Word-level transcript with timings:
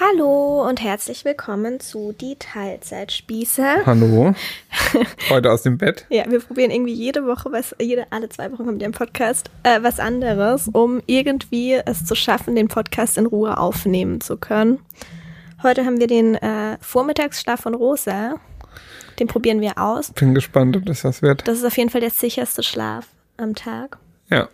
Hallo 0.00 0.68
und 0.68 0.82
herzlich 0.82 1.24
willkommen 1.24 1.78
zu 1.78 2.12
Die 2.20 2.34
Teilzeitspieße. 2.36 3.86
Hallo. 3.86 4.34
Heute 5.30 5.52
aus 5.52 5.62
dem 5.62 5.78
Bett. 5.78 6.04
Ja, 6.08 6.28
wir 6.28 6.40
probieren 6.40 6.72
irgendwie 6.72 6.92
jede 6.92 7.24
Woche, 7.26 7.52
was, 7.52 7.76
jede, 7.80 8.10
alle 8.10 8.28
zwei 8.28 8.50
Wochen 8.50 8.66
kommt 8.66 8.82
der 8.82 8.90
Podcast, 8.90 9.50
äh, 9.62 9.80
was 9.82 10.00
anderes, 10.00 10.68
um 10.72 11.00
irgendwie 11.06 11.74
es 11.74 12.04
zu 12.04 12.16
schaffen, 12.16 12.56
den 12.56 12.66
Podcast 12.66 13.18
in 13.18 13.26
Ruhe 13.26 13.56
aufnehmen 13.56 14.20
zu 14.20 14.36
können. 14.36 14.80
Heute 15.62 15.84
haben 15.84 16.00
wir 16.00 16.08
den 16.08 16.34
äh, 16.34 16.76
Vormittagsschlaf 16.80 17.60
von 17.60 17.76
Rosa. 17.76 18.34
Den 19.20 19.28
probieren 19.28 19.60
wir 19.60 19.78
aus. 19.78 20.10
Bin 20.10 20.34
gespannt, 20.34 20.76
ob 20.76 20.86
das 20.86 21.04
was 21.04 21.22
wird. 21.22 21.46
Das 21.46 21.58
ist 21.58 21.64
auf 21.64 21.76
jeden 21.76 21.90
Fall 21.90 22.00
der 22.00 22.10
sicherste 22.10 22.64
Schlaf 22.64 23.06
am 23.36 23.54
Tag. 23.54 23.98
Ja. 24.28 24.48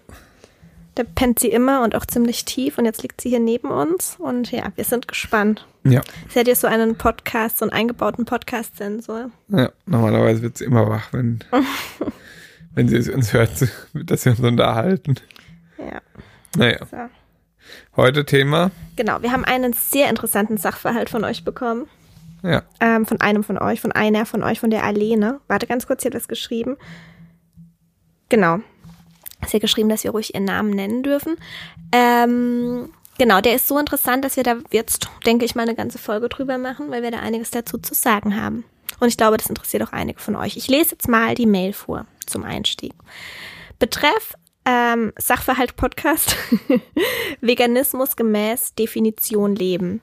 Da 1.01 1.07
pennt 1.15 1.39
sie 1.39 1.49
immer 1.49 1.83
und 1.83 1.95
auch 1.95 2.05
ziemlich 2.05 2.45
tief 2.45 2.77
und 2.77 2.85
jetzt 2.85 3.03
liegt 3.03 3.23
sie 3.23 3.31
hier 3.31 3.41
neben 3.41 3.71
uns 3.71 4.17
und 4.19 4.53
ja, 4.53 4.65
wir 4.75 4.85
sind 4.85 5.09
gespannt. 5.09 5.67
Ja. 5.83 6.03
Sie 6.29 6.39
hat 6.39 6.47
jetzt 6.47 6.61
so 6.61 6.67
einen 6.67 6.95
Podcast, 6.97 7.57
so 7.57 7.65
einen 7.65 7.73
eingebauten 7.73 8.27
Podcast-Sensor. 8.27 9.31
Ja, 9.49 9.71
normalerweise 9.87 10.43
wird 10.43 10.59
sie 10.59 10.67
immer 10.67 10.91
wach, 10.91 11.11
wenn, 11.15 11.39
wenn 12.75 12.89
sie 12.89 13.11
uns 13.11 13.33
hört, 13.33 13.51
dass 13.95 14.25
wir 14.27 14.33
uns 14.33 14.41
unterhalten. 14.41 15.15
Ja. 15.79 16.03
Naja. 16.55 16.85
So. 16.91 16.99
Heute 17.97 18.27
Thema. 18.27 18.71
Genau, 18.97 19.23
wir 19.23 19.33
haben 19.33 19.47
einen 19.47 19.73
sehr 19.73 20.11
interessanten 20.11 20.59
Sachverhalt 20.59 21.09
von 21.09 21.25
euch 21.25 21.47
bekommen. 21.47 21.87
Ja. 22.43 22.63
Ähm, 22.79 23.07
von 23.07 23.23
einem 23.23 23.43
von 23.43 23.57
euch, 23.57 23.81
von 23.81 23.93
einer 23.93 24.27
von 24.27 24.43
euch, 24.43 24.61
von 24.61 24.69
der 24.69 24.85
Alene. 24.85 25.41
Warte 25.49 25.67
ganz 25.67 25.87
kurz, 25.87 26.03
sie 26.03 26.09
hat 26.09 26.15
was 26.15 26.29
geschrieben. 26.29 26.77
Genau. 28.29 28.59
Sie 29.47 29.57
hat 29.57 29.61
geschrieben, 29.63 29.89
dass 29.89 30.05
wir 30.05 30.11
ruhig 30.11 30.35
ihren 30.35 30.45
Namen 30.45 30.71
nennen 30.71 31.03
dürfen. 31.03 31.37
Ähm, 31.93 32.91
genau, 33.19 33.41
der 33.41 33.55
ist 33.55 33.69
so 33.69 33.79
interessant, 33.79 34.25
dass 34.25 34.37
wir 34.37 34.45
da 34.45 34.57
jetzt, 34.71 35.09
denke 35.27 35.45
ich 35.45 35.55
mal, 35.55 35.63
eine 35.63 35.75
ganze 35.75 35.99
Folge 35.99 36.29
drüber 36.29 36.59
machen, 36.59 36.91
weil 36.91 37.03
wir 37.03 37.11
da 37.11 37.21
einiges 37.21 37.51
dazu 37.51 37.79
zu 37.79 37.95
sagen 37.95 38.41
haben. 38.41 38.65
Und 38.99 39.09
ich 39.09 39.17
glaube, 39.17 39.37
das 39.37 39.49
interessiert 39.49 39.83
auch 39.83 39.93
einige 39.93 40.21
von 40.21 40.37
euch. 40.37 40.57
Ich 40.57 40.69
lese 40.69 40.93
jetzt 40.93 41.09
mal 41.09 41.35
die 41.35 41.47
Mail 41.47 41.73
vor 41.73 42.07
zum 42.27 42.45
Einstieg. 42.45 42.93
Betreff 43.79 44.35
ähm, 44.67 45.13
Sachverhalt 45.17 45.77
Podcast 45.77 46.37
Veganismus 47.41 48.17
gemäß 48.17 48.75
Definition 48.75 49.55
leben. 49.55 50.01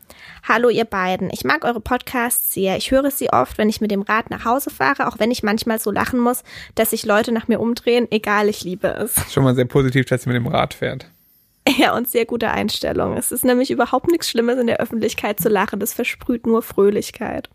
Hallo 0.48 0.70
ihr 0.70 0.86
beiden. 0.86 1.30
Ich 1.32 1.44
mag 1.44 1.64
eure 1.64 1.80
Podcasts 1.80 2.54
sehr. 2.54 2.78
Ich 2.78 2.92
höre 2.92 3.12
sie 3.12 3.30
oft, 3.30 3.58
wenn 3.58 3.70
ich 3.70 3.82
mit 3.82 3.92
dem 3.92 4.02
Rad 4.02 4.30
nach 4.30 4.46
Hause 4.46 4.70
fahre, 4.70 5.08
auch 5.08 5.20
wenn 5.20 5.32
ich 5.32 5.44
manchmal 5.44 5.80
so 5.80 5.92
lachen 5.92 6.20
muss, 6.20 6.44
dass 6.76 6.90
sich 6.90 7.06
Leute 7.06 7.32
nach 7.32 7.48
mir 7.48 7.60
umdrehen. 7.60 8.08
Egal, 8.10 8.50
ich 8.50 8.64
liebe 8.64 8.88
es. 8.88 9.16
Schon 9.32 9.44
mal 9.44 9.56
sehr 9.56 9.66
positiv, 9.66 10.06
dass 10.06 10.24
sie 10.24 10.30
mit 10.30 10.38
dem 10.38 10.48
Rad 10.48 10.74
fährt. 10.74 11.08
Ja, 11.78 11.96
und 11.96 12.08
sehr 12.08 12.26
gute 12.26 12.50
Einstellung. 12.50 13.18
Es 13.18 13.32
ist 13.32 13.44
nämlich 13.44 13.72
überhaupt 13.72 14.08
nichts 14.08 14.30
Schlimmes 14.30 14.58
in 14.58 14.68
der 14.68 14.80
Öffentlichkeit 14.80 15.40
zu 15.40 15.50
lachen. 15.50 15.80
Das 15.80 15.94
versprüht 15.94 16.48
nur 16.48 16.62
Fröhlichkeit. 16.62 17.50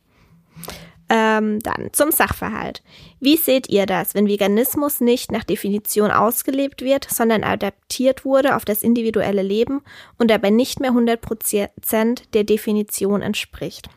Ähm, 1.14 1.60
dann 1.60 1.90
zum 1.92 2.10
Sachverhalt. 2.10 2.82
Wie 3.20 3.36
seht 3.36 3.68
ihr 3.68 3.84
das, 3.84 4.14
wenn 4.14 4.28
Veganismus 4.28 5.02
nicht 5.02 5.30
nach 5.30 5.44
Definition 5.44 6.10
ausgelebt 6.10 6.80
wird, 6.80 7.06
sondern 7.06 7.44
adaptiert 7.44 8.24
wurde 8.24 8.56
auf 8.56 8.64
das 8.64 8.82
individuelle 8.82 9.42
Leben 9.42 9.82
und 10.16 10.30
dabei 10.30 10.48
nicht 10.48 10.80
mehr 10.80 10.92
100% 10.92 12.22
der 12.32 12.44
Definition 12.44 13.20
entspricht? 13.20 13.90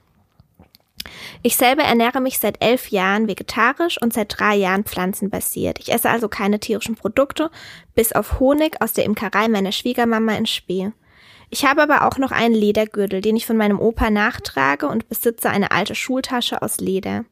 Ich 1.42 1.56
selber 1.56 1.84
ernähre 1.84 2.20
mich 2.20 2.38
seit 2.38 2.62
elf 2.62 2.90
Jahren 2.90 3.30
vegetarisch 3.30 4.02
und 4.02 4.12
seit 4.12 4.38
drei 4.38 4.56
Jahren 4.56 4.84
pflanzenbasiert. 4.84 5.80
Ich 5.80 5.94
esse 5.94 6.10
also 6.10 6.28
keine 6.28 6.60
tierischen 6.60 6.96
Produkte, 6.96 7.50
bis 7.94 8.12
auf 8.12 8.42
Honig 8.42 8.82
aus 8.82 8.92
der 8.92 9.06
Imkerei 9.06 9.48
meiner 9.48 9.72
Schwiegermama 9.72 10.34
in 10.36 10.48
Spee. 10.48 10.92
Ich 11.50 11.66
habe 11.66 11.82
aber 11.82 12.08
auch 12.08 12.18
noch 12.18 12.32
einen 12.32 12.56
Ledergürtel, 12.56 13.22
den 13.22 13.36
ich 13.36 13.46
von 13.46 13.58
meinem 13.58 13.80
Opa 13.80 14.10
nachtrage 14.10 14.88
und 14.88 15.10
besitze 15.10 15.50
eine 15.50 15.72
alte 15.72 15.96
Schultasche 15.96 16.62
aus 16.62 16.78
Leder. 16.78 17.26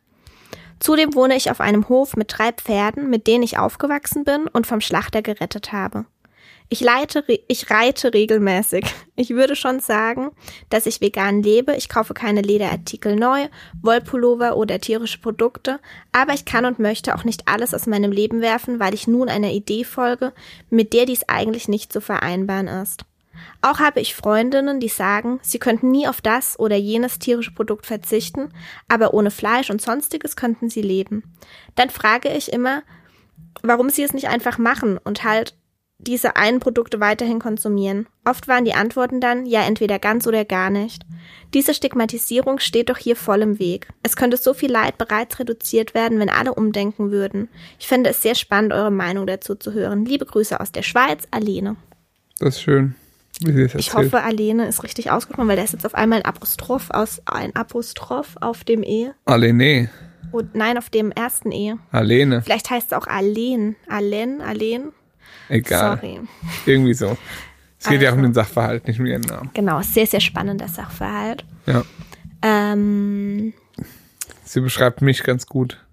Zudem 0.79 1.15
wohne 1.15 1.35
ich 1.35 1.49
auf 1.49 1.61
einem 1.61 1.87
Hof 1.87 2.15
mit 2.15 2.33
drei 2.37 2.51
Pferden, 2.51 3.09
mit 3.09 3.27
denen 3.27 3.43
ich 3.43 3.57
aufgewachsen 3.57 4.23
bin 4.23 4.47
und 4.47 4.67
vom 4.67 4.81
Schlachter 4.81 5.21
gerettet 5.21 5.71
habe. 5.71 6.05
Ich, 6.69 6.81
leite, 6.81 7.23
ich 7.47 7.69
reite 7.69 8.13
regelmäßig. 8.13 8.85
Ich 9.15 9.29
würde 9.29 9.55
schon 9.55 9.79
sagen, 9.79 10.31
dass 10.69 10.87
ich 10.87 10.99
vegan 10.99 11.43
lebe. 11.43 11.75
Ich 11.75 11.87
kaufe 11.87 12.15
keine 12.15 12.41
Lederartikel 12.41 13.15
neu, 13.15 13.47
Wollpullover 13.83 14.57
oder 14.57 14.79
tierische 14.79 15.19
Produkte, 15.19 15.79
aber 16.11 16.33
ich 16.33 16.45
kann 16.45 16.65
und 16.65 16.79
möchte 16.79 17.13
auch 17.13 17.23
nicht 17.23 17.47
alles 17.47 17.75
aus 17.75 17.85
meinem 17.85 18.11
Leben 18.11 18.41
werfen, 18.41 18.79
weil 18.79 18.95
ich 18.95 19.05
nun 19.05 19.29
einer 19.29 19.51
Idee 19.51 19.83
folge, 19.83 20.33
mit 20.71 20.93
der 20.93 21.05
dies 21.05 21.29
eigentlich 21.29 21.67
nicht 21.67 21.93
zu 21.93 22.01
vereinbaren 22.01 22.67
ist. 22.67 23.05
Auch 23.61 23.79
habe 23.79 23.99
ich 23.99 24.15
Freundinnen, 24.15 24.79
die 24.79 24.89
sagen, 24.89 25.39
sie 25.41 25.59
könnten 25.59 25.91
nie 25.91 26.07
auf 26.07 26.21
das 26.21 26.59
oder 26.59 26.75
jenes 26.75 27.19
tierische 27.19 27.53
Produkt 27.53 27.85
verzichten, 27.85 28.53
aber 28.87 29.13
ohne 29.13 29.31
Fleisch 29.31 29.69
und 29.69 29.81
sonstiges 29.81 30.35
könnten 30.35 30.69
sie 30.69 30.81
leben. 30.81 31.23
Dann 31.75 31.89
frage 31.89 32.29
ich 32.29 32.51
immer, 32.51 32.83
warum 33.61 33.89
sie 33.89 34.03
es 34.03 34.13
nicht 34.13 34.27
einfach 34.27 34.57
machen 34.57 34.97
und 34.97 35.23
halt 35.23 35.55
diese 35.97 36.35
einen 36.35 36.59
Produkte 36.59 36.99
weiterhin 36.99 37.39
konsumieren. 37.39 38.07
Oft 38.25 38.47
waren 38.47 38.65
die 38.65 38.73
Antworten 38.73 39.21
dann, 39.21 39.45
ja, 39.45 39.63
entweder 39.63 39.99
ganz 39.99 40.27
oder 40.27 40.43
gar 40.43 40.69
nicht. 40.69 41.03
Diese 41.53 41.73
Stigmatisierung 41.73 42.59
steht 42.59 42.89
doch 42.89 42.97
hier 42.97 43.15
voll 43.15 43.41
im 43.41 43.59
Weg. 43.59 43.87
Es 44.01 44.15
könnte 44.15 44.37
so 44.37 44.53
viel 44.53 44.71
Leid 44.71 44.97
bereits 44.97 45.39
reduziert 45.39 45.93
werden, 45.93 46.19
wenn 46.19 46.29
alle 46.29 46.53
umdenken 46.53 47.11
würden. 47.11 47.47
Ich 47.79 47.87
fände 47.87 48.09
es 48.09 48.21
sehr 48.21 48.35
spannend, 48.35 48.73
eure 48.73 48.91
Meinung 48.91 49.27
dazu 49.27 49.55
zu 49.55 49.73
hören. 49.73 50.05
Liebe 50.05 50.25
Grüße 50.25 50.59
aus 50.59 50.71
der 50.71 50.83
Schweiz, 50.83 51.23
Alene. 51.31 51.75
Das 52.39 52.55
ist 52.55 52.61
schön. 52.61 52.95
Ich 53.75 53.93
hoffe, 53.93 54.21
Alene 54.21 54.67
ist 54.67 54.83
richtig 54.83 55.09
ausgesprochen, 55.11 55.47
weil 55.47 55.55
da 55.57 55.63
ist 55.63 55.73
jetzt 55.73 55.85
auf 55.85 55.95
einmal 55.95 56.19
ein 56.19 56.25
Apostroph 56.25 56.91
aus 56.91 57.21
ein 57.25 57.55
Apostroph 57.55 58.35
auf 58.41 58.63
dem 58.63 58.83
E. 58.83 59.11
Alene. 59.25 59.89
Und 60.31 60.55
nein, 60.55 60.77
auf 60.77 60.89
dem 60.89 61.11
ersten 61.11 61.51
E. 61.51 61.75
Alene. 61.91 62.41
Vielleicht 62.43 62.69
heißt 62.69 62.91
es 62.91 62.93
auch 62.97 63.07
Alen. 63.07 63.75
Alen, 63.87 64.41
Alen. 64.41 64.91
Egal. 65.49 65.97
Sorry. 65.97 66.19
Irgendwie 66.65 66.93
so. 66.93 67.17
Es 67.79 67.85
geht 67.89 67.95
Also. 67.97 68.05
ja 68.05 68.13
um 68.13 68.21
den 68.21 68.33
Sachverhalt, 68.33 68.87
nicht 68.87 68.99
um 68.99 69.05
ihren 69.05 69.21
Namen. 69.21 69.49
Genau, 69.53 69.81
sehr, 69.81 70.07
sehr 70.07 70.21
spannender 70.21 70.67
Sachverhalt. 70.67 71.43
Ja. 71.65 71.83
Ähm, 72.41 73.53
Sie 74.43 74.61
beschreibt 74.61 75.01
mich 75.01 75.23
ganz 75.23 75.45
gut. 75.47 75.83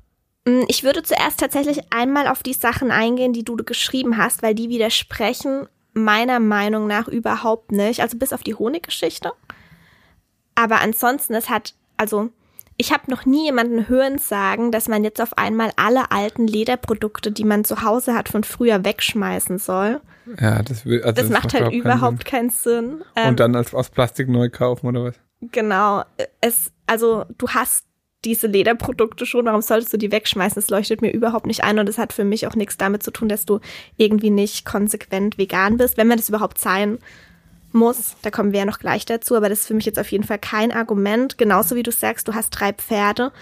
ich 0.68 0.84
würde 0.84 1.02
zuerst 1.02 1.40
tatsächlich 1.40 1.80
einmal 1.92 2.26
auf 2.28 2.42
die 2.42 2.52
Sachen 2.54 2.90
eingehen, 2.90 3.32
die 3.32 3.44
du 3.44 3.56
geschrieben 3.56 4.16
hast, 4.18 4.42
weil 4.42 4.54
die 4.54 4.68
widersprechen 4.68 5.66
meiner 5.92 6.40
Meinung 6.40 6.86
nach 6.86 7.08
überhaupt 7.08 7.72
nicht. 7.72 8.00
Also 8.00 8.16
bis 8.16 8.32
auf 8.32 8.42
die 8.42 8.54
Honiggeschichte. 8.54 9.32
Aber 10.54 10.80
ansonsten, 10.80 11.34
es 11.34 11.48
hat, 11.48 11.74
also 11.96 12.30
ich 12.76 12.92
habe 12.92 13.10
noch 13.10 13.26
nie 13.26 13.44
jemanden 13.44 13.88
hören 13.88 14.18
sagen, 14.18 14.72
dass 14.72 14.88
man 14.88 15.04
jetzt 15.04 15.20
auf 15.20 15.36
einmal 15.36 15.70
alle 15.76 16.10
alten 16.10 16.46
Lederprodukte, 16.46 17.30
die 17.30 17.44
man 17.44 17.64
zu 17.64 17.82
Hause 17.82 18.14
hat, 18.14 18.28
von 18.28 18.42
früher 18.42 18.84
wegschmeißen 18.84 19.58
soll. 19.58 20.00
Ja, 20.40 20.62
das, 20.62 20.86
will, 20.86 21.02
also 21.02 21.20
Das, 21.20 21.30
macht 21.30 21.52
halt 21.54 21.72
überhaupt 21.72 22.24
keinen 22.24 22.50
Sinn. 22.50 22.90
Sinn. 22.90 23.04
Ähm, 23.16 23.28
Und 23.30 23.40
dann 23.40 23.54
als, 23.54 23.74
aus 23.74 23.90
Plastik 23.90 24.28
neu 24.28 24.48
kaufen 24.48 24.86
oder 24.86 25.04
was? 25.04 25.14
Genau. 25.40 26.04
Es, 26.40 26.72
also 26.86 27.24
du 27.36 27.48
hast 27.48 27.84
diese 28.24 28.46
Lederprodukte 28.46 29.26
schon, 29.26 29.46
warum 29.46 29.62
solltest 29.62 29.92
du 29.92 29.96
die 29.96 30.12
wegschmeißen? 30.12 30.56
Das 30.56 30.70
leuchtet 30.70 31.02
mir 31.02 31.10
überhaupt 31.10 31.46
nicht 31.46 31.64
ein 31.64 31.78
und 31.78 31.88
das 31.88 31.98
hat 31.98 32.12
für 32.12 32.24
mich 32.24 32.46
auch 32.46 32.54
nichts 32.54 32.76
damit 32.76 33.02
zu 33.02 33.10
tun, 33.10 33.28
dass 33.28 33.46
du 33.46 33.60
irgendwie 33.96 34.30
nicht 34.30 34.64
konsequent 34.64 35.38
vegan 35.38 35.76
bist, 35.76 35.96
wenn 35.96 36.06
man 36.06 36.18
das 36.18 36.28
überhaupt 36.28 36.58
sein 36.58 36.98
muss. 37.72 38.16
Da 38.22 38.30
kommen 38.30 38.52
wir 38.52 38.60
ja 38.60 38.66
noch 38.66 38.78
gleich 38.78 39.06
dazu, 39.06 39.36
aber 39.36 39.48
das 39.48 39.60
ist 39.60 39.66
für 39.66 39.74
mich 39.74 39.86
jetzt 39.86 39.98
auf 39.98 40.10
jeden 40.10 40.24
Fall 40.24 40.38
kein 40.38 40.72
Argument. 40.72 41.38
Genauso 41.38 41.76
wie 41.76 41.82
du 41.82 41.92
sagst, 41.92 42.28
du 42.28 42.34
hast 42.34 42.50
drei 42.50 42.72
Pferde, 42.72 43.32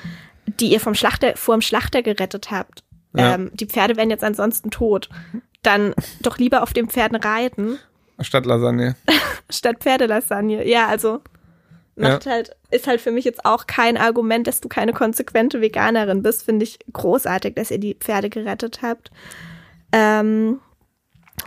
die 0.46 0.72
ihr 0.72 0.80
vom 0.80 0.94
Schlachter, 0.94 1.36
vor 1.36 1.56
dem 1.56 1.62
Schlachter 1.62 2.02
gerettet 2.02 2.50
habt. 2.50 2.84
Ja. 3.16 3.34
Ähm, 3.34 3.50
die 3.54 3.66
Pferde 3.66 3.96
wären 3.96 4.10
jetzt 4.10 4.24
ansonsten 4.24 4.70
tot. 4.70 5.08
Dann 5.62 5.94
doch 6.20 6.38
lieber 6.38 6.62
auf 6.62 6.72
den 6.72 6.88
Pferden 6.88 7.16
reiten 7.16 7.78
Statt 8.20 8.46
Lasagne. 8.46 8.96
statt 9.50 9.76
Pferdelasagne. 9.80 10.66
Ja, 10.66 10.88
also 10.88 11.20
macht 11.98 12.26
halt, 12.26 12.56
ist 12.70 12.86
halt 12.86 13.00
für 13.00 13.10
mich 13.10 13.24
jetzt 13.24 13.44
auch 13.44 13.66
kein 13.66 13.96
Argument, 13.96 14.46
dass 14.46 14.60
du 14.60 14.68
keine 14.68 14.92
konsequente 14.92 15.60
Veganerin 15.60 16.22
bist. 16.22 16.44
Finde 16.44 16.64
ich 16.64 16.78
großartig, 16.92 17.54
dass 17.54 17.70
ihr 17.70 17.78
die 17.78 17.94
Pferde 17.94 18.30
gerettet 18.30 18.80
habt. 18.82 19.10
Ähm, 19.92 20.60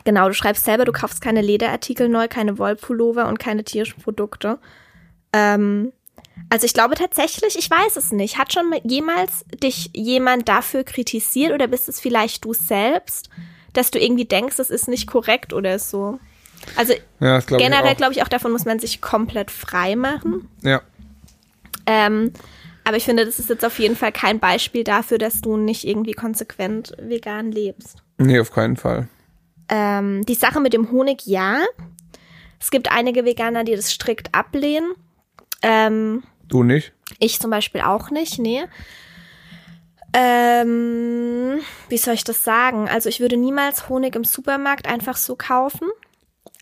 genau, 0.04 0.28
du 0.28 0.34
schreibst 0.34 0.66
selber, 0.66 0.86
du 0.86 0.92
kaufst 0.92 1.22
keine 1.22 1.42
Lederartikel 1.42 2.10
neu, 2.10 2.28
keine 2.28 2.58
Wollpullover 2.58 3.28
und 3.28 3.40
keine 3.40 3.64
tierischen 3.64 4.02
Produkte. 4.02 4.60
Ähm, 5.34 5.94
also 6.50 6.66
ich 6.66 6.74
glaube 6.74 6.96
tatsächlich, 6.96 7.58
ich 7.58 7.70
weiß 7.70 7.98
es 7.98 8.12
nicht. 8.12 8.38
Hat 8.38 8.54
schon 8.54 8.74
jemals 8.84 9.46
dich 9.64 9.90
jemand 9.94 10.50
dafür 10.50 10.84
kritisiert 10.84 11.54
oder 11.54 11.68
bist 11.68 11.90
es 11.90 12.00
vielleicht 12.00 12.46
du 12.46 12.54
selbst, 12.54 13.30
dass 13.74 13.92
du 13.92 14.00
irgendwie 14.00 14.26
denkst, 14.26 14.60
es 14.60 14.70
ist 14.70 14.88
nicht 14.88 15.08
korrekt 15.08 15.54
oder 15.54 15.80
so? 15.80 16.20
Also 16.76 16.94
Ja, 17.20 17.40
ich 17.40 17.46
generell 17.48 17.96
glaube 17.96 18.14
ich 18.14 18.22
auch, 18.24 18.28
davon 18.28 18.52
muss 18.52 18.66
man 18.66 18.80
sich 18.80 19.02
komplett 19.02 19.52
frei 19.52 19.96
machen. 19.96 20.48
Ja. 20.62 20.82
Ähm, 21.86 22.34
aber 22.84 22.98
ich 22.98 23.06
finde, 23.06 23.26
das 23.26 23.40
ist 23.40 23.50
jetzt 23.50 23.66
auf 23.66 23.80
jeden 23.80 23.96
Fall 23.96 24.12
kein 24.12 24.40
Beispiel 24.40 24.84
dafür, 24.84 25.18
dass 25.18 25.42
du 25.42 25.58
nicht 25.58 25.86
irgendwie 25.86 26.14
konsequent 26.14 26.94
vegan 27.00 27.52
lebst. 27.52 27.98
Nee, 28.18 28.40
auf 28.40 28.52
keinen 28.52 28.78
Fall. 28.78 29.08
Ähm, 29.70 30.26
die 30.26 30.36
Sache 30.36 30.60
mit 30.60 30.74
dem 30.74 30.92
Honig, 30.92 31.26
ja. 31.26 31.60
Es 32.60 32.72
gibt 32.72 32.92
einige 32.92 33.26
Veganer, 33.26 33.64
die 33.64 33.76
das 33.76 33.92
strikt 33.92 34.34
ablehnen. 34.34 34.92
Ähm, 35.62 36.24
Du 36.48 36.64
nicht? 36.64 36.94
ich 37.20 37.40
zum 37.40 37.52
Beispiel 37.52 37.82
auch 37.82 38.10
nicht, 38.10 38.40
nee. 38.40 38.64
Ähm, 40.14 41.60
wie 41.90 41.98
soll 41.98 42.16
ich 42.16 42.24
das 42.24 42.44
sagen? 42.44 42.90
Also 42.90 43.10
ich 43.10 43.20
würde 43.20 43.38
niemals 43.38 43.88
Honig 43.90 44.16
im 44.16 44.24
Supermarkt 44.24 44.88
einfach 44.88 45.16
so 45.18 45.36
kaufen. 45.36 45.88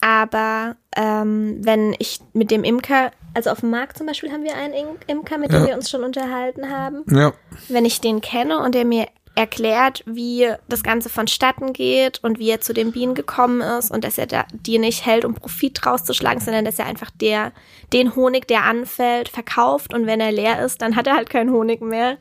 Aber 0.01 0.75
ähm, 0.95 1.57
wenn 1.61 1.95
ich 1.99 2.19
mit 2.33 2.51
dem 2.51 2.63
Imker, 2.63 3.11
also 3.33 3.49
auf 3.49 3.59
dem 3.59 3.69
Markt 3.69 3.97
zum 3.97 4.07
Beispiel 4.07 4.31
haben 4.31 4.43
wir 4.43 4.55
einen 4.55 4.73
Im- 4.73 4.97
Imker, 5.07 5.37
mit 5.37 5.51
dem 5.51 5.61
Ja. 5.61 5.67
wir 5.67 5.75
uns 5.75 5.89
schon 5.89 6.03
unterhalten 6.03 6.69
haben. 6.69 7.03
Ja. 7.09 7.33
Wenn 7.67 7.85
ich 7.85 7.99
den 8.01 8.21
kenne 8.21 8.59
und 8.59 8.75
der 8.75 8.85
mir 8.85 9.07
erklärt, 9.35 10.03
wie 10.05 10.49
das 10.67 10.83
Ganze 10.83 11.07
vonstatten 11.07 11.71
geht 11.71 12.21
und 12.23 12.39
wie 12.39 12.49
er 12.49 12.59
zu 12.59 12.73
den 12.73 12.91
Bienen 12.91 13.13
gekommen 13.13 13.61
ist 13.61 13.89
und 13.91 14.03
dass 14.03 14.17
er 14.17 14.25
da, 14.27 14.43
die 14.51 14.79
nicht 14.79 15.05
hält, 15.05 15.23
um 15.23 15.33
Profit 15.35 15.85
rauszuschlagen, 15.85 16.41
sondern 16.41 16.65
dass 16.65 16.79
er 16.79 16.87
einfach 16.87 17.09
der, 17.11 17.53
den 17.93 18.15
Honig, 18.15 18.47
der 18.47 18.63
anfällt, 18.65 19.29
verkauft 19.29 19.93
und 19.93 20.07
wenn 20.07 20.19
er 20.19 20.31
leer 20.31 20.65
ist, 20.65 20.81
dann 20.81 20.95
hat 20.95 21.07
er 21.07 21.15
halt 21.15 21.29
keinen 21.29 21.51
Honig 21.51 21.81
mehr. 21.81 22.17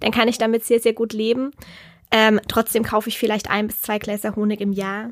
Dann 0.00 0.12
kann 0.12 0.28
ich 0.28 0.38
damit 0.38 0.64
sehr, 0.64 0.80
sehr 0.80 0.94
gut 0.94 1.12
leben. 1.12 1.52
Ähm, 2.14 2.40
trotzdem 2.46 2.82
kaufe 2.84 3.08
ich 3.08 3.18
vielleicht 3.18 3.50
ein 3.50 3.66
bis 3.68 3.80
zwei 3.80 3.98
Gläser 3.98 4.36
Honig 4.36 4.60
im 4.60 4.72
Jahr. 4.72 5.10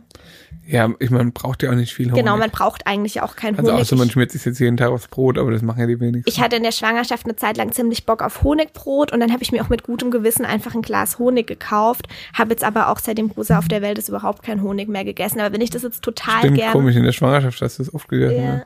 Ja, 0.66 0.88
ich 0.98 1.10
meine, 1.10 1.24
man 1.24 1.32
braucht 1.32 1.62
ja 1.62 1.70
auch 1.70 1.74
nicht 1.74 1.94
viel 1.94 2.10
Honig. 2.10 2.22
Genau, 2.22 2.36
man 2.36 2.50
braucht 2.50 2.86
eigentlich 2.86 3.22
auch 3.22 3.36
keinen 3.36 3.58
Also 3.58 3.70
Honig. 3.70 3.80
außer 3.82 3.96
man 3.96 4.10
schmiert 4.10 4.30
sich 4.30 4.44
jetzt 4.44 4.58
jeden 4.60 4.76
Tag 4.76 4.90
aufs 4.90 5.08
Brot, 5.08 5.38
aber 5.38 5.50
das 5.50 5.62
machen 5.62 5.80
ja 5.80 5.86
die 5.86 5.98
wenigsten. 5.98 6.28
Ich 6.30 6.40
hatte 6.40 6.56
in 6.56 6.62
der 6.62 6.72
Schwangerschaft 6.72 7.24
eine 7.24 7.36
Zeit 7.36 7.56
lang 7.56 7.72
ziemlich 7.72 8.04
Bock 8.04 8.22
auf 8.22 8.42
Honigbrot 8.42 9.12
und 9.12 9.20
dann 9.20 9.32
habe 9.32 9.42
ich 9.42 9.50
mir 9.50 9.62
auch 9.64 9.70
mit 9.70 9.82
gutem 9.82 10.10
Gewissen 10.10 10.44
einfach 10.44 10.74
ein 10.74 10.82
Glas 10.82 11.18
Honig 11.18 11.46
gekauft. 11.46 12.06
Habe 12.34 12.50
jetzt 12.50 12.62
aber 12.64 12.88
auch 12.88 12.98
seitdem 12.98 13.30
Rosa 13.30 13.58
auf 13.58 13.68
der 13.68 13.80
Welt 13.82 13.98
ist 13.98 14.10
überhaupt 14.10 14.42
kein 14.42 14.62
Honig 14.62 14.88
mehr 14.88 15.04
gegessen. 15.04 15.40
Aber 15.40 15.52
wenn 15.54 15.62
ich 15.62 15.70
das 15.70 15.82
jetzt 15.82 16.02
total 16.02 16.40
Stimmt, 16.40 16.58
gerne, 16.58 16.72
komisch, 16.72 16.96
in 16.96 17.04
der 17.04 17.12
Schwangerschaft 17.12 17.60
hast 17.62 17.78
du 17.78 17.82
es 17.82 17.94
oft 17.94 18.08
gegessen. 18.08 18.36
ja, 18.36 18.54
ne? 18.56 18.64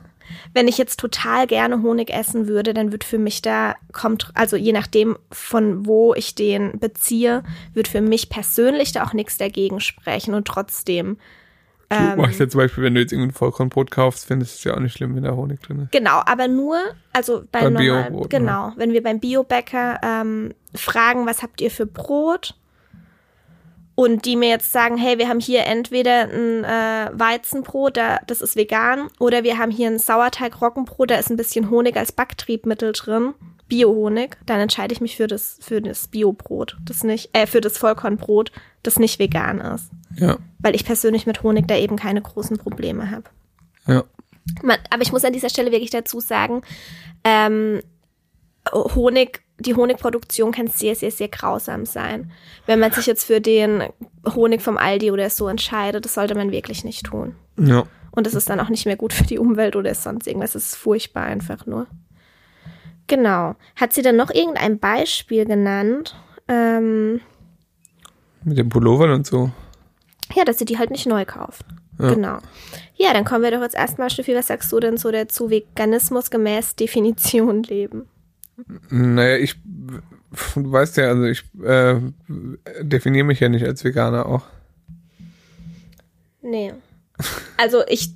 Wenn 0.53 0.67
ich 0.67 0.77
jetzt 0.77 0.99
total 0.99 1.47
gerne 1.47 1.81
Honig 1.81 2.11
essen 2.11 2.47
würde, 2.47 2.73
dann 2.73 2.91
wird 2.91 3.03
für 3.03 3.17
mich 3.17 3.41
da 3.41 3.75
kommt, 3.91 4.31
also 4.33 4.55
je 4.55 4.71
nachdem 4.71 5.17
von 5.31 5.85
wo 5.85 6.13
ich 6.13 6.35
den 6.35 6.79
beziehe, 6.79 7.43
wird 7.73 7.87
für 7.87 8.01
mich 8.01 8.29
persönlich 8.29 8.91
da 8.91 9.03
auch 9.05 9.13
nichts 9.13 9.37
dagegen 9.37 9.79
sprechen 9.79 10.33
und 10.33 10.47
trotzdem 10.47 11.17
Du 11.89 11.95
Ähm. 11.97 12.17
machst 12.17 12.39
ja 12.39 12.49
zum 12.49 12.59
Beispiel, 12.59 12.83
wenn 12.83 12.95
du 12.95 13.01
jetzt 13.01 13.11
irgendein 13.11 13.35
Vollkornbrot 13.35 13.91
kaufst, 13.91 14.25
findest 14.25 14.55
du 14.55 14.57
es 14.57 14.63
ja 14.63 14.75
auch 14.75 14.81
nicht 14.81 14.93
schlimm, 14.97 15.15
wenn 15.15 15.23
da 15.23 15.35
Honig 15.35 15.61
drin 15.61 15.81
ist. 15.81 15.91
Genau, 15.91 16.21
aber 16.25 16.47
nur, 16.47 16.79
also 17.13 17.43
beim, 17.51 17.65
Beim 17.65 17.73
normalen, 17.73 18.11
Biobrot, 18.11 18.29
genau, 18.31 18.73
wenn 18.75 18.91
wir 18.91 19.03
beim 19.03 19.19
Biobäcker 19.19 19.99
ähm, 20.03 20.53
fragen, 20.73 21.27
was 21.27 21.43
habt 21.43 21.61
ihr 21.61 21.69
für 21.69 21.85
Brot? 21.85 22.55
Und 23.95 24.25
die 24.25 24.35
mir 24.35 24.49
jetzt 24.49 24.73
sagen, 24.73 24.97
hey, 24.97 25.17
wir 25.17 25.29
haben 25.29 25.39
hier 25.39 25.65
entweder 25.65 26.23
ein 26.23 26.63
äh, 26.65 27.09
Weizenbrot, 27.13 27.95
da, 27.95 28.19
das 28.27 28.41
ist 28.41 28.57
vegan, 28.57 29.07
oder 29.19 29.43
wir 29.43 29.57
haben 29.57 29.71
hier 29.71 29.87
ein 29.87 29.99
Sauerteig-Roggenbrot, 29.99 31.11
da 31.11 31.15
ist 31.15 31.29
ein 31.29 31.37
bisschen 31.37 31.69
Honig 31.69 31.95
als 31.95 32.11
Backtriebmittel 32.11 32.91
drin, 32.91 33.33
Biohonig, 33.69 34.37
dann 34.45 34.59
entscheide 34.59 34.93
ich 34.93 34.99
mich 34.99 35.15
für 35.15 35.27
das, 35.27 35.57
für 35.61 35.81
das 35.81 36.09
Biobrot, 36.09 36.77
das 36.83 37.03
nicht, 37.05 37.29
äh, 37.33 37.47
für 37.47 37.61
das 37.61 37.77
Vollkornbrot, 37.77 38.51
das 38.83 38.99
nicht 38.99 39.17
vegan 39.17 39.61
ist. 39.61 39.89
Ja, 40.17 40.37
Weil 40.59 40.75
ich 40.75 40.85
persönlich 40.85 41.25
mit 41.25 41.41
Honig 41.41 41.67
da 41.67 41.77
eben 41.77 41.95
keine 41.95 42.21
großen 42.21 42.57
Probleme 42.57 43.11
habe. 43.11 43.23
ja. 43.87 44.03
Man, 44.61 44.77
aber 44.91 45.01
ich 45.01 45.11
muss 45.11 45.25
an 45.25 45.33
dieser 45.33 45.49
Stelle 45.49 45.71
wirklich 45.71 45.89
dazu 45.89 46.19
sagen, 46.19 46.61
ähm, 47.23 47.81
Honig, 48.71 49.41
die 49.59 49.75
Honigproduktion 49.75 50.51
kann 50.51 50.67
sehr, 50.67 50.95
sehr, 50.95 51.11
sehr 51.11 51.29
grausam 51.29 51.85
sein. 51.85 52.31
Wenn 52.65 52.79
man 52.79 52.91
sich 52.91 53.05
jetzt 53.05 53.23
für 53.25 53.39
den 53.39 53.83
Honig 54.33 54.61
vom 54.61 54.77
Aldi 54.77 55.11
oder 55.11 55.29
so 55.29 55.47
entscheidet, 55.47 56.03
das 56.05 56.13
sollte 56.13 56.35
man 56.35 56.51
wirklich 56.51 56.83
nicht 56.83 57.05
tun. 57.05 57.35
Ja. 57.57 57.83
Und 58.11 58.27
es 58.27 58.33
ist 58.33 58.49
dann 58.49 58.59
auch 58.59 58.69
nicht 58.69 58.85
mehr 58.85 58.95
gut 58.97 59.13
für 59.13 59.23
die 59.23 59.39
Umwelt 59.39 59.75
oder 59.75 59.93
sonst 59.95 60.27
irgendwas. 60.27 60.55
Es 60.55 60.67
ist 60.67 60.75
furchtbar 60.75 61.23
einfach 61.23 61.65
nur. 61.65 61.87
Genau. 63.07 63.55
Hat 63.75 63.93
sie 63.93 64.01
dann 64.01 64.15
noch 64.15 64.31
irgendein 64.31 64.79
Beispiel 64.79 65.45
genannt? 65.45 66.15
Ähm, 66.47 67.21
Mit 68.43 68.57
den 68.57 68.69
Pullovern 68.69 69.11
und 69.11 69.25
so. 69.27 69.51
ja, 70.33 70.43
dass 70.43 70.57
sie 70.59 70.65
die 70.65 70.77
halt 70.79 70.91
nicht 70.91 71.05
neu 71.05 71.25
kauft. 71.25 71.65
Ja. 71.99 72.13
Genau. 72.13 72.37
Ja, 72.95 73.13
dann 73.13 73.25
kommen 73.25 73.43
wir 73.43 73.51
doch 73.51 73.61
jetzt 73.61 73.75
erstmal, 73.75 74.09
Steffi, 74.09 74.35
was 74.35 74.47
sagst 74.47 74.71
du 74.71 74.79
denn 74.79 74.97
so 74.97 75.11
dazu 75.11 75.49
Veganismus 75.49 76.29
gemäß 76.29 76.75
Definition 76.75 77.63
leben? 77.63 78.07
Naja, 78.89 79.37
ich, 79.37 79.55
du 80.55 80.71
weißt 80.71 80.97
ja, 80.97 81.07
also 81.07 81.23
ich 81.23 81.43
äh, 81.63 81.99
definiere 82.81 83.25
mich 83.25 83.39
ja 83.39 83.49
nicht 83.49 83.65
als 83.65 83.83
Veganer 83.83 84.25
auch. 84.25 84.43
Nee. 86.41 86.73
Also 87.57 87.83
ich. 87.87 88.13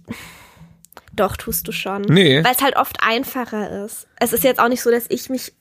Doch, 1.14 1.36
tust 1.36 1.68
du 1.68 1.72
schon. 1.72 2.04
Nee. 2.04 2.44
Weil 2.44 2.54
es 2.54 2.62
halt 2.62 2.78
oft 2.78 2.98
einfacher 3.02 3.86
ist. 3.86 4.08
Es 4.18 4.34
ist 4.34 4.44
jetzt 4.44 4.60
auch 4.60 4.70
nicht 4.70 4.82
so, 4.82 4.92
dass 4.92 5.06
ich 5.10 5.30
mich. 5.30 5.54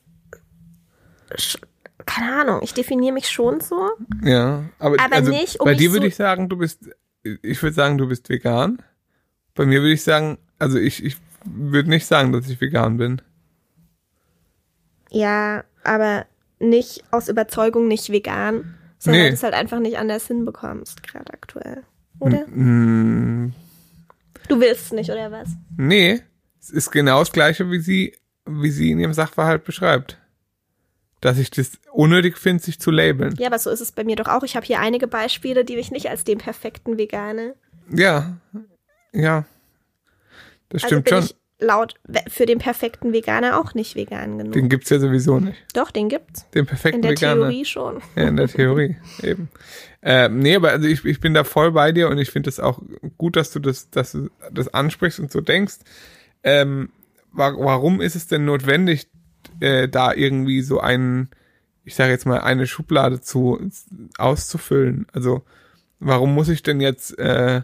Keine 2.05 2.41
Ahnung, 2.41 2.61
ich 2.63 2.73
definiere 2.73 3.13
mich 3.13 3.29
schon 3.29 3.59
so. 3.59 3.89
Ja, 4.23 4.63
aber, 4.79 4.99
Aber 4.99 5.15
also 5.15 5.31
nicht, 5.31 5.59
um 5.59 5.65
bei 5.65 5.75
dir 5.75 5.91
würde 5.91 6.07
ich 6.07 6.15
sagen, 6.15 6.49
du 6.49 6.57
bist, 6.57 6.89
ich 7.23 7.61
würde 7.61 7.75
sagen, 7.75 7.97
du 7.97 8.07
bist 8.07 8.29
vegan. 8.29 8.81
Bei 9.53 9.65
mir 9.65 9.81
würde 9.81 9.93
ich 9.93 10.03
sagen, 10.03 10.37
also 10.57 10.79
ich, 10.79 11.03
ich 11.03 11.17
würde 11.43 11.89
nicht 11.89 12.05
sagen, 12.05 12.31
dass 12.31 12.49
ich 12.49 12.59
vegan 12.59 12.97
bin. 12.97 13.21
Ja, 15.09 15.63
aber 15.83 16.25
nicht 16.59 17.03
aus 17.11 17.29
Überzeugung 17.29 17.87
nicht 17.87 18.11
vegan, 18.11 18.75
sondern 18.97 19.23
Nee. 19.23 19.27
du 19.29 19.33
es 19.35 19.43
halt 19.43 19.53
einfach 19.53 19.79
nicht 19.79 19.97
anders 19.97 20.27
hinbekommst, 20.27 21.03
gerade 21.03 21.31
aktuell. 21.33 21.83
Oder? 22.19 22.45
Mm, 22.47 23.53
Du 24.49 24.59
willst 24.59 24.85
es 24.87 24.91
nicht, 24.91 25.09
oder 25.09 25.31
was? 25.31 25.49
nee, 25.77 26.21
es 26.59 26.69
ist 26.71 26.91
genau 26.91 27.19
das 27.19 27.31
gleiche, 27.31 27.69
wie 27.71 27.79
sie, 27.79 28.17
wie 28.45 28.71
sie 28.71 28.91
in 28.91 28.99
ihrem 28.99 29.13
Sachverhalt 29.13 29.63
beschreibt. 29.63 30.17
Dass 31.21 31.37
ich 31.37 31.51
das 31.51 31.71
unnötig 31.91 32.37
finde, 32.37 32.63
sich 32.63 32.79
zu 32.79 32.91
labeln. 32.91 33.35
Ja, 33.37 33.47
aber 33.47 33.59
so 33.59 33.69
ist 33.69 33.81
es 33.81 33.91
bei 33.91 34.03
mir 34.03 34.15
doch 34.15 34.27
auch. 34.27 34.43
Ich 34.43 34.55
habe 34.55 34.65
hier 34.65 34.79
einige 34.79 35.07
Beispiele, 35.07 35.65
die 35.65 35.75
mich 35.75 35.91
nicht 35.91 36.09
als 36.09 36.23
den 36.23 36.37
perfekten 36.37 36.97
Vegane. 36.97 37.55
Ja, 37.93 38.37
ja. 39.11 39.45
Das 40.69 40.83
Also 40.83 40.95
stimmt 41.01 41.05
bin 41.05 41.13
schon. 41.23 41.37
Laut 41.59 41.95
für 42.27 42.45
den 42.45 42.57
perfekten 42.59 43.11
Veganer 43.11 43.59
auch 43.59 43.73
nicht 43.73 43.95
vegan 43.95 44.37
genug. 44.37 44.53
Den 44.53 44.69
gibt's 44.69 44.89
ja 44.89 44.99
sowieso 44.99 45.39
nicht. 45.39 45.57
Doch, 45.73 45.91
den 45.91 46.07
gibt's. 46.09 46.49
Den 46.51 46.65
perfekten 46.65 46.97
In 46.97 47.01
der 47.01 47.11
Veganer. 47.11 47.41
Theorie 47.41 47.65
schon. 47.65 48.01
Ja, 48.15 48.27
in 48.27 48.37
der 48.37 48.47
Theorie, 48.47 48.95
eben. 49.23 49.49
Ähm, 50.01 50.39
nee, 50.39 50.55
aber 50.55 50.71
also 50.71 50.87
ich, 50.87 51.03
ich 51.03 51.19
bin 51.19 51.33
da 51.33 51.43
voll 51.43 51.73
bei 51.73 51.91
dir 51.91 52.09
und 52.09 52.17
ich 52.17 52.31
finde 52.31 52.49
es 52.49 52.59
auch 52.59 52.81
gut, 53.17 53.35
dass 53.35 53.51
du 53.51 53.59
das, 53.59 53.89
dass 53.89 54.13
du 54.13 54.29
das 54.51 54.73
ansprichst 54.73 55.19
und 55.19 55.31
so 55.31 55.41
denkst. 55.41 55.79
Ähm, 56.43 56.89
wa 57.31 57.53
warum 57.57 57.99
ist 57.99 58.15
es 58.15 58.27
denn 58.27 58.45
notwendig, 58.45 59.09
äh, 59.59 59.89
da 59.89 60.13
irgendwie 60.13 60.61
so 60.61 60.79
einen, 60.79 61.29
ich 61.83 61.95
sage 61.95 62.11
jetzt 62.11 62.25
mal, 62.25 62.39
eine 62.39 62.67
Schublade 62.67 63.19
zu 63.19 63.59
auszufüllen? 64.17 65.07
Also 65.11 65.43
warum 65.99 66.33
muss 66.33 66.47
ich 66.47 66.63
denn 66.63 66.79
jetzt 66.79 67.19
äh, 67.19 67.63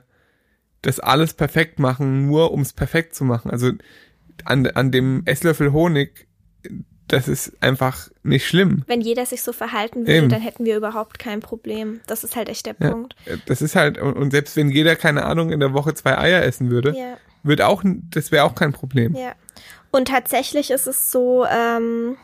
das 0.86 1.00
alles 1.00 1.34
perfekt 1.34 1.80
machen, 1.80 2.28
nur 2.28 2.52
um 2.52 2.62
es 2.62 2.74
perfekt 2.74 3.16
zu 3.16 3.24
machen? 3.26 3.50
Also 3.52 3.72
an, 4.44 4.68
an 4.68 4.92
dem 4.92 5.24
Esslöffel 5.26 5.72
Honig, 5.74 6.28
das 7.08 7.28
ist 7.28 7.62
einfach 7.62 8.10
nicht 8.24 8.48
schlimm. 8.48 8.84
Wenn 8.88 9.02
jeder 9.02 9.26
sich 9.26 9.42
so 9.44 9.54
verhalten 9.54 10.02
würde, 10.02 10.14
Eben. 10.14 10.30
dann 10.30 10.42
hätten 10.42 10.66
wir 10.66 10.76
überhaupt 10.78 11.20
kein 11.20 11.40
Problem. 11.40 12.00
Das 12.08 12.24
ist 12.24 12.36
halt 12.36 12.50
echt 12.50 12.66
der 12.66 12.76
Ja, 12.80 12.90
Punkt. 12.92 13.16
das 13.46 13.62
ist 13.62 13.76
halt, 13.76 13.98
und, 14.00 14.14
und 14.14 14.32
selbst 14.32 14.56
wenn 14.56 14.70
jeder, 14.70 14.96
keine 14.96 15.26
Ahnung, 15.26 15.52
in 15.52 15.60
der 15.60 15.74
Woche 15.74 15.94
zwei 15.94 16.18
Eier 16.18 16.44
essen 16.44 16.70
würde, 16.72 16.96
Ja, 16.98 17.18
wird 17.44 17.62
auch, 17.62 17.84
das 17.86 18.32
wäre 18.32 18.44
auch 18.44 18.56
kein 18.56 18.74
Problem. 18.74 19.16
ja. 19.16 19.34
Und 19.92 20.10
tatsächlich 20.10 20.72
ist 20.72 20.88
es 20.88 21.10
so, 21.12 21.46
ähm, 21.46 22.18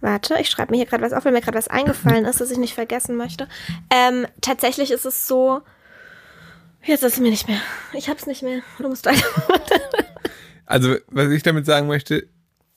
warte, 0.00 0.36
ich 0.40 0.48
schreibe 0.48 0.70
mir 0.70 0.78
hier 0.78 0.86
gerade 0.86 1.02
was 1.04 1.12
auf, 1.12 1.24
weil 1.26 1.32
mir 1.32 1.42
gerade 1.42 1.58
was 1.58 1.68
eingefallen 1.68 2.24
ist, 2.30 2.40
das 2.40 2.50
ich 2.50 2.58
nicht 2.58 2.74
vergessen 2.74 3.16
möchte. 3.16 3.48
Ähm, 3.90 4.26
tatsächlich 4.40 4.90
ist 4.90 5.04
es 5.04 5.26
so, 5.28 5.60
jetzt 6.84 7.02
ist 7.02 7.14
es 7.14 7.20
mir 7.20 7.30
nicht 7.30 7.48
mehr. 7.48 7.60
Ich 7.92 8.08
hab's 8.08 8.26
nicht 8.26 8.42
mehr. 8.42 8.60
Du 8.78 8.88
musst 8.88 9.06
weiter. 9.06 9.24
Also, 10.66 10.94
was 11.08 11.32
ich 11.32 11.42
damit 11.42 11.66
sagen 11.66 11.88
möchte, 11.88 12.28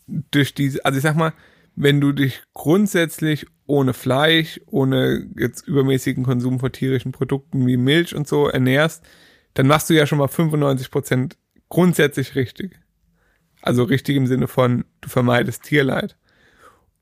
durch 0.07 0.55
diese, 0.55 0.83
also 0.83 0.97
ich 0.97 1.03
sag 1.03 1.15
mal, 1.15 1.33
wenn 1.75 2.01
du 2.01 2.11
dich 2.11 2.41
grundsätzlich 2.55 3.45
ohne 3.67 3.93
Fleisch, 3.93 4.59
ohne 4.65 5.27
jetzt 5.37 5.67
übermäßigen 5.67 6.23
Konsum 6.23 6.59
von 6.59 6.71
tierischen 6.71 7.11
Produkten 7.11 7.67
wie 7.67 7.77
Milch 7.77 8.15
und 8.15 8.27
so 8.27 8.47
ernährst, 8.47 9.03
dann 9.53 9.67
machst 9.67 9.91
du 9.91 9.93
ja 9.93 10.07
schon 10.07 10.17
mal 10.17 10.27
95 10.27 10.89
Prozent 10.89 11.37
grundsätzlich 11.69 12.33
richtig. 12.33 12.79
Also 13.61 13.83
richtig 13.83 14.17
im 14.17 14.27
Sinne 14.27 14.47
von, 14.47 14.85
du 15.01 15.09
vermeidest 15.09 15.63
Tierleid. 15.63 16.17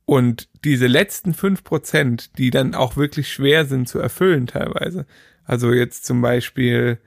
Und 0.05 0.49
diese 0.63 0.87
letzten 0.87 1.33
fünf 1.33 1.63
Prozent, 1.63 2.37
die 2.37 2.49
dann 2.49 2.75
auch 2.75 2.97
wirklich 2.97 3.31
schwer 3.31 3.65
sind 3.65 3.87
zu 3.87 3.99
erfüllen 3.99 4.45
teilweise. 4.47 5.05
Also 5.45 5.71
jetzt 5.73 6.05
zum 6.05 6.21
Beispiel, 6.21 6.97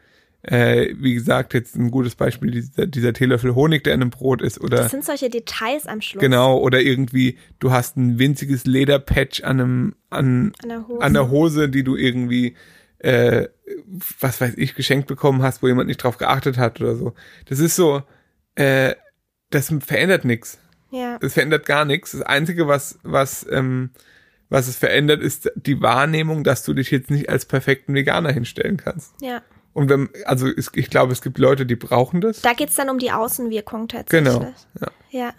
äh, 0.43 0.95
wie 0.99 1.15
gesagt, 1.15 1.55
jetzt 1.55 1.77
ein 1.77 1.91
gutes 1.91 2.15
Beispiel, 2.15 2.51
dieser, 2.51 2.87
dieser 2.87 3.13
Teelöffel 3.13 3.55
Honig, 3.55 3.85
der 3.85 3.95
in 3.95 4.03
einem 4.03 4.11
Brot 4.11 4.43
ist, 4.43 4.61
oder 4.61 4.77
Das 4.79 4.91
sind 4.91 5.05
solche 5.05 5.31
Details 5.31 5.87
am 5.87 6.01
Schluss. 6.01 6.21
genau, 6.21 6.59
oder 6.59 6.81
irgendwie, 6.81 7.39
du 7.61 7.71
hast 7.71 7.97
ein 7.97 8.19
winziges 8.19 8.65
Lederpatch 8.67 9.43
an 9.43 9.61
einem, 9.61 9.95
an, 10.11 10.53
An 10.63 10.69
der 10.69 10.89
Hose. 10.89 11.01
an 11.03 11.13
der 11.15 11.31
Hose, 11.31 11.69
die 11.69 11.85
du 11.85 11.97
irgendwie, 11.97 12.57
äh, 12.99 13.49
was 14.21 14.41
weiß 14.41 14.55
ich, 14.57 14.75
geschenkt 14.75 15.07
bekommen 15.09 15.43
hast, 15.43 15.63
wo 15.63 15.69
jemand 15.69 15.89
nicht 15.89 15.99
drauf 16.03 16.19
geachtet 16.19 16.59
hat 16.59 16.81
oder 16.81 16.97
so. 16.97 17.15
Das 17.47 17.59
ist 17.59 17.77
so, 17.77 18.03
äh, 18.57 18.95
das 19.51 19.73
verändert 19.81 20.25
nichts. 20.25 20.59
Ja. 20.91 21.19
Es 21.21 21.35
verändert 21.35 21.67
gar 21.67 21.85
nichts. 21.85 22.13
Das 22.13 22.23
Einzige, 22.23 22.67
was, 22.69 22.99
was, 23.03 23.47
ähm, 23.51 23.91
was 24.49 24.69
es 24.69 24.77
verändert, 24.77 25.23
ist 25.23 25.51
die 25.57 25.81
Wahrnehmung, 25.81 26.45
dass 26.45 26.65
du 26.65 26.75
dich 26.75 26.91
jetzt 26.91 27.11
nicht 27.11 27.29
als 27.29 27.47
perfekten 27.47 27.95
Veganer 27.95 28.33
hinstellen 28.33 28.77
kannst. 28.77 29.15
Ja. 29.21 29.43
Und 29.75 29.89
wenn, 29.91 30.09
also 30.25 30.47
es, 30.47 30.71
ich 30.75 30.89
glaube, 30.89 31.13
es 31.13 31.21
gibt 31.21 31.37
Leute, 31.37 31.67
die 31.67 31.75
brauchen 31.75 32.21
das. 32.21 32.41
Da 32.43 32.53
geht's 32.53 32.77
dann 32.77 32.89
um 32.91 32.99
die 32.99 33.11
Außenwirkung 33.11 33.89
tatsächlich. 33.89 34.33
Genau. 34.33 34.53
Ja. 34.81 34.89
Ja. 35.15 35.33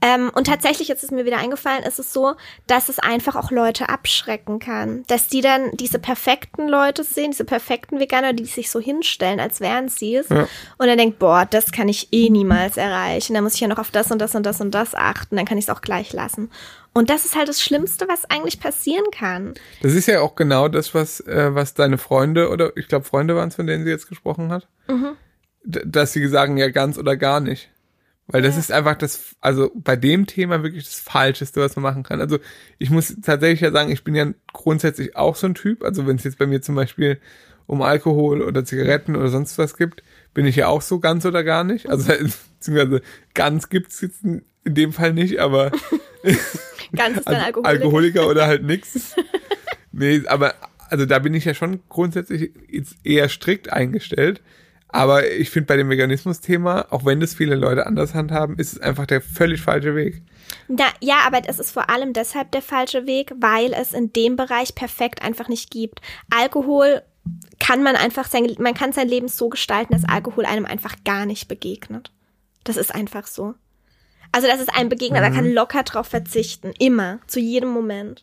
Ähm, 0.00 0.30
und 0.34 0.48
tatsächlich, 0.48 0.88
jetzt 0.88 1.04
ist 1.04 1.12
mir 1.12 1.24
wieder 1.24 1.38
eingefallen, 1.38 1.84
ist 1.84 2.00
es 2.00 2.12
so, 2.12 2.34
dass 2.66 2.88
es 2.88 2.98
einfach 2.98 3.36
auch 3.36 3.52
Leute 3.52 3.88
abschrecken 3.88 4.58
kann. 4.58 5.04
Dass 5.06 5.28
die 5.28 5.40
dann 5.40 5.70
diese 5.76 6.00
perfekten 6.00 6.66
Leute 6.68 7.04
sehen, 7.04 7.30
diese 7.30 7.44
perfekten 7.44 8.00
Veganer, 8.00 8.32
die 8.32 8.46
sich 8.46 8.72
so 8.72 8.80
hinstellen, 8.80 9.38
als 9.38 9.60
wären 9.60 9.88
sie 9.88 10.16
es. 10.16 10.28
Ja. 10.30 10.48
Und 10.78 10.86
dann 10.88 10.98
denkt, 10.98 11.20
boah, 11.20 11.46
das 11.48 11.70
kann 11.70 11.88
ich 11.88 12.08
eh 12.12 12.28
niemals 12.28 12.76
erreichen. 12.76 13.34
Da 13.34 13.40
muss 13.40 13.54
ich 13.54 13.60
ja 13.60 13.68
noch 13.68 13.78
auf 13.78 13.92
das 13.92 14.10
und 14.10 14.18
das 14.20 14.34
und 14.34 14.44
das 14.44 14.60
und 14.60 14.72
das 14.72 14.96
achten. 14.96 15.36
Dann 15.36 15.46
kann 15.46 15.58
ich 15.58 15.66
es 15.66 15.70
auch 15.70 15.80
gleich 15.80 16.12
lassen. 16.12 16.50
Und 16.92 17.08
das 17.08 17.24
ist 17.24 17.36
halt 17.36 17.48
das 17.48 17.62
Schlimmste, 17.62 18.08
was 18.08 18.28
eigentlich 18.30 18.58
passieren 18.58 19.04
kann. 19.12 19.54
Das 19.80 19.94
ist 19.94 20.06
ja 20.06 20.20
auch 20.20 20.34
genau 20.34 20.68
das, 20.68 20.94
was, 20.94 21.20
äh, 21.20 21.54
was 21.54 21.74
deine 21.74 21.98
Freunde 21.98 22.48
oder 22.50 22.76
ich 22.76 22.88
glaube 22.88 23.04
Freunde 23.04 23.36
waren 23.36 23.48
es, 23.48 23.54
von 23.54 23.66
denen 23.66 23.84
sie 23.84 23.90
jetzt 23.90 24.08
gesprochen 24.08 24.50
hat. 24.50 24.68
D 25.62 25.82
dass 25.84 26.12
sie 26.12 26.26
sagen, 26.26 26.56
ja 26.56 26.70
ganz 26.70 26.98
oder 26.98 27.16
gar 27.16 27.40
nicht. 27.40 27.70
Weil 28.32 28.42
das 28.42 28.56
ist 28.56 28.70
einfach 28.70 28.96
das, 28.96 29.34
also 29.40 29.72
bei 29.74 29.96
dem 29.96 30.26
Thema 30.26 30.62
wirklich 30.62 30.84
das 30.84 31.00
Falscheste, 31.00 31.60
was 31.60 31.74
man 31.74 31.82
machen 31.82 32.02
kann. 32.04 32.20
Also 32.20 32.38
ich 32.78 32.90
muss 32.90 33.16
tatsächlich 33.22 33.60
ja 33.60 33.72
sagen, 33.72 33.90
ich 33.90 34.04
bin 34.04 34.14
ja 34.14 34.26
grundsätzlich 34.52 35.16
auch 35.16 35.34
so 35.34 35.48
ein 35.48 35.54
Typ. 35.54 35.82
Also 35.82 36.06
wenn 36.06 36.16
es 36.16 36.24
jetzt 36.24 36.38
bei 36.38 36.46
mir 36.46 36.62
zum 36.62 36.76
Beispiel 36.76 37.18
um 37.66 37.82
Alkohol 37.82 38.42
oder 38.42 38.64
Zigaretten 38.64 39.16
oder 39.16 39.28
sonst 39.28 39.58
was 39.58 39.76
gibt, 39.76 40.02
bin 40.32 40.46
ich 40.46 40.56
ja 40.56 40.68
auch 40.68 40.82
so 40.82 41.00
ganz 41.00 41.24
oder 41.26 41.42
gar 41.42 41.64
nicht. 41.64 41.88
Also 41.88 42.12
beziehungsweise 42.58 43.02
ganz 43.34 43.68
gibt's 43.68 44.00
jetzt 44.00 44.22
in 44.22 44.44
dem 44.64 44.92
Fall 44.92 45.12
nicht, 45.12 45.40
aber 45.40 45.72
Ganz 46.96 47.18
ist 47.18 47.28
dann 47.28 47.36
also 47.36 47.46
Alkoholiker. 47.46 47.68
Alkoholiker 47.68 48.28
oder 48.28 48.46
halt 48.46 48.64
nix. 48.64 49.14
Nee, 49.92 50.22
aber 50.28 50.54
also 50.88 51.04
da 51.04 51.18
bin 51.18 51.34
ich 51.34 51.44
ja 51.44 51.52
schon 51.52 51.80
grundsätzlich 51.88 52.52
jetzt 52.68 52.94
eher 53.02 53.28
strikt 53.28 53.72
eingestellt. 53.72 54.40
Aber 54.92 55.28
ich 55.28 55.50
finde 55.50 55.66
bei 55.66 55.76
dem 55.76 55.88
Veganismus-Thema, 55.88 56.86
auch 56.90 57.04
wenn 57.04 57.20
das 57.20 57.34
viele 57.34 57.54
Leute 57.54 57.86
anders 57.86 58.14
handhaben, 58.14 58.58
ist 58.58 58.72
es 58.72 58.80
einfach 58.80 59.06
der 59.06 59.20
völlig 59.20 59.60
falsche 59.60 59.94
Weg. 59.94 60.22
Na, 60.66 60.86
ja, 61.00 61.18
aber 61.26 61.42
es 61.48 61.60
ist 61.60 61.70
vor 61.70 61.90
allem 61.90 62.12
deshalb 62.12 62.50
der 62.50 62.62
falsche 62.62 63.06
Weg, 63.06 63.32
weil 63.36 63.72
es 63.72 63.92
in 63.92 64.12
dem 64.12 64.36
Bereich 64.36 64.74
perfekt 64.74 65.22
einfach 65.22 65.48
nicht 65.48 65.70
gibt. 65.70 66.00
Alkohol 66.30 67.02
kann 67.60 67.82
man 67.82 67.94
einfach 67.94 68.28
sein, 68.28 68.52
man 68.58 68.74
kann 68.74 68.92
sein 68.92 69.08
Leben 69.08 69.28
so 69.28 69.48
gestalten, 69.48 69.92
dass 69.92 70.04
Alkohol 70.04 70.44
einem 70.44 70.66
einfach 70.66 70.96
gar 71.04 71.26
nicht 71.26 71.46
begegnet. 71.46 72.10
Das 72.64 72.76
ist 72.76 72.92
einfach 72.92 73.26
so. 73.26 73.54
Also, 74.32 74.46
dass 74.46 74.60
es 74.60 74.68
einem 74.68 74.88
begegnet, 74.88 75.22
man 75.22 75.34
kann 75.34 75.52
locker 75.52 75.82
drauf 75.82 76.06
verzichten. 76.06 76.72
Immer. 76.78 77.18
Zu 77.26 77.40
jedem 77.40 77.70
Moment. 77.70 78.22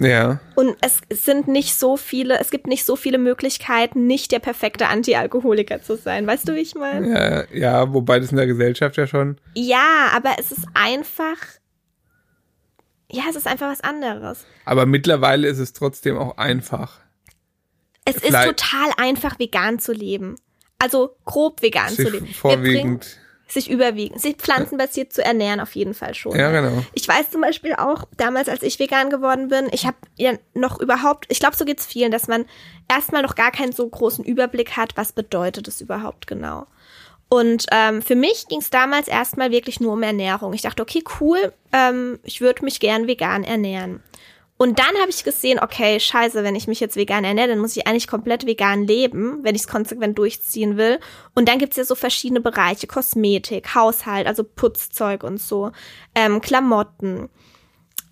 Ja. 0.00 0.40
Und 0.54 0.76
es 0.80 1.00
sind 1.10 1.48
nicht 1.48 1.74
so 1.74 1.96
viele, 1.96 2.38
es 2.38 2.50
gibt 2.50 2.66
nicht 2.68 2.84
so 2.84 2.94
viele 2.96 3.18
Möglichkeiten, 3.18 4.06
nicht 4.06 4.30
der 4.30 4.38
perfekte 4.38 4.86
Anti-Alkoholiker 4.88 5.82
zu 5.82 5.96
sein. 5.96 6.26
Weißt 6.26 6.48
du, 6.48 6.54
wie 6.54 6.60
ich 6.60 6.74
meine? 6.76 7.08
Ja, 7.52 7.56
ja, 7.56 7.92
wobei 7.92 8.20
das 8.20 8.30
in 8.30 8.36
der 8.36 8.46
Gesellschaft 8.46 8.96
ja 8.96 9.06
schon. 9.08 9.40
Ja, 9.54 10.08
aber 10.14 10.36
es 10.38 10.52
ist 10.52 10.66
einfach, 10.74 11.36
ja, 13.10 13.24
es 13.30 13.36
ist 13.36 13.46
einfach 13.46 13.70
was 13.70 13.80
anderes. 13.80 14.44
Aber 14.64 14.86
mittlerweile 14.86 15.48
ist 15.48 15.58
es 15.58 15.72
trotzdem 15.72 16.16
auch 16.16 16.36
einfach. 16.36 17.00
Es 18.04 18.16
ist 18.16 18.26
Vielleicht- 18.26 18.58
total 18.58 18.90
einfach, 18.98 19.38
vegan 19.38 19.78
zu 19.78 19.92
leben. 19.92 20.36
Also 20.78 21.16
grob 21.24 21.60
vegan 21.60 21.88
zu 21.88 21.96
Sich 21.96 22.04
leben. 22.12 22.14
Wir 22.14 22.20
bringen- 22.20 22.34
vorwiegend. 22.34 23.17
Sich 23.50 23.70
überwiegend, 23.70 24.20
sich 24.20 24.36
pflanzenbasiert 24.36 25.12
zu 25.12 25.24
ernähren 25.24 25.60
auf 25.60 25.74
jeden 25.74 25.94
Fall 25.94 26.14
schon. 26.14 26.38
Ja, 26.38 26.50
genau. 26.50 26.84
Ich 26.92 27.08
weiß 27.08 27.30
zum 27.30 27.40
Beispiel 27.40 27.74
auch, 27.74 28.04
damals, 28.16 28.48
als 28.48 28.62
ich 28.62 28.78
vegan 28.78 29.10
geworden 29.10 29.48
bin, 29.48 29.68
ich 29.72 29.86
habe 29.86 29.96
ja 30.16 30.34
noch 30.54 30.80
überhaupt, 30.80 31.26
ich 31.28 31.40
glaube, 31.40 31.56
so 31.56 31.64
geht's 31.64 31.86
vielen, 31.86 32.10
dass 32.10 32.28
man 32.28 32.44
erstmal 32.88 33.22
noch 33.22 33.34
gar 33.34 33.50
keinen 33.50 33.72
so 33.72 33.88
großen 33.88 34.24
Überblick 34.24 34.76
hat, 34.76 34.96
was 34.96 35.12
bedeutet 35.12 35.66
es 35.68 35.80
überhaupt 35.80 36.26
genau. 36.26 36.66
Und 37.28 37.66
ähm, 37.72 38.00
für 38.00 38.14
mich 38.14 38.46
ging's 38.48 38.70
damals 38.70 39.06
erstmal 39.06 39.50
wirklich 39.50 39.80
nur 39.80 39.92
um 39.92 40.02
Ernährung. 40.02 40.54
Ich 40.54 40.62
dachte, 40.62 40.82
okay, 40.82 41.04
cool, 41.20 41.52
ähm, 41.72 42.18
ich 42.22 42.40
würde 42.40 42.64
mich 42.64 42.80
gern 42.80 43.06
vegan 43.06 43.44
ernähren. 43.44 44.02
Und 44.58 44.80
dann 44.80 44.94
habe 45.00 45.08
ich 45.08 45.22
gesehen, 45.24 45.60
okay, 45.62 46.00
scheiße, 46.00 46.42
wenn 46.42 46.56
ich 46.56 46.66
mich 46.66 46.80
jetzt 46.80 46.96
vegan 46.96 47.24
ernähre, 47.24 47.48
dann 47.48 47.60
muss 47.60 47.76
ich 47.76 47.86
eigentlich 47.86 48.08
komplett 48.08 48.44
vegan 48.44 48.84
leben, 48.86 49.38
wenn 49.42 49.54
ich 49.54 49.62
es 49.62 49.68
konsequent 49.68 50.18
durchziehen 50.18 50.76
will. 50.76 50.98
Und 51.34 51.48
dann 51.48 51.58
gibt's 51.60 51.76
ja 51.76 51.84
so 51.84 51.94
verschiedene 51.94 52.40
Bereiche, 52.40 52.88
Kosmetik, 52.88 53.74
Haushalt, 53.76 54.26
also 54.26 54.42
Putzzeug 54.42 55.22
und 55.22 55.40
so, 55.40 55.70
ähm, 56.16 56.40
Klamotten. 56.40 57.28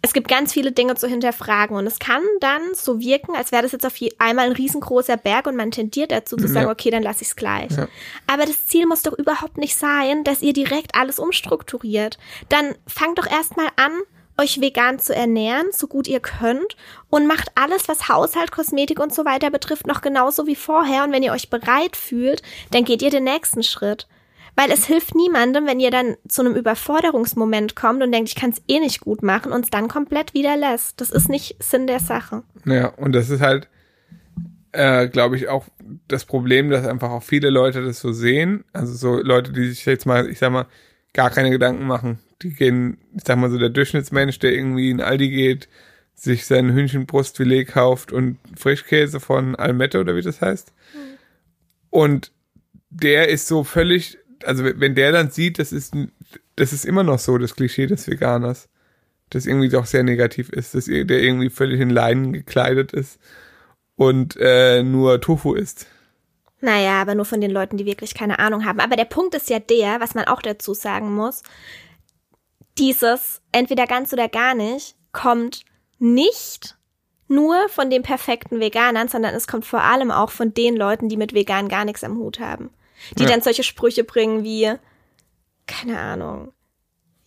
Es 0.03 0.13
gibt 0.13 0.29
ganz 0.29 0.53
viele 0.53 0.71
Dinge 0.71 0.95
zu 0.95 1.09
hinterfragen 1.09 1.77
und 1.77 1.85
es 1.85 1.99
kann 1.99 2.23
dann 2.39 2.61
so 2.75 3.01
wirken, 3.01 3.35
als 3.35 3.51
wäre 3.51 3.63
das 3.65 3.73
jetzt 3.73 3.85
auf 3.85 3.97
je 3.97 4.13
einmal 4.19 4.47
ein 4.47 4.53
riesengroßer 4.53 5.17
Berg 5.17 5.49
und 5.49 5.57
man 5.57 5.73
tendiert 5.73 6.13
dazu 6.13 6.37
zu 6.37 6.47
sagen, 6.47 6.67
Ja. 6.67 6.73
okay, 6.73 6.91
dann 6.91 7.03
lasse 7.03 7.23
ich 7.23 7.29
es 7.31 7.35
gleich. 7.35 7.73
Ja. 7.73 7.89
Aber 8.29 8.47
das 8.47 8.67
Ziel 8.69 8.87
muss 8.87 9.03
doch 9.03 9.19
überhaupt 9.19 9.57
nicht 9.59 9.77
sein, 9.77 10.23
dass 10.23 10.43
ihr 10.43 10.53
direkt 10.53 10.95
alles 10.95 11.19
umstrukturiert. 11.19 12.19
Dann 12.49 12.77
fangt 12.87 13.19
doch 13.19 13.27
erstmal 13.27 13.67
an, 13.75 13.91
euch 14.39 14.61
vegan 14.61 14.99
zu 14.99 15.15
ernähren, 15.15 15.67
so 15.73 15.87
gut 15.87 16.09
ihr 16.09 16.21
könnt 16.21 16.77
und 17.11 17.27
macht 17.27 17.51
alles, 17.55 17.89
was 17.89 18.09
Haushalt, 18.09 18.53
Kosmetik 18.53 19.01
und 19.01 19.15
so 19.15 19.25
weiter 19.25 19.51
betrifft, 19.51 19.87
noch 19.87 20.03
genauso 20.03 20.47
wie 20.47 20.57
vorher. 20.57 21.05
Und 21.05 21.13
wenn 21.13 21.23
ihr 21.23 21.33
euch 21.33 21.51
bereit 21.51 21.97
fühlt, 21.97 22.43
dann 22.71 22.85
geht 22.85 23.03
ihr 23.03 23.11
den 23.11 23.25
nächsten 23.25 23.63
Schritt. 23.63 24.07
Weil 24.57 24.71
es 24.71 24.87
hilft 24.87 25.15
niemandem, 25.15 25.67
wenn 25.67 25.81
ihr 25.81 25.91
dann 25.91 26.17
zu 26.27 26.41
einem 26.41 26.55
Überforderungsmoment 26.55 27.77
kommt 27.77 28.03
und 28.03 28.11
denkt, 28.11 28.31
ich 28.31 28.37
kann 28.37 28.51
es 28.51 28.63
eh 28.69 28.81
nicht 28.81 29.01
gut 29.01 29.23
machen 29.23 29.53
und 29.53 29.65
es 29.65 29.71
dann 29.71 29.87
komplett 29.87 30.33
wieder 30.33 30.57
lässt. 30.57 31.01
Das 31.01 31.11
ist 31.11 31.29
nicht 31.29 31.63
Sinn 31.63 31.87
der 31.87 32.01
Sache. 32.01 32.43
Ja, 32.65 32.89
und 32.89 33.13
das 33.13 33.29
ist 33.29 33.43
halt, 33.43 33.69
äh, 34.73 35.09
glaube 35.09 35.37
ich, 35.37 35.49
auch 35.49 35.67
das 36.09 36.25
Problem, 36.25 36.71
dass 36.71 36.87
einfach 36.87 37.11
auch 37.11 37.23
viele 37.23 37.51
Leute 37.51 37.85
das 37.85 38.01
so 38.01 38.13
sehen. 38.13 38.65
Also 38.73 38.95
so 38.95 39.21
Leute, 39.21 39.53
die 39.53 39.69
sich 39.69 39.85
jetzt 39.85 40.07
mal, 40.07 40.27
ich 40.31 40.39
sag 40.39 40.51
mal, 40.53 40.67
gar 41.13 41.29
keine 41.29 41.51
Gedanken 41.51 41.87
machen. 41.87 42.19
Die 42.43 42.51
gehen, 42.51 42.99
ich 43.15 43.23
sag 43.27 43.39
mal 43.39 43.51
so, 43.51 43.59
der 43.59 43.71
Durchschnittsmensch, 43.71 44.39
der 44.39 44.53
irgendwie 44.53 44.91
in 44.91 45.01
Aldi 45.01 45.31
geht, 45.31 45.69
sich 46.15 46.47
sein 46.47 46.73
Hühnchenbrustfilet 46.73 47.65
kauft 47.65 48.13
und 48.13 48.39
Frischkäse 48.57 49.21
von 49.21 49.55
Almette 49.55 50.01
oder 50.01 50.17
wie 50.17 50.23
das 50.23 50.41
heißt. 50.41 50.73
Und 51.91 52.33
der 52.91 53.29
ist 53.29 53.47
so 53.47 53.65
völlig, 53.65 54.19
also 54.45 54.65
wenn 54.65 54.95
der 54.95 55.13
dann 55.13 55.31
sieht, 55.31 55.59
das 55.59 55.73
ist, 55.73 55.95
das 56.57 56.73
ist 56.73 56.85
immer 56.85 57.03
noch 57.03 57.19
so 57.19 57.39
das 57.39 57.55
Klischee 57.55 57.87
des 57.87 58.09
Veganers 58.09 58.69
das 59.31 59.47
irgendwie 59.47 59.69
doch 59.69 59.87
sehr 59.87 60.03
negativ 60.03 60.51
ist, 60.51 60.75
dass 60.75 60.87
der 60.87 61.11
irgendwie 61.11 61.51
völlig 61.51 61.81
in 61.81 61.91
Leinen 61.91 62.33
gekleidet 62.33 62.93
ist 62.93 63.19
und 63.97 64.37
äh, 64.39 64.83
nur 64.83 65.21
Tofu 65.21 65.55
isst. 65.55 65.87
Naja, 66.61 67.03
aber 67.03 67.15
nur 67.15 67.25
von 67.25 67.41
den 67.41 67.51
Leuten, 67.51 67.77
die 67.77 67.87
wirklich 67.87 68.15
keine 68.15 68.39
Ahnung 68.39 68.65
haben. 68.65 68.81
Aber 68.81 68.97
der 68.97 69.05
Punkt 69.05 69.35
ist 69.35 69.51
ja 69.51 69.59
der, 69.59 70.01
was 70.01 70.15
man 70.15 70.25
auch 70.25 70.41
dazu 70.41 70.75
sagen 70.75 71.15
muss, 71.15 71.43
dieses 72.79 73.43
entweder 73.53 73.87
ganz 73.87 74.13
oder 74.13 74.29
gar 74.29 74.55
nicht 74.55 74.97
kommt 75.13 75.65
nicht 75.99 76.77
nur 77.29 77.69
von 77.69 77.91
den 77.91 78.03
perfekten 78.03 78.61
Veganern, 78.61 79.09
sondern 79.09 79.35
es 79.35 79.49
kommt 79.49 79.65
vor 79.65 79.83
allem 79.83 80.11
auch 80.11 80.31
von 80.31 80.55
den 80.55 80.77
Leuten, 80.77 81.09
die 81.09 81.17
mit 81.17 81.35
vegan 81.35 81.69
gar 81.69 81.85
nichts 81.85 82.05
am 82.05 82.19
Hut 82.19 82.39
haben. 82.39 82.71
Die 83.19 83.25
Ja. 83.25 83.31
dann 83.31 83.41
solche 83.41 83.63
Sprüche 83.63 84.05
bringen 84.05 84.45
wie, 84.45 84.73
keine 85.67 85.99
Ahnung. 85.99 86.53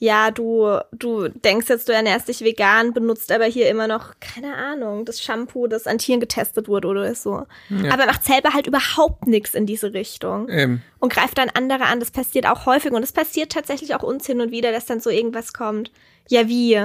Ja, 0.02 0.32
du, 0.32 0.80
du 0.94 1.28
denkst 1.28 1.68
jetzt, 1.68 1.90
du 1.90 1.94
ernährst 1.94 2.30
dich 2.30 2.40
vegan, 2.42 2.94
benutzt 2.94 3.34
aber 3.34 3.44
hier 3.44 3.70
immer 3.70 3.86
noch, 3.86 4.14
keine 4.22 4.56
Ahnung, 4.56 5.04
das 5.04 5.22
Shampoo, 5.22 5.68
das 5.68 5.88
an 5.88 5.98
Tieren 5.98 6.22
getestet 6.22 6.70
wurde 6.70 6.88
oder 6.88 7.14
so. 7.16 7.46
Aber 7.92 8.06
macht 8.06 8.24
selber 8.24 8.54
halt 8.54 8.66
überhaupt 8.66 9.28
nichts 9.28 9.54
in 9.54 9.66
diese 9.66 9.94
Richtung 9.94 10.48
Ähm, 10.50 10.82
und 11.00 11.12
greift 11.12 11.38
dann 11.38 11.50
andere 11.50 11.84
an. 11.84 12.00
Das 12.00 12.12
passiert 12.12 12.48
auch 12.48 12.66
häufig 12.66 12.94
und 12.94 13.04
es 13.04 13.12
passiert 13.12 13.52
tatsächlich 13.52 13.94
auch 13.94 14.04
uns 14.04 14.26
hin 14.26 14.40
und 14.40 14.52
wieder, 14.52 14.72
dass 14.72 14.86
dann 14.86 15.02
so 15.02 15.10
irgendwas 15.10 15.52
kommt. 15.52 15.92
Ja, 16.30 16.48
wie? 16.48 16.82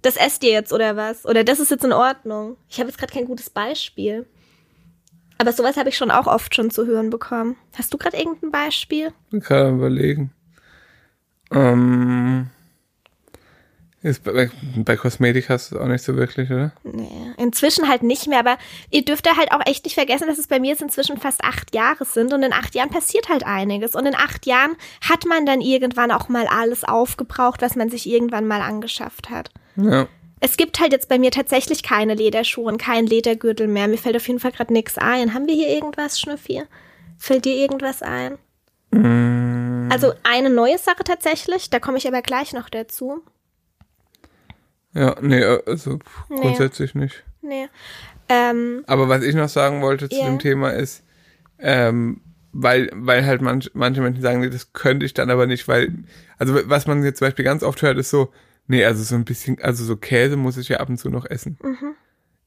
Das 0.00 0.16
esst 0.16 0.42
ihr 0.42 0.52
jetzt 0.52 0.72
oder 0.72 0.96
was? 0.96 1.26
Oder 1.26 1.44
das 1.44 1.60
ist 1.60 1.70
jetzt 1.70 1.84
in 1.84 1.92
Ordnung. 1.92 2.56
Ich 2.70 2.78
habe 2.78 2.88
jetzt 2.88 2.98
gerade 2.98 3.12
kein 3.12 3.26
gutes 3.26 3.50
Beispiel. 3.50 4.26
Aber 5.36 5.52
sowas 5.52 5.76
habe 5.76 5.90
ich 5.90 5.98
schon 5.98 6.10
auch 6.10 6.26
oft 6.26 6.54
schon 6.54 6.70
zu 6.70 6.86
hören 6.86 7.10
bekommen. 7.10 7.56
Hast 7.76 7.92
du 7.92 7.98
gerade 7.98 8.16
irgendein 8.16 8.50
Beispiel? 8.50 9.12
gerade 9.30 9.68
am 9.68 9.78
überlegen. 9.78 10.32
Ähm, 11.50 12.50
ist 14.04 14.22
bei, 14.22 14.50
bei 14.76 14.96
Kosmetik 14.96 15.48
hast 15.48 15.70
du 15.70 15.76
es 15.76 15.80
auch 15.80 15.86
nicht 15.86 16.04
so 16.04 16.14
wirklich, 16.14 16.50
oder? 16.50 16.72
Nee, 16.82 17.32
inzwischen 17.38 17.88
halt 17.88 18.02
nicht 18.02 18.26
mehr, 18.26 18.38
aber 18.38 18.58
ihr 18.90 19.02
dürft 19.02 19.24
da 19.24 19.36
halt 19.36 19.50
auch 19.50 19.64
echt 19.64 19.84
nicht 19.84 19.94
vergessen, 19.94 20.28
dass 20.28 20.36
es 20.36 20.46
bei 20.46 20.60
mir 20.60 20.72
jetzt 20.72 20.82
inzwischen 20.82 21.16
fast 21.16 21.42
acht 21.42 21.74
Jahre 21.74 22.04
sind 22.04 22.34
und 22.34 22.42
in 22.42 22.52
acht 22.52 22.74
Jahren 22.74 22.90
passiert 22.90 23.30
halt 23.30 23.46
einiges. 23.46 23.94
Und 23.94 24.04
in 24.04 24.14
acht 24.14 24.44
Jahren 24.44 24.76
hat 25.00 25.24
man 25.24 25.46
dann 25.46 25.62
irgendwann 25.62 26.10
auch 26.10 26.28
mal 26.28 26.46
alles 26.46 26.84
aufgebraucht, 26.84 27.62
was 27.62 27.76
man 27.76 27.88
sich 27.88 28.06
irgendwann 28.06 28.46
mal 28.46 28.60
angeschafft 28.60 29.30
hat. 29.30 29.50
Ja. 29.76 30.06
Es 30.40 30.58
gibt 30.58 30.80
halt 30.80 30.92
jetzt 30.92 31.08
bei 31.08 31.18
mir 31.18 31.30
tatsächlich 31.30 31.82
keine 31.82 32.14
Lederschuhe 32.14 32.66
und 32.66 32.76
keinen 32.76 33.06
Ledergürtel 33.06 33.68
mehr. 33.68 33.88
Mir 33.88 33.96
fällt 33.96 34.16
auf 34.16 34.28
jeden 34.28 34.40
Fall 34.40 34.52
gerade 34.52 34.74
nichts 34.74 34.98
ein. 34.98 35.32
Haben 35.32 35.46
wir 35.46 35.54
hier 35.54 35.68
irgendwas, 35.68 36.20
Schnüffi? 36.20 36.62
Fällt 37.16 37.46
dir 37.46 37.54
irgendwas 37.56 38.02
ein? 38.02 38.36
Also 39.90 40.12
eine 40.22 40.50
neue 40.50 40.76
Sache 40.76 41.04
tatsächlich, 41.04 41.70
da 41.70 41.80
komme 41.80 41.96
ich 41.96 42.06
aber 42.06 42.20
gleich 42.20 42.52
noch 42.52 42.68
dazu. 42.68 43.22
Ja, 44.94 45.16
nee, 45.20 45.42
also 45.44 45.98
grundsätzlich 46.28 46.94
nee. 46.94 47.04
nicht. 47.04 47.24
Nee. 47.42 47.68
Ähm, 48.28 48.84
Aber 48.86 49.08
was 49.08 49.22
ich 49.22 49.34
noch 49.34 49.48
sagen 49.48 49.82
wollte 49.82 50.08
zu 50.08 50.16
Ja. 50.16 50.24
dem 50.26 50.38
Thema 50.38 50.70
ist, 50.70 51.02
ähm, 51.58 52.20
weil, 52.52 52.88
weil 52.94 53.26
halt 53.26 53.42
manch, 53.42 53.70
manche 53.74 54.00
Menschen 54.00 54.22
sagen, 54.22 54.40
nee, 54.40 54.48
das 54.50 54.72
könnte 54.72 55.04
ich 55.04 55.12
dann 55.14 55.30
aber 55.30 55.46
nicht, 55.46 55.66
weil, 55.68 55.92
also 56.38 56.54
was 56.68 56.86
man 56.86 57.02
jetzt 57.04 57.18
zum 57.18 57.26
Beispiel 57.26 57.44
ganz 57.44 57.62
oft 57.62 57.82
hört, 57.82 57.98
ist 57.98 58.10
so, 58.10 58.32
nee, 58.66 58.84
also 58.84 59.02
so 59.02 59.14
ein 59.16 59.24
bisschen, 59.24 59.60
also 59.60 59.84
so 59.84 59.96
Käse 59.96 60.36
muss 60.36 60.56
ich 60.56 60.68
ja 60.68 60.78
ab 60.78 60.88
und 60.88 60.96
zu 60.98 61.10
noch 61.10 61.26
essen. 61.26 61.58
Mhm. 61.62 61.94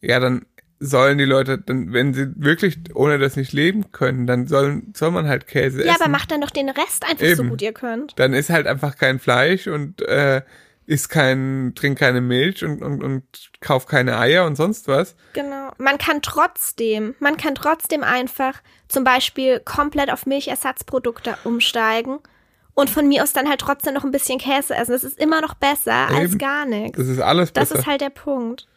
Ja, 0.01 0.20
dann 0.20 0.46
sollen 0.80 1.18
die 1.18 1.25
Leute, 1.25 1.58
dann, 1.58 1.92
wenn 1.92 2.13
sie 2.13 2.27
wirklich 2.36 2.77
ohne 2.94 3.18
das 3.20 3.36
nicht 3.36 3.51
leben 3.51 3.92
können, 3.92 4.27
dann 4.27 4.48
sollen, 4.48 4.94
soll 4.96 5.12
man 5.12 5.27
halt 5.27 5.48
Käse 5.48 5.84
ja, 5.84 5.94
essen. 5.94 6.04
aber 6.04 6.12
macht 6.12 6.32
dann 6.32 6.42
doch 6.42 6.51
den 6.51 6.70
Rest 6.70 7.04
einfach 7.04 7.25
so 7.25 7.42
Eben. 7.44 7.50
gut 7.50 7.62
ihr 7.62 7.74
könnt. 7.74 8.13
dann 8.18 8.34
ist 8.34 8.50
halt 8.50 8.68
einfach 8.68 8.96
kein 8.96 9.20
Fleisch 9.20 9.68
und 9.68 10.01
äh, 10.04 10.42
isst 10.88 11.10
kein, 11.10 11.74
trinkt 11.75 12.00
keine 12.00 12.22
Milch 12.22 12.63
und, 12.63 12.82
und, 12.82 13.03
und 13.03 13.24
kauft 13.60 13.88
keine 13.89 14.17
Eier 14.17 14.46
und 14.46 14.56
sonst 14.56 14.88
was. 14.88 15.15
Genau. 15.34 15.72
Man 15.77 15.98
kann 16.00 16.22
trotzdem, 16.24 17.13
man 17.20 17.38
kann 17.38 17.53
trotzdem 17.56 18.03
einfach 18.03 18.62
zum 18.88 19.03
Beispiel 19.03 19.60
komplett 19.60 20.12
auf 20.12 20.25
Milchersatzprodukte 20.25 21.38
umsteigen 21.44 22.20
und 22.74 22.89
von 22.89 23.08
mir 23.08 23.24
aus 23.24 23.34
dann 23.34 23.50
halt 23.50 23.60
trotzdem 23.60 23.94
noch 23.94 24.03
ein 24.06 24.12
bisschen 24.12 24.39
Käse 24.39 24.75
essen. 24.75 24.94
Das 24.94 25.03
ist 25.03 25.20
immer 25.20 25.41
noch 25.41 25.53
besser 25.56 26.08
als 26.08 26.32
Eben. 26.32 26.38
gar 26.38 26.65
nichts. 26.65 26.98
Das 26.98 27.08
ist 27.08 27.20
alles 27.20 27.51
Das 27.53 27.70
besser. 27.70 27.79
ist 27.82 27.88
halt 27.88 28.01
der 28.01 28.10
Punkt. 28.10 28.67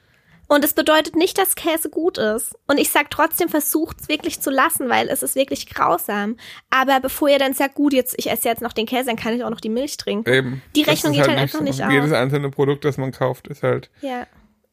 Und 0.53 0.65
es 0.65 0.73
bedeutet 0.73 1.15
nicht, 1.15 1.39
dass 1.39 1.55
Käse 1.55 1.91
gut 1.91 2.19
ist. 2.19 2.57
Und 2.67 2.79
ich 2.81 2.91
sag 2.91 3.09
trotzdem, 3.09 3.49
versucht's 3.49 4.09
wirklich 4.09 4.41
zu 4.41 4.51
lassen, 4.51 4.89
weil 4.89 5.09
es 5.09 5.23
ist 5.23 5.37
wirklich 5.37 5.73
grausam. 5.73 6.37
Aber 6.71 6.99
bevor 6.99 7.29
ihr 7.29 7.39
dann 7.39 7.55
sagt, 7.55 7.77
gut, 7.77 7.93
jetzt, 7.93 8.17
ich 8.19 8.29
esse 8.29 8.49
jetzt 8.49 8.61
noch 8.61 8.73
den 8.73 8.85
Käse, 8.85 9.05
dann 9.07 9.17
kann 9.17 9.33
ich 9.33 9.45
auch 9.45 9.51
noch 9.51 9.61
die 9.61 9.69
Milch 9.69 9.97
trinken. 9.97 10.29
Eben. 10.29 10.63
Die 10.75 10.83
Rechnung 10.83 11.13
geht 11.13 11.29
halt 11.29 11.39
einfach 11.39 11.59
so. 11.59 11.65
nicht 11.65 11.81
auf. 11.85 11.93
Jedes 11.93 12.11
einzelne 12.13 12.51
Produkt, 12.51 12.85
das 12.85 12.99
man 12.99 13.13
kauft, 13.13 13.47
ist 13.47 13.63
halt, 13.63 13.91
Ja. 14.01 14.27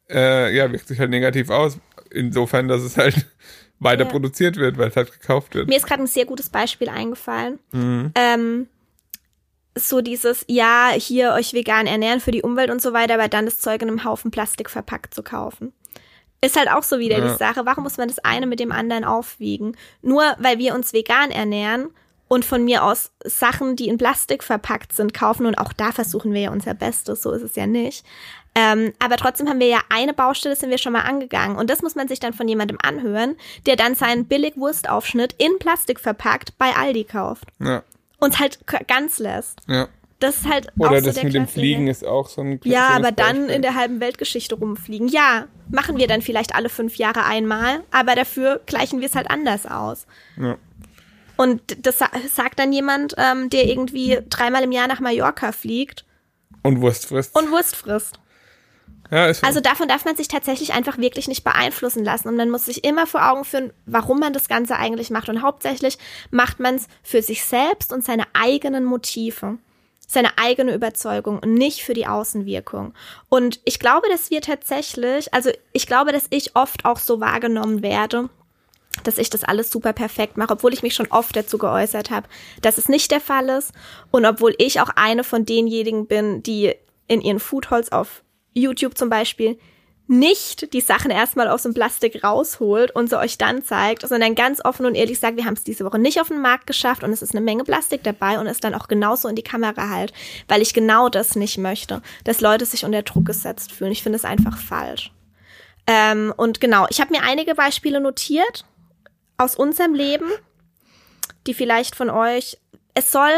äh, 0.10 0.52
ja, 0.56 0.72
wirkt 0.72 0.88
sich 0.88 1.00
halt 1.00 1.12
negativ 1.12 1.52
aus. 1.52 1.78
Insofern, 2.10 2.68
dass 2.68 2.82
es 2.82 2.98
halt 2.98 3.28
weiter 3.80 4.06
Ja. 4.06 4.10
produziert 4.10 4.56
wird, 4.58 4.80
weil 4.80 4.90
es 4.90 4.96
halt 4.96 5.12
gekauft 5.12 5.54
wird. 5.54 5.68
Mir 5.68 5.78
ist 5.78 5.86
gerade 5.86 6.02
ein 6.02 6.08
sehr 6.08 6.26
gutes 6.26 6.50
Beispiel 6.50 6.90
eingefallen. 6.90 7.60
Mhm. 7.72 8.14
Ähm, 8.16 8.68
so 9.80 10.02
dieses, 10.02 10.44
ja, 10.48 10.90
hier 10.94 11.34
euch 11.34 11.54
vegan 11.54 11.88
ernähren 11.88 12.20
für 12.20 12.32
die 12.32 12.42
Umwelt 12.42 12.70
und 12.70 12.82
so 12.82 12.94
weiter, 12.94 13.16
aber 13.16 13.28
dann 13.28 13.46
das 13.46 13.60
Zeug 13.60 13.82
in 13.82 13.88
einem 13.88 14.04
Haufen 14.04 14.32
Plastik 14.32 14.70
verpackt 14.70 15.14
zu 15.14 15.24
kaufen. 15.24 15.74
Ist 16.42 16.56
halt 16.58 16.70
auch 16.70 16.84
so 16.84 17.00
wieder 17.00 17.18
Ja. 17.18 17.32
die 17.32 17.38
Sache. 17.38 17.66
Warum 17.66 17.84
muss 17.84 17.98
man 17.98 18.08
das 18.08 18.20
eine 18.20 18.46
mit 18.46 18.60
dem 18.60 18.72
anderen 18.72 19.04
aufwiegen? 19.04 19.76
Nur 20.02 20.24
weil 20.40 20.60
wir 20.60 20.76
uns 20.76 20.94
vegan 20.94 21.32
ernähren 21.32 21.90
und 22.28 22.46
von 22.46 22.64
mir 22.64 22.84
aus 22.84 23.12
Sachen, 23.26 23.76
die 23.76 23.88
in 23.88 23.98
Plastik 23.98 24.44
verpackt 24.44 24.94
sind, 24.94 25.14
kaufen 25.14 25.46
und 25.46 25.58
auch 25.58 25.74
da 25.74 25.92
versuchen 25.92 26.34
wir 26.34 26.42
ja 26.42 26.52
unser 26.52 26.74
Bestes, 26.74 27.24
so 27.24 27.32
ist 27.32 27.42
es 27.42 27.56
ja 27.56 27.66
nicht. 27.66 28.06
Ähm, 28.54 28.92
aber 29.00 29.18
trotzdem 29.18 29.48
haben 29.50 29.60
wir 29.60 29.68
ja 29.68 29.82
eine 29.90 30.14
Baustelle, 30.14 30.56
sind 30.56 30.72
wir 30.72 30.80
schon 30.80 30.94
mal 30.94 31.02
angegangen. 31.02 31.58
Und 31.58 31.70
das 31.70 31.84
muss 31.84 31.94
man 31.96 32.08
sich 32.08 32.20
dann 32.20 32.34
von 32.34 32.48
jemandem 32.48 32.78
anhören, 32.82 33.36
der 33.68 33.76
dann 33.76 33.94
seinen 33.94 34.26
Billig-Wurstaufschnitt 34.26 35.36
in 35.38 35.60
Plastik 35.60 36.00
verpackt 36.00 36.58
bei 36.58 36.76
Aldi 36.76 37.04
kauft 37.04 37.46
Ja, 37.60 37.84
und 38.20 38.40
halt 38.40 38.60
ganz 38.88 39.20
lässt. 39.20 39.60
ja. 39.68 39.88
Das 40.20 40.38
ist 40.38 40.50
halt 40.50 40.70
auch 40.80 40.88
Oder 40.90 41.00
so 41.02 41.06
das 41.06 41.16
der 41.18 41.26
mit 41.26 41.36
dem. 41.36 41.48
Fliegen 41.48 41.88
ist 41.88 42.04
auch 42.04 42.28
so 42.28 42.42
ein 42.42 42.60
Ja, 42.64 42.88
aber 42.90 43.12
dann 43.12 43.36
Beispiel. 43.38 43.56
in 43.56 43.62
der 43.62 43.76
halben 43.76 44.00
Weltgeschichte 44.00 44.56
rumfliegen. 44.56 45.08
Ja, 45.10 45.46
machen 45.70 46.00
wir 46.00 46.08
dann 46.08 46.24
vielleicht 46.24 46.56
alle 46.56 46.70
fünf 46.70 46.96
Jahre 46.96 47.24
einmal, 47.26 47.84
aber 47.92 48.16
dafür 48.16 48.60
gleichen 48.66 49.00
wir 49.00 49.08
es 49.10 49.14
halt 49.14 49.30
anders 49.30 49.68
aus. 49.68 50.08
Ja. 50.36 50.58
Und 51.36 51.86
das 51.86 52.00
sa 52.00 52.10
sagt 52.34 52.58
dann 52.58 52.74
jemand, 52.74 53.14
ähm, 53.20 53.52
der 53.52 53.66
irgendwie 53.68 54.18
dreimal 54.28 54.64
im 54.64 54.72
Jahr 54.72 54.88
nach 54.88 55.00
Mallorca 55.02 55.52
fliegt 55.52 56.04
Und 56.64 56.82
Wurst 56.82 57.06
frisst. 57.06 57.36
und 57.36 57.52
Wurst 57.52 57.76
frisst. 57.76 58.20
Ja. 59.12 59.32
Also 59.42 59.60
davon 59.60 59.88
darf 59.88 60.06
man 60.06 60.18
sich 60.18 60.28
tatsächlich 60.28 60.74
einfach 60.74 60.98
wirklich 60.98 61.28
nicht 61.28 61.44
beeinflussen 61.44 62.04
lassen. 62.04 62.28
Und 62.28 62.36
man 62.36 62.50
muss 62.50 62.66
sich 62.66 62.84
immer 62.84 63.08
vor 63.08 63.30
Augen 63.30 63.46
führen, 63.46 63.72
warum 63.86 64.20
man 64.20 64.34
das 64.34 64.48
Ganze 64.48 64.76
eigentlich 64.76 65.10
macht. 65.10 65.30
Und 65.30 65.42
hauptsächlich 65.42 65.98
macht 66.32 66.60
man 66.60 66.76
es 66.76 66.88
für 67.04 67.22
sich 67.22 67.44
selbst 67.44 67.94
und 67.94 68.04
seine 68.04 68.26
eigenen 68.34 68.86
Motive. 68.86 69.58
Seine 70.10 70.38
eigene 70.38 70.74
Überzeugung 70.74 71.40
und 71.40 71.54
nicht 71.54 71.84
für 71.84 71.94
die 71.94 72.08
Außenwirkung. 72.08 72.94
Und 73.28 73.60
ich 73.66 73.78
glaube, 73.78 74.08
dass 74.10 74.30
wir 74.32 74.40
tatsächlich, 74.40 75.34
also 75.34 75.50
ich 75.74 75.86
glaube, 75.86 76.14
dass 76.14 76.28
ich 76.30 76.56
oft 76.56 76.86
auch 76.86 77.00
so 77.00 77.20
wahrgenommen 77.20 77.82
werde, 77.82 78.30
dass 79.04 79.18
ich 79.18 79.30
das 79.30 79.44
alles 79.44 79.70
super 79.70 79.92
perfekt 79.92 80.38
mache, 80.38 80.54
obwohl 80.54 80.74
ich 80.74 80.82
mich 80.82 80.96
schon 80.96 81.12
oft 81.12 81.36
dazu 81.36 81.58
geäußert 81.58 82.10
habe, 82.10 82.30
dass 82.62 82.78
es 82.78 82.88
nicht 82.88 83.12
der 83.12 83.20
Fall 83.20 83.50
ist. 83.50 83.74
Und 84.10 84.26
obwohl 84.26 84.56
ich 84.58 84.80
auch 84.80 84.92
eine 84.96 85.26
von 85.26 85.46
denjenigen 85.46 86.08
bin, 86.08 86.42
die 86.42 86.74
in 87.08 87.22
ihren 87.22 87.40
Foodhalls 87.40 87.92
auf 87.92 88.24
YouTube 88.62 88.98
zum 88.98 89.10
Beispiel 89.10 89.58
nicht 90.08 90.74
die 90.74 90.82
Sachen 90.82 91.12
erstmal 91.12 91.50
aus 91.50 91.64
dem 91.64 91.74
Plastik 91.74 92.24
rausholt 92.24 92.92
und 92.92 93.10
sie 93.10 93.20
euch 93.20 93.38
dann 93.38 93.62
zeigt, 93.62 94.08
sondern 94.08 94.36
ganz 94.36 94.64
offen 94.64 94.86
und 94.86 94.96
ehrlich 94.96 95.20
sagt, 95.20 95.36
wir 95.36 95.44
haben 95.44 95.56
es 95.56 95.66
diese 95.66 95.84
Woche 95.84 96.00
nicht 96.00 96.22
auf 96.22 96.30
den 96.30 96.42
Markt 96.42 96.66
geschafft 96.66 97.04
und 97.04 97.12
es 97.12 97.22
ist 97.22 97.36
eine 97.36 97.44
Menge 97.44 97.66
Plastik 97.66 98.04
dabei 98.04 98.40
und 98.40 98.48
es 98.48 98.62
dann 98.62 98.74
auch 98.74 98.88
genauso 98.88 99.28
in 99.28 99.36
die 99.36 99.44
Kamera 99.44 99.90
halt, 99.90 100.14
weil 100.48 100.62
ich 100.62 100.74
genau 100.74 101.10
das 101.10 101.36
nicht 101.36 101.58
möchte, 101.58 102.02
dass 102.24 102.40
Leute 102.40 102.66
sich 102.66 102.86
unter 102.86 103.02
Druck 103.02 103.26
gesetzt 103.26 103.74
fühlen. 103.74 103.92
Ich 103.92 104.02
finde 104.02 104.16
es 104.16 104.24
einfach 104.24 104.58
falsch. 104.58 105.12
Ähm, 105.88 106.34
und 106.38 106.62
genau, 106.62 106.86
ich 106.90 107.02
habe 107.02 107.14
mir 107.14 107.24
einige 107.24 107.56
Beispiele 107.56 108.00
notiert 108.00 108.66
aus 109.38 109.56
unserem 109.56 109.94
Leben, 109.94 110.30
die 111.48 111.54
vielleicht 111.54 111.96
von 111.96 112.10
euch, 112.10 112.58
es 112.94 113.12
soll, 113.12 113.32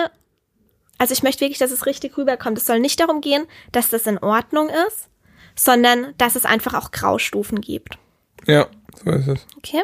also 1.00 1.14
ich 1.14 1.24
möchte 1.24 1.42
wirklich, 1.42 1.58
dass 1.58 1.72
es 1.72 1.86
richtig 1.86 2.18
rüberkommt. 2.18 2.58
Es 2.58 2.66
soll 2.66 2.80
nicht 2.80 3.00
darum 3.00 3.22
gehen, 3.22 3.46
dass 3.72 3.90
das 3.90 4.06
in 4.06 4.20
Ordnung 4.20 4.70
ist, 4.88 5.08
sondern 5.56 6.14
dass 6.18 6.36
es 6.36 6.46
einfach 6.46 6.74
auch 6.76 6.92
Graustufen 6.92 7.62
gibt. 7.62 7.98
ja, 8.46 8.68
so 9.04 9.12
ist 9.12 9.28
es. 9.28 9.48
Okay? 9.58 9.82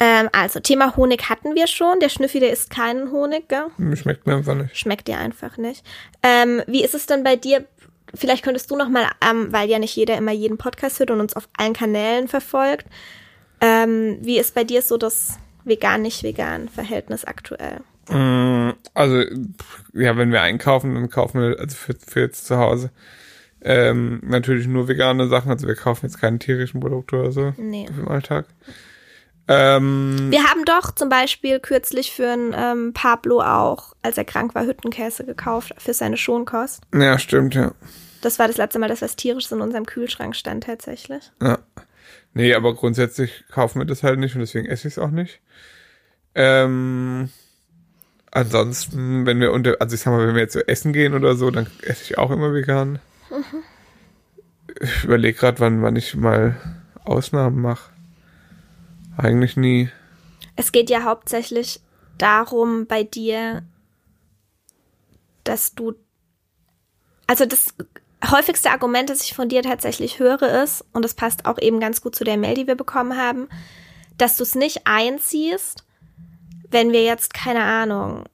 Ähm, 0.00 0.28
also, 0.32 0.60
Thema 0.60 0.96
Honig 0.96 1.28
hatten 1.28 1.54
wir 1.54 1.66
schon. 1.66 2.00
Der 2.00 2.08
Schnüffi, 2.08 2.40
der 2.40 2.52
isst 2.52 2.70
keinen 2.70 3.10
Honig, 3.10 3.48
gell? 3.48 3.66
Schmeckt 3.96 4.26
mir 4.26 4.36
einfach 4.36 4.54
nicht. 4.54 4.76
Schmeckt 4.76 5.08
dir 5.08 5.18
einfach 5.18 5.56
nicht. 5.56 5.84
Ähm, 6.22 6.62
wie 6.66 6.82
ist 6.84 6.94
es 6.94 7.06
denn 7.06 7.22
bei 7.22 7.36
dir? 7.36 7.64
Vielleicht 8.12 8.44
könntest 8.44 8.70
du 8.70 8.76
noch 8.76 8.88
mal, 8.88 9.06
ähm, 9.28 9.52
weil 9.52 9.68
ja 9.68 9.78
nicht 9.78 9.96
jeder 9.96 10.16
immer 10.16 10.32
jeden 10.32 10.58
Podcast 10.58 10.98
hört 11.00 11.10
und 11.10 11.20
uns 11.20 11.34
auf 11.34 11.48
allen 11.56 11.72
Kanälen 11.72 12.28
verfolgt. 12.28 12.86
Ähm, 13.60 14.18
wie 14.20 14.38
ist 14.38 14.54
bei 14.54 14.64
dir 14.64 14.82
so 14.82 14.96
das 14.96 15.38
vegan-nicht-vegan 15.64 16.68
Verhältnis 16.68 17.24
aktuell? 17.24 17.80
Mm, 18.08 18.70
Also, 18.94 19.22
ja, 19.92 20.16
wenn 20.16 20.30
wir 20.32 20.42
einkaufen, 20.42 20.94
dann 20.94 21.08
kaufen 21.10 21.40
wir, 21.40 21.58
also 21.58 21.74
für, 21.76 21.94
für 21.94 22.20
jetzt 22.20 22.46
zu 22.46 22.58
Hause, 22.58 22.90
ähm, 23.62 24.20
natürlich 24.24 24.66
nur 24.66 24.88
vegane 24.88 25.26
Sachen. 25.28 25.50
Also 25.50 25.66
wir 25.66 25.74
kaufen 25.74 26.06
jetzt 26.06 26.20
keine 26.20 26.38
tierischen 26.38 26.80
Produkte 26.80 27.16
oder 27.16 27.32
so 27.32 27.52
Nee. 27.56 27.86
im 27.88 28.08
Alltag. 28.08 28.46
Ähm, 29.46 30.28
Wir 30.30 30.44
haben 30.44 30.64
doch 30.64 30.90
zum 30.94 31.08
Beispiel 31.10 31.60
kürzlich 31.60 32.12
für 32.12 32.30
einen 32.30 32.54
ähm, 32.56 32.92
Pablo 32.94 33.40
auch, 33.42 33.94
als 34.02 34.16
er 34.16 34.24
krank 34.24 34.54
war, 34.54 34.64
Hüttenkäse 34.64 35.24
gekauft 35.24 35.74
für 35.78 35.92
seine 35.92 36.16
Schonkost. 36.16 36.82
ja, 36.94 37.18
stimmt, 37.18 37.54
ja. 37.54 37.72
Das 38.22 38.38
war 38.38 38.46
das 38.48 38.56
letzte 38.56 38.78
Mal, 38.78 38.88
dass 38.88 39.02
was 39.02 39.16
Tierisches 39.16 39.52
in 39.52 39.60
unserem 39.60 39.84
Kühlschrank 39.84 40.34
stand 40.34 40.64
tatsächlich. 40.64 41.30
Ja. 41.42 41.58
Nee, 42.32 42.54
aber 42.54 42.74
grundsätzlich 42.74 43.44
kaufen 43.50 43.80
wir 43.80 43.86
das 43.86 44.02
halt 44.02 44.18
nicht 44.18 44.34
und 44.34 44.40
deswegen 44.40 44.66
esse 44.66 44.88
ich 44.88 44.94
es 44.94 44.98
auch 44.98 45.10
nicht. 45.10 45.40
Ähm, 46.34 47.28
ansonsten, 48.34 49.26
wenn 49.26 49.40
wir 49.40 49.52
unter, 49.52 49.76
also 49.80 49.94
ich 49.94 50.00
sag 50.00 50.12
mal, 50.12 50.26
wenn 50.26 50.34
wir 50.34 50.42
jetzt 50.42 50.52
so 50.52 50.60
essen 50.60 50.92
gehen 50.92 51.14
oder 51.14 51.36
so, 51.36 51.50
dann 51.50 51.66
esse 51.82 52.02
ich 52.04 52.18
auch 52.18 52.30
immer 52.30 52.52
vegan. 52.52 52.98
Ich 54.80 55.04
überlege 55.04 55.38
gerade, 55.38 55.60
wann, 55.60 55.82
wann 55.82 55.96
ich 55.96 56.14
mal 56.14 56.56
Ausnahmen 57.04 57.62
mache. 57.62 57.92
Eigentlich 59.16 59.56
nie. 59.56 59.88
Es 60.56 60.72
geht 60.72 60.90
ja 60.90 61.04
hauptsächlich 61.04 61.80
darum 62.18 62.86
bei 62.86 63.04
dir, 63.04 63.62
dass 65.44 65.74
du, 65.74 65.94
also 67.26 67.46
das 67.46 67.74
häufigste 68.30 68.70
Argument, 68.70 69.10
das 69.10 69.22
ich 69.22 69.34
von 69.34 69.48
dir 69.48 69.62
tatsächlich 69.62 70.18
höre, 70.18 70.62
ist, 70.62 70.84
und 70.92 71.04
das 71.04 71.14
passt 71.14 71.46
auch 71.46 71.58
eben 71.58 71.80
ganz 71.80 72.00
gut 72.00 72.16
zu 72.16 72.24
der 72.24 72.36
Mail, 72.36 72.54
die 72.54 72.66
wir 72.66 72.76
bekommen 72.76 73.16
haben, 73.16 73.48
dass 74.16 74.36
du 74.36 74.42
es 74.42 74.54
nicht 74.54 74.82
einziehst, 74.86 75.84
wenn 76.74 76.92
wir 76.92 77.02
jetzt, 77.04 77.32
keine 77.32 77.62
Ahnung, 77.62 78.24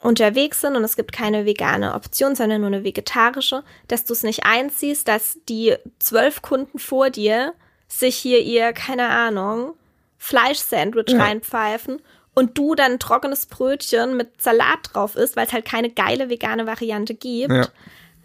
unterwegs 0.00 0.60
sind 0.60 0.76
und 0.76 0.84
es 0.84 0.96
gibt 0.96 1.12
keine 1.12 1.46
vegane 1.46 1.94
Option, 1.94 2.34
sondern 2.34 2.60
nur 2.60 2.68
eine 2.68 2.84
vegetarische, 2.84 3.64
dass 3.88 4.04
du 4.04 4.12
es 4.12 4.22
nicht 4.22 4.44
einziehst, 4.44 5.08
dass 5.08 5.38
die 5.48 5.76
zwölf 5.98 6.42
Kunden 6.42 6.78
vor 6.78 7.08
dir 7.08 7.54
sich 7.88 8.16
hier 8.16 8.40
ihr, 8.42 8.72
keine 8.74 9.08
Ahnung, 9.08 9.74
Fleischsandwich 10.18 11.10
Ja. 11.12 11.22
reinpfeifen 11.22 12.02
und 12.34 12.58
du 12.58 12.74
dann 12.74 12.92
ein 12.92 12.98
trockenes 12.98 13.46
Brötchen 13.46 14.16
mit 14.16 14.42
Salat 14.42 14.80
drauf 14.92 15.16
isst, 15.16 15.36
weil 15.36 15.46
es 15.46 15.52
halt 15.52 15.64
keine 15.64 15.88
geile 15.88 16.28
vegane 16.28 16.66
Variante 16.66 17.14
gibt. 17.14 17.52
Ja. 17.52 17.68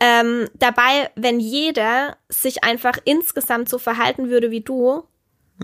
Ähm, 0.01 0.47
dabei, 0.55 1.12
wenn 1.15 1.39
jeder 1.39 2.17
sich 2.29 2.63
einfach 2.63 2.97
insgesamt 3.05 3.69
so 3.69 3.77
verhalten 3.77 4.29
würde 4.29 4.49
wie 4.49 4.62
du, 4.62 5.03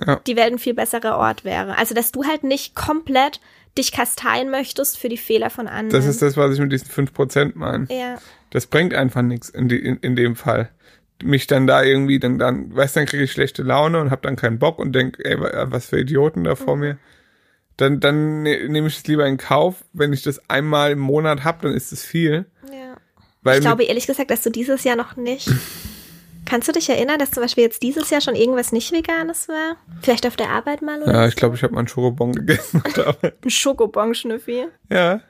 Ja. 0.05 0.17
die 0.27 0.35
Welt 0.35 0.53
ein 0.53 0.59
viel 0.59 0.73
besserer 0.73 1.17
Ort 1.17 1.45
wäre. 1.45 1.77
Also, 1.77 1.95
dass 1.95 2.11
du 2.11 2.25
halt 2.25 2.43
nicht 2.43 2.75
komplett 2.75 3.39
dich 3.77 3.91
kasteien 3.91 4.49
möchtest 4.49 4.97
für 4.97 5.09
die 5.09 5.17
Fehler 5.17 5.49
von 5.49 5.67
anderen. 5.67 5.89
Das 5.89 6.05
ist 6.05 6.21
das, 6.21 6.37
was 6.37 6.53
ich 6.53 6.59
mit 6.59 6.71
diesen 6.71 6.87
5% 6.87 7.53
meine. 7.55 7.87
ja. 7.89 8.17
Das 8.51 8.67
bringt 8.67 8.93
einfach 8.93 9.21
nichts 9.21 9.49
in, 9.49 9.67
die, 9.67 9.77
in, 9.77 9.97
in 9.97 10.15
dem 10.15 10.37
Fall. 10.37 10.69
mich 11.21 11.45
dann 11.45 11.67
da 11.67 11.83
irgendwie, 11.83 12.19
dann, 12.19 12.39
dann, 12.39 12.73
weißt 12.73 12.95
dann 12.95 13.05
kriege 13.05 13.23
ich 13.23 13.31
schlechte 13.33 13.63
Laune 13.63 13.99
und 13.99 14.11
hab 14.11 14.21
dann 14.21 14.37
keinen 14.37 14.59
Bock 14.59 14.79
und 14.79 14.93
denk, 14.93 15.17
ey, 15.19 15.37
was 15.37 15.87
für 15.87 15.99
Idioten 15.99 16.45
da 16.45 16.55
vor 16.55 16.77
mir. 16.77 16.97
Dann, 17.75 17.99
dann 17.99 18.43
ne, 18.43 18.69
nehme 18.69 18.87
ich 18.87 18.97
es 18.97 19.07
lieber 19.07 19.25
in 19.25 19.35
Kauf. 19.35 19.83
Wenn 19.91 20.13
ich 20.13 20.23
das 20.23 20.49
einmal 20.49 20.91
im 20.91 20.99
Monat 20.99 21.43
hab, 21.43 21.61
dann 21.63 21.73
ist 21.73 21.91
es 21.91 22.05
viel. 22.05 22.45
Ja. 22.71 22.95
Weil 23.41 23.57
Ich 23.57 23.61
glaube 23.65 23.83
ehrlich 23.83 24.07
gesagt, 24.07 24.31
dass 24.31 24.43
du 24.43 24.49
dieses 24.49 24.85
Jahr 24.85 24.95
noch 24.95 25.17
nicht. 25.17 25.49
Kannst 26.45 26.67
du 26.67 26.71
dich 26.71 26.89
erinnern, 26.89 27.19
dass 27.19 27.31
zum 27.31 27.41
Beispiel 27.43 27.63
jetzt 27.63 27.81
dieses 27.81 28.09
Jahr 28.09 28.21
schon 28.21 28.35
irgendwas 28.35 28.71
nicht 28.71 28.91
Veganes 28.91 29.47
war? 29.47 29.77
Vielleicht 30.01 30.25
auf 30.27 30.35
der 30.35 30.49
Arbeit 30.49 30.81
mal 30.81 31.01
oder? 31.01 31.11
ja, 31.11 31.27
ich 31.27 31.35
glaube, 31.35 31.55
ich 31.55 31.63
habe 31.63 31.73
mal 31.73 31.79
einen 31.79 31.87
Schokobon 31.87 32.33
gegessen. 32.33 32.81
auf 32.85 32.93
der 32.95 33.07
Arbeit. 33.07 33.35
Ein 33.43 33.49
Schokobon-Schnüffi. 33.49 34.67
ja. 34.89 35.21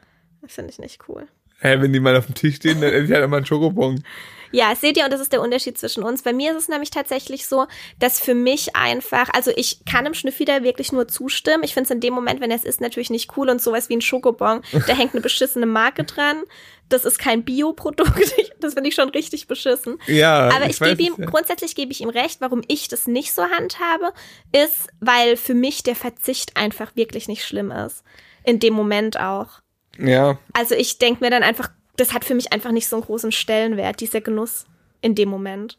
Das 0.42 0.54
finde 0.54 0.70
ich 0.70 0.78
nicht 0.78 1.00
cool. 1.10 1.28
Hä, 1.60 1.78
wenn 1.80 1.92
die 1.92 2.00
mal 2.00 2.16
auf 2.16 2.28
dem 2.28 2.36
Tisch 2.36 2.58
stehen, 2.58 2.80
dann 2.82 2.94
esse 2.94 3.06
ich 3.06 3.12
halt 3.12 3.24
immer 3.24 3.38
einen 3.38 3.46
Schokobon. 3.48 4.04
Ja, 4.52 4.76
seht 4.76 4.96
ihr, 4.96 5.06
und 5.06 5.12
das 5.12 5.22
ist 5.22 5.34
der 5.34 5.42
Unterschied 5.42 5.78
zwischen 5.78 6.04
uns. 6.04 6.22
Bei 6.22 6.32
mir 6.32 6.52
ist 6.52 6.58
es 6.58 6.70
nämlich 6.70 6.92
tatsächlich 6.92 7.48
so, 7.48 7.66
dass 8.00 8.20
für 8.20 8.36
mich 8.36 8.76
einfach, 8.76 9.30
also 9.34 9.52
ich 9.56 9.84
kann 9.86 10.06
im 10.06 10.14
Schnüffi 10.14 10.46
da 10.46 10.64
wirklich 10.64 10.92
nur 10.92 11.08
zustimmen. 11.08 11.64
Ich 11.64 11.74
finde 11.74 11.86
es 11.86 11.92
in 11.92 12.00
dem 12.00 12.14
Moment, 12.14 12.42
wenn 12.42 12.52
er 12.52 12.58
es 12.58 12.64
ist, 12.64 12.80
natürlich 12.80 13.10
nicht 13.10 13.36
cool 13.38 13.50
und 13.50 13.62
sowas 13.62 13.90
wie 13.90 13.96
ein 13.96 14.02
Schokobon, 14.02 14.62
da 14.72 14.96
hängt 14.96 15.14
eine 15.14 15.22
beschissene 15.22 15.66
Marke 15.66 16.04
dran. 16.04 16.44
Das 16.90 17.04
ist 17.06 17.18
kein 17.20 17.44
Bioprodukt. 17.44 18.12
Ich- 18.38 18.52
Das 18.60 18.74
finde 18.74 18.90
ich 18.90 18.96
schon 18.96 19.10
richtig 19.10 19.48
beschissen. 19.48 20.00
Ja, 20.08 20.50
Aber 20.50 20.68
ich, 20.70 20.80
weiß 20.82 20.90
gebe 20.98 21.04
ihm, 21.04 21.16
ja. 21.18 21.26
grundsätzlich 21.26 21.76
gebe 21.76 21.92
ich 21.92 22.02
ihm 22.02 22.10
recht, 22.10 22.42
warum 22.42 22.62
ich 22.68 22.88
das 22.88 23.06
nicht 23.08 23.34
so 23.34 23.44
handhabe, 23.44 24.12
ist, 24.52 24.88
weil 25.02 25.38
für 25.38 25.54
mich 25.54 25.84
der 25.84 25.96
Verzicht 25.96 26.58
einfach 26.58 26.96
wirklich 26.96 27.28
nicht 27.28 27.44
schlimm 27.46 27.70
ist. 27.72 28.04
In 28.44 28.60
dem 28.60 28.74
Moment 28.74 29.20
auch. 29.20 29.62
Ja, 29.98 30.38
Also 30.54 30.74
ich 30.76 30.98
denke 30.98 31.24
mir 31.24 31.30
dann 31.32 31.44
einfach, 31.44 31.70
das 31.98 32.14
hat 32.14 32.26
für 32.26 32.34
mich 32.36 32.52
einfach 32.54 32.72
nicht 32.72 32.88
so 32.88 32.96
einen 32.98 33.06
großen 33.06 33.32
Stellenwert, 33.32 34.00
dieser 34.02 34.22
Genuss 34.22 34.66
in 35.02 35.16
dem 35.16 35.30
Moment. 35.30 35.78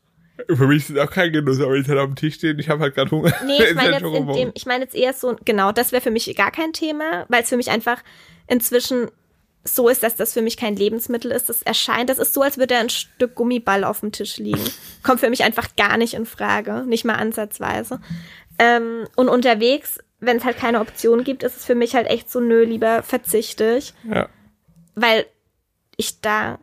für 0.49 0.66
mich 0.66 0.85
ist 0.85 0.90
es 0.90 0.99
auch 0.99 1.11
kein 1.11 1.33
Genuss, 1.33 1.61
aber 1.61 1.75
ich 1.75 1.88
halt 1.88 1.99
auf 1.99 2.07
dem 2.07 2.16
Tisch 2.16 2.35
stehen, 2.37 2.59
ich 2.59 2.69
habe 2.69 2.81
halt 2.83 2.95
gerade 2.95 3.11
Hunger. 3.11 3.33
Nee, 3.45 3.57
Esse 3.59 3.64
ich 3.71 3.75
meine 3.75 3.92
halt 3.92 4.03
jetzt 4.03 4.03
in 4.03 4.12
Schokobon. 4.16 4.37
dem, 4.37 4.53
ich 4.55 4.66
meine 4.66 4.85
jetzt 4.85 4.95
eher 4.95 5.12
so, 5.12 5.37
genau, 5.45 5.73
das 5.73 5.92
wäre 5.92 6.03
für 6.03 6.11
mich 6.11 6.35
gar 6.37 6.51
kein 6.51 6.73
Thema, 6.73 7.27
weil 7.29 7.42
es 7.42 7.49
für 7.49 7.57
mich 7.57 7.71
einfach 7.71 8.03
inzwischen 8.49 9.11
so 9.66 9.88
ist, 9.88 10.02
dass 10.02 10.16
das 10.16 10.33
für 10.33 10.42
mich 10.42 10.57
kein 10.57 10.76
Lebensmittel 10.76 11.31
ist. 11.31 11.48
Das 11.48 11.62
erscheint, 11.62 12.09
das 12.11 12.18
ist 12.18 12.33
so, 12.35 12.42
als 12.42 12.59
würde 12.59 12.76
ein 12.76 12.88
Stück 12.90 13.35
Gummiball 13.35 13.85
auf 13.85 14.00
dem 14.00 14.12
Tisch 14.12 14.37
liegen. 14.38 14.64
Kommt 15.02 15.20
für 15.20 15.31
mich 15.31 15.44
einfach 15.44 15.76
gar 15.76 15.96
nicht 15.96 16.14
in 16.14 16.26
Frage, 16.26 16.85
nicht 16.87 17.05
mal 17.05 17.14
ansatzweise. 17.16 18.00
Ähm, 18.59 19.07
und 19.16 19.29
unterwegs, 19.29 19.98
wenn 20.20 20.38
es 20.38 20.44
halt 20.44 20.57
keine 20.57 20.81
Option 20.81 21.24
gibt, 21.24 21.42
ist 21.42 21.57
es 21.57 21.64
für 21.64 21.74
mich 21.74 21.94
halt 21.94 22.07
echt 22.09 22.31
so, 22.31 22.40
nö, 22.40 22.64
lieber 22.64 23.02
verzichte 23.02 23.76
ich. 23.79 23.92
Ja. 24.11 24.29
weil 24.94 25.26
ich 25.98 26.20
da, 26.20 26.59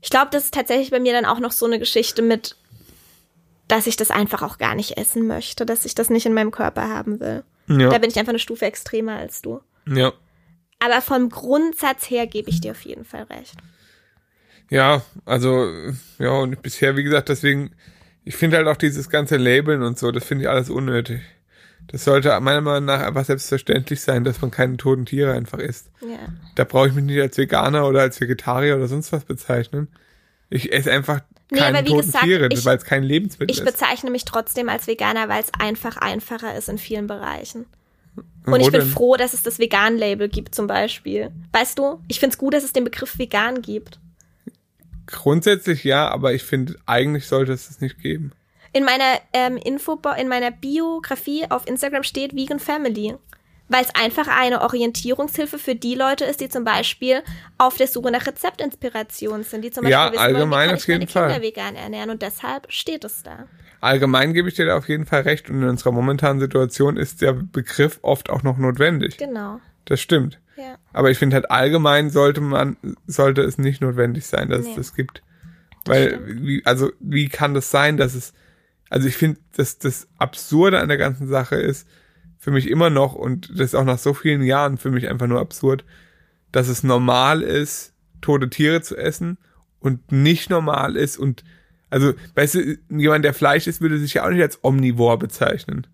ich 0.00 0.10
glaube, 0.10 0.28
das 0.30 0.44
ist 0.44 0.54
tatsächlich 0.54 0.90
bei 0.90 1.00
mir 1.00 1.12
dann 1.12 1.24
auch 1.26 1.38
noch 1.38 1.52
so 1.52 1.66
eine 1.66 1.78
Geschichte 1.78 2.22
mit, 2.22 2.56
dass 3.68 3.86
ich 3.86 3.96
das 3.96 4.10
einfach 4.10 4.42
auch 4.42 4.58
gar 4.58 4.74
nicht 4.74 4.96
essen 4.98 5.26
möchte, 5.26 5.64
dass 5.64 5.84
ich 5.84 5.94
das 5.94 6.10
nicht 6.10 6.26
in 6.26 6.34
meinem 6.34 6.50
Körper 6.50 6.88
haben 6.88 7.20
will. 7.20 7.44
Da 7.68 7.74
Ja. 7.78 7.98
bin 7.98 8.10
ich 8.10 8.18
einfach 8.18 8.30
eine 8.32 8.38
Stufe 8.38 8.64
extremer 8.66 9.16
als 9.16 9.40
du. 9.42 9.60
ja. 9.86 10.12
Aber 10.84 11.00
vom 11.00 11.28
Grundsatz 11.28 12.10
her 12.10 12.26
gebe 12.26 12.50
ich 12.50 12.60
dir 12.60 12.72
auf 12.72 12.82
jeden 12.82 13.04
Fall 13.04 13.22
recht. 13.24 13.54
Ja, 14.70 15.02
also, 15.26 15.70
ja, 16.18 16.30
und 16.30 16.62
bisher, 16.62 16.96
wie 16.96 17.02
gesagt, 17.02 17.28
deswegen, 17.28 17.72
ich 18.24 18.34
finde 18.36 18.56
halt 18.56 18.66
auch 18.68 18.76
dieses 18.76 19.10
ganze 19.10 19.36
Labeln 19.36 19.82
und 19.82 19.98
so, 19.98 20.10
das 20.10 20.24
finde 20.24 20.44
ich 20.44 20.50
alles 20.50 20.70
unnötig. 20.70 21.20
Das 21.88 22.04
sollte 22.04 22.38
meiner 22.40 22.60
Meinung 22.60 22.86
nach 22.86 23.00
einfach 23.00 23.24
selbstverständlich 23.24 24.00
sein, 24.00 24.24
dass 24.24 24.40
man 24.40 24.50
keine 24.50 24.76
toten 24.76 25.04
Tiere 25.04 25.32
einfach 25.32 25.58
isst. 25.58 25.90
Ja. 26.00 26.18
Da 26.54 26.64
brauche 26.64 26.88
ich 26.88 26.94
mich 26.94 27.04
nicht 27.04 27.20
als 27.20 27.36
Veganer 27.36 27.86
oder 27.86 28.00
als 28.00 28.20
Vegetarier 28.20 28.76
oder 28.76 28.86
sonst 28.88 29.12
was 29.12 29.24
bezeichnen. 29.24 29.88
Ich 30.48 30.72
esse 30.72 30.90
einfach 30.92 31.20
Nee, 31.50 31.58
keine 31.58 31.80
wie 31.84 31.88
toten 31.90 32.06
gesagt, 32.06 32.24
Tiere, 32.24 32.48
ich- 32.50 32.64
weil 32.64 32.76
es 32.78 32.84
kein 32.84 33.02
Lebensmittel 33.02 33.52
Ich 33.52 33.58
ist. 33.58 33.64
bezeichne 33.66 34.10
mich 34.10 34.24
trotzdem 34.24 34.68
als 34.68 34.86
Veganer, 34.86 35.28
weil 35.28 35.42
es 35.42 35.50
einfach 35.58 35.96
einfacher 35.98 36.56
ist 36.56 36.68
in 36.68 36.78
vielen 36.78 37.08
Bereichen. 37.08 37.66
Und 38.44 38.60
ich 38.60 38.70
bin 38.70 38.80
denn? 38.80 38.88
froh, 38.88 39.16
dass 39.16 39.34
es 39.34 39.42
das 39.42 39.58
Vegan-Label 39.58 40.28
gibt 40.28 40.54
zum 40.54 40.66
Beispiel. 40.66 41.30
Weißt 41.52 41.78
du, 41.78 42.00
ich 42.08 42.18
finde 42.18 42.34
es 42.34 42.38
gut, 42.38 42.54
dass 42.54 42.64
es 42.64 42.72
den 42.72 42.84
Begriff 42.84 43.18
vegan 43.18 43.62
gibt. 43.62 44.00
Grundsätzlich 45.06 45.84
ja, 45.84 46.08
aber 46.08 46.32
ich 46.32 46.42
finde, 46.42 46.76
eigentlich 46.86 47.26
sollte 47.26 47.52
es 47.52 47.68
das 47.68 47.80
nicht 47.80 48.00
geben. 48.00 48.32
In 48.72 48.84
meiner 48.84 49.20
ähm, 49.32 49.56
Info, 49.58 50.00
in 50.16 50.28
meiner 50.28 50.50
Biografie 50.50 51.44
auf 51.50 51.66
Instagram 51.66 52.02
steht 52.02 52.34
Vegan 52.34 52.58
Family. 52.58 53.14
Weil 53.68 53.84
es 53.84 53.94
einfach 53.94 54.28
eine 54.28 54.60
Orientierungshilfe 54.60 55.58
für 55.58 55.74
die 55.74 55.94
Leute 55.94 56.24
ist, 56.24 56.40
die 56.40 56.48
zum 56.48 56.64
Beispiel 56.64 57.22
auf 57.56 57.76
der 57.76 57.86
Suche 57.86 58.10
nach 58.10 58.26
Rezeptinspiration 58.26 59.44
sind, 59.44 59.62
die 59.62 59.70
zum 59.70 59.84
Beispiel 59.84 59.92
Ja, 59.92 60.12
wissen 60.12 60.18
wollen, 60.18 60.30
wie 60.30 60.34
allgemein 60.34 60.68
kann 60.68 60.78
ich 60.78 60.88
meine 60.88 61.00
jeden 61.00 61.10
Fall. 61.10 61.28
Kinder 61.28 61.42
vegan 61.42 61.76
ernähren 61.76 62.10
und 62.10 62.20
deshalb 62.20 62.70
steht 62.70 63.04
es 63.04 63.22
da. 63.22 63.46
Allgemein 63.82 64.32
gebe 64.32 64.48
ich 64.48 64.54
dir 64.54 64.66
da 64.66 64.76
auf 64.76 64.88
jeden 64.88 65.06
Fall 65.06 65.22
recht 65.22 65.50
und 65.50 65.60
in 65.60 65.68
unserer 65.68 65.90
momentanen 65.92 66.38
Situation 66.40 66.96
ist 66.96 67.20
der 67.20 67.32
Begriff 67.32 67.98
oft 68.02 68.30
auch 68.30 68.42
noch 68.44 68.56
notwendig. 68.56 69.18
Genau. 69.18 69.60
Das 69.86 70.00
stimmt. 70.00 70.40
Ja. 70.56 70.76
Aber 70.92 71.10
ich 71.10 71.18
finde 71.18 71.34
halt 71.34 71.50
allgemein 71.50 72.08
sollte 72.08 72.40
man, 72.40 72.76
sollte 73.08 73.42
es 73.42 73.58
nicht 73.58 73.80
notwendig 73.80 74.26
sein, 74.26 74.48
dass 74.50 74.64
Nee. 74.64 74.70
es 74.70 74.76
das 74.76 74.94
gibt. 74.94 75.22
Weil, 75.84 76.20
wie, 76.24 76.64
also, 76.64 76.92
wie 77.00 77.28
kann 77.28 77.54
das 77.54 77.72
sein, 77.72 77.96
dass 77.96 78.14
es, 78.14 78.32
also 78.88 79.08
ich 79.08 79.16
finde, 79.16 79.40
dass 79.56 79.78
das 79.78 80.06
Absurde 80.16 80.78
an 80.78 80.86
der 80.88 80.98
ganzen 80.98 81.26
Sache 81.26 81.56
ist, 81.56 81.88
für 82.38 82.52
mich 82.52 82.70
immer 82.70 82.88
noch, 82.88 83.14
und 83.14 83.50
das 83.50 83.66
ist 83.70 83.74
auch 83.74 83.84
nach 83.84 83.98
so 83.98 84.14
vielen 84.14 84.42
Jahren 84.42 84.78
für 84.78 84.90
mich 84.92 85.08
einfach 85.08 85.26
nur 85.26 85.40
absurd, 85.40 85.84
dass 86.52 86.68
es 86.68 86.84
normal 86.84 87.42
ist, 87.42 87.94
tote 88.20 88.48
Tiere 88.48 88.80
zu 88.80 88.96
essen 88.96 89.38
und 89.80 90.12
nicht 90.12 90.50
normal 90.50 90.94
ist 90.94 91.18
und, 91.18 91.42
also, 91.92 92.14
weißt 92.34 92.54
du, 92.54 92.78
jemand, 92.88 93.24
der 93.24 93.34
Fleisch 93.34 93.66
isst, 93.66 93.80
würde 93.80 93.98
sich 93.98 94.14
ja 94.14 94.24
auch 94.24 94.30
nicht 94.30 94.42
als 94.42 94.58
Omnivor 94.64 95.18
bezeichnen. 95.18 95.86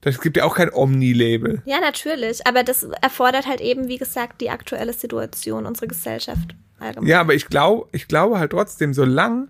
Das 0.00 0.20
gibt 0.20 0.36
ja 0.38 0.44
auch 0.44 0.54
kein 0.56 0.72
Omni-Label. 0.72 1.60
Ja, 1.66 1.80
natürlich. 1.80 2.46
Aber 2.46 2.62
das 2.62 2.84
erfordert 3.02 3.46
halt 3.46 3.60
eben, 3.60 3.88
wie 3.88 3.98
gesagt, 3.98 4.40
die 4.40 4.48
aktuelle 4.48 4.92
Situation, 4.94 5.66
unsere 5.66 5.88
Gesellschaft 5.88 6.54
allgemein. 6.78 7.08
Ja, 7.08 7.20
aber 7.20 7.34
ich 7.34 7.46
glaube, 7.48 7.88
ich 7.92 8.08
glaube 8.08 8.38
halt 8.38 8.52
trotzdem, 8.52 8.94
solange 8.94 9.48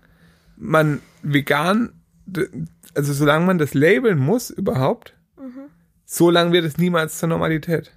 man 0.57 0.99
vegan, 1.21 1.93
also 2.95 3.13
solange 3.13 3.45
man 3.45 3.57
das 3.59 3.73
labeln 3.73 4.19
muss 4.19 4.49
überhaupt, 4.49 5.15
solange 6.05 6.51
wird 6.51 6.65
es 6.65 6.77
niemals 6.77 7.17
zur 7.19 7.29
Normalität. 7.29 7.91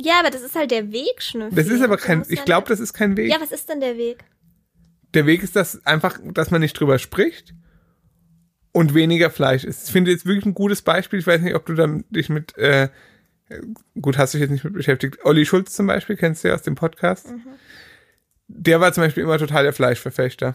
Ja, 0.00 0.14
aber 0.20 0.30
das 0.30 0.42
ist 0.42 0.56
halt 0.56 0.70
der 0.70 0.90
Weg, 0.90 1.22
Schnüffel. 1.22 1.54
Das 1.54 1.68
ist 1.68 1.82
aber 1.82 1.96
kein, 1.98 2.22
ich 2.28 2.36
dann 2.38 2.44
glaube, 2.46 2.62
halt- 2.66 2.70
das 2.70 2.80
ist 2.80 2.94
kein 2.94 3.16
Weg. 3.16 3.30
Ja, 3.30 3.40
was 3.40 3.52
ist 3.52 3.68
denn 3.68 3.80
der 3.80 3.96
Weg? 3.96 4.24
Der 5.14 5.26
Weg 5.26 5.42
ist 5.42 5.56
das 5.56 5.84
einfach, 5.86 6.18
dass 6.24 6.50
man 6.50 6.60
nicht 6.60 6.78
drüber 6.78 6.98
spricht 6.98 7.54
und 8.72 8.94
weniger 8.94 9.30
Fleisch 9.30 9.64
isst. 9.64 9.86
Ich 9.86 9.92
finde 9.92 10.10
jetzt 10.10 10.26
wirklich 10.26 10.46
ein 10.46 10.54
gutes 10.54 10.82
Beispiel. 10.82 11.18
Ich 11.18 11.26
weiß 11.26 11.40
nicht, 11.40 11.54
ob 11.54 11.66
du 11.66 11.74
dann 11.74 12.04
dich 12.10 12.28
mit, 12.28 12.56
äh, 12.58 12.88
gut, 14.00 14.18
hast 14.18 14.34
dich 14.34 14.40
jetzt 14.40 14.50
nicht 14.50 14.64
mit 14.64 14.74
beschäftigt. 14.74 15.18
Olli 15.24 15.46
Schulz 15.46 15.74
zum 15.74 15.86
Beispiel, 15.86 16.16
kennst 16.16 16.44
du 16.44 16.48
ja 16.48 16.54
aus 16.54 16.62
dem 16.62 16.74
Podcast. 16.74 17.32
Der 18.48 18.80
war 18.80 18.92
zum 18.92 19.04
Beispiel 19.04 19.22
immer 19.22 19.38
total 19.38 19.64
der 19.64 19.72
Fleischverfechter. 19.72 20.54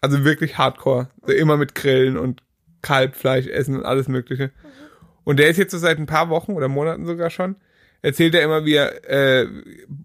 Also 0.00 0.24
wirklich 0.24 0.58
hardcore. 0.58 1.10
So 1.26 1.32
immer 1.32 1.56
mit 1.56 1.74
Grillen 1.74 2.16
und 2.16 2.42
Kalbfleisch 2.82 3.46
essen 3.46 3.76
und 3.76 3.84
alles 3.84 4.08
Mögliche. 4.08 4.50
Und 5.24 5.38
der 5.38 5.48
ist 5.48 5.56
jetzt 5.56 5.72
so 5.72 5.78
seit 5.78 5.98
ein 5.98 6.06
paar 6.06 6.28
Wochen 6.28 6.52
oder 6.52 6.68
Monaten 6.68 7.06
sogar 7.06 7.30
schon, 7.30 7.56
erzählt 8.04 8.34
er 8.34 8.42
immer, 8.42 8.66
wie 8.66 8.74
er, 8.74 9.08
äh, 9.08 9.48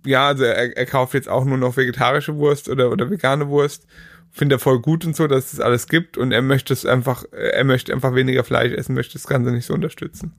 ja, 0.06 0.28
also 0.28 0.46
er, 0.46 0.76
er 0.78 0.86
kauft 0.86 1.14
jetzt 1.14 1.28
auch 1.28 1.44
nur 1.44 1.58
noch 1.58 1.76
vegetarische 1.76 2.38
Wurst 2.38 2.70
oder, 2.70 2.92
oder 2.92 3.10
vegane 3.10 3.50
Wurst. 3.50 3.86
Findet 4.32 4.60
er 4.60 4.60
voll 4.62 4.80
gut 4.80 5.06
und 5.06 5.16
so, 5.16 5.28
dass 5.28 5.52
es 5.52 5.60
alles 5.60 5.88
gibt 5.88 6.18
und 6.18 6.32
er 6.32 6.42
möchte 6.42 6.72
es 6.72 6.86
einfach, 6.86 7.26
er 7.32 7.64
möchte 7.66 7.92
einfach 7.92 8.16
weniger 8.16 8.44
Fleisch 8.44 8.72
essen, 8.72 8.96
möchte 8.96 9.14
das 9.14 9.28
Ganze 9.28 9.52
nicht 9.52 9.66
so 9.66 9.74
unterstützen. 9.74 10.34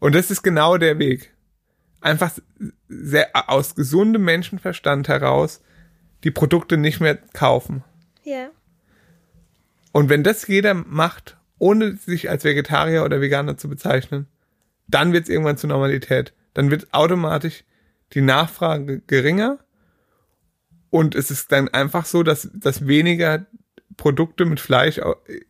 Und 0.00 0.14
das 0.14 0.30
ist 0.30 0.42
genau 0.42 0.76
der 0.76 0.98
Weg. 0.98 1.32
Einfach 2.00 2.32
sehr, 2.88 3.28
aus 3.48 3.74
gesundem 3.76 4.24
Menschenverstand 4.24 5.08
heraus 5.08 5.62
die 6.24 6.30
Produkte 6.30 6.78
nicht 6.78 7.00
mehr 7.00 7.16
kaufen. 7.32 7.84
Ja. 8.24 8.48
Und 9.92 10.08
wenn 10.08 10.24
das 10.24 10.46
jeder 10.48 10.74
macht, 10.74 11.36
ohne 11.58 11.96
sich 11.96 12.30
als 12.30 12.42
Vegetarier 12.42 13.04
oder 13.04 13.20
Veganer 13.20 13.56
zu 13.56 13.68
bezeichnen, 13.68 14.26
dann 14.88 15.12
wird 15.12 15.24
es 15.24 15.28
irgendwann 15.28 15.58
zur 15.58 15.68
Normalität. 15.68 16.32
Dann 16.54 16.70
wird 16.70 16.92
automatisch 16.92 17.64
die 18.12 18.20
Nachfrage 18.22 19.00
geringer 19.06 19.58
und 20.90 21.14
es 21.14 21.30
ist 21.30 21.52
dann 21.52 21.68
einfach 21.68 22.04
so, 22.04 22.22
dass, 22.22 22.50
dass 22.52 22.86
weniger 22.86 23.46
Produkte 23.96 24.44
mit 24.44 24.60
Fleisch 24.60 25.00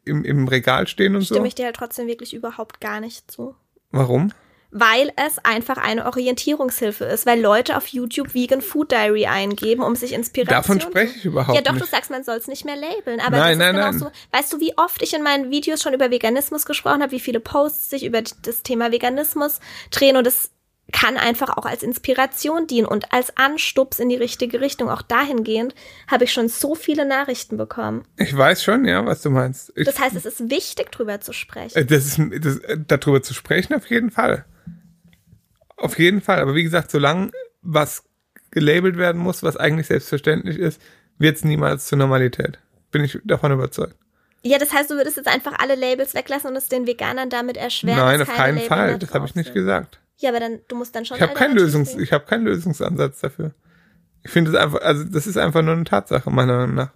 im, 0.05 0.25
im 0.25 0.49
Regal 0.49 0.87
stehen 0.87 1.17
und 1.17 1.25
Stimme 1.25 1.41
so. 1.41 1.47
ich 1.47 1.55
dir 1.55 1.67
halt 1.67 1.77
trotzdem 1.77 2.07
wirklich 2.07 2.35
überhaupt 2.35 2.81
gar 2.81 3.01
nicht 3.01 3.31
zu. 3.31 3.55
Warum? 3.91 4.33
Weil 4.73 5.13
es 5.17 5.39
einfach 5.45 5.79
eine 5.79 6.07
Orientierungshilfe 6.07 7.05
ist, 7.05 7.27
weil 7.27 7.41
Leute 7.41 7.77
auf 7.77 7.89
YouTube 7.89 8.35
Vegan 8.35 8.61
Food 8.61 8.93
Diary 8.93 9.27
eingeben, 9.27 9.83
um 9.83 9.97
sich 9.97 10.13
Inspiration 10.13 10.79
Davon 10.79 10.81
spreche 10.81 11.19
ich 11.19 11.25
überhaupt 11.25 11.57
Ja, 11.57 11.63
doch, 11.63 11.73
nicht. 11.73 11.87
du 11.87 11.91
sagst, 11.91 12.11
man 12.11 12.23
soll 12.23 12.37
es 12.37 12.47
nicht 12.47 12.65
mehr 12.65 12.77
labeln. 12.77 13.19
Aber 13.21 13.37
Nein, 13.37 13.59
das 13.59 13.69
ist 13.69 13.73
nein, 13.73 13.75
genauso. 13.93 14.05
nein. 14.05 14.15
Weißt 14.31 14.53
du, 14.53 14.61
wie 14.61 14.77
oft 14.79 15.03
ich 15.03 15.13
in 15.13 15.25
meinen 15.25 15.51
Videos 15.51 15.83
schon 15.83 15.93
über 15.95 16.11
Veganismus 16.13 16.67
gesprochen 16.67 17.03
habe, 17.03 17.11
wie 17.11 17.21
viele 17.21 17.41
Posts 17.41 17.91
sich 17.91 18.05
über 18.05 18.23
das 18.23 18.63
Thema 18.63 18.93
Veganismus 18.93 19.59
drehen 19.91 20.17
und 20.17 20.27
es 20.27 20.53
kann 20.93 21.17
einfach 21.17 21.57
auch 21.57 21.67
als 21.67 21.83
Inspiration 21.83 22.67
dienen 22.67 22.87
und 22.87 23.13
als 23.13 23.37
Anstups 23.37 23.99
in 23.99 24.09
die 24.09 24.17
richtige 24.17 24.61
Richtung. 24.61 24.89
Auch 24.91 25.03
dahingehend 25.03 25.75
habe 26.09 26.25
ich 26.25 26.33
schon 26.33 26.49
so 26.49 26.75
viele 26.75 27.05
Nachrichten 27.07 27.57
bekommen. 27.57 28.05
Ich 28.17 28.37
weiß 28.37 28.63
schon, 28.63 28.85
ja, 28.85 29.05
was 29.05 29.23
du 29.23 29.31
meinst. 29.31 29.73
Ich, 29.77 29.87
Das 29.87 29.99
heißt, 29.99 30.17
es 30.17 30.25
ist 30.27 30.51
wichtig, 30.51 30.91
drüber 30.93 31.21
zu 31.21 31.33
sprechen. 31.33 31.77
Äh, 31.79 31.85
Das 31.85 32.07
ist, 32.07 32.19
das, 32.45 32.59
äh, 32.59 32.79
darüber 32.87 33.23
zu 33.23 33.35
sprechen, 33.35 33.75
auf 33.75 33.89
jeden 33.91 34.11
Fall. 34.11 34.45
Auf 35.77 35.99
jeden 35.99 36.21
Fall. 36.21 36.41
Aber 36.41 36.55
wie 36.55 36.63
gesagt, 36.63 36.91
solange 36.91 37.31
was 37.63 38.05
gelabelt 38.51 38.97
werden 38.97 39.21
muss, 39.21 39.43
was 39.43 39.57
eigentlich 39.57 39.87
selbstverständlich 39.87 40.59
ist, 40.59 40.81
wird 41.19 41.37
es 41.37 41.45
niemals 41.45 41.87
zur 41.87 41.99
Normalität. 41.99 42.59
Bin 42.91 43.05
ich 43.05 43.19
davon 43.25 43.53
überzeugt. 43.53 43.95
Ja, 44.43 44.59
das 44.59 44.73
heißt, 44.73 44.91
du 44.91 44.95
würdest 44.95 45.17
jetzt 45.19 45.29
einfach 45.29 45.53
alle 45.59 45.75
Labels 45.75 46.15
weglassen 46.15 46.51
und 46.51 46.57
es 46.57 46.69
den 46.69 46.87
Veganern 46.87 47.29
damit 47.29 47.57
erschweren. 47.59 47.99
Nein, 47.99 48.23
auf 48.23 48.29
keine 48.29 48.39
keinen 48.39 48.55
Label 48.57 48.69
Fall. 48.69 48.99
Das 48.99 49.13
habe 49.15 49.27
ich 49.27 49.35
nicht 49.35 49.47
sind. 49.47 49.55
gesagt. 49.55 50.01
Ja, 50.21 50.31
aber 50.31 50.41
dann, 50.41 50.61
du 50.69 50.77
musst 50.77 50.95
dann 50.95 51.05
schon. 51.05 51.17
Ich 51.17 51.23
habe 51.23 51.35
keinen 51.35 51.57
Lösungs, 51.57 51.95
ich 51.95 52.13
habe 52.13 52.27
keinen 52.27 52.45
Lösungsansatz 52.45 53.21
dafür. 53.21 53.53
Ich 54.23 54.31
finde 54.31 54.51
es 54.51 54.57
einfach, 54.57 54.83
also 54.83 55.05
das 55.05 55.27
ist 55.27 55.39
einfach 55.39 55.63
nur 55.63 55.75
eine 55.75 55.85
Tatsache 55.85 56.31
meiner 56.31 56.59
Meinung 56.59 56.75
nach. 56.75 56.91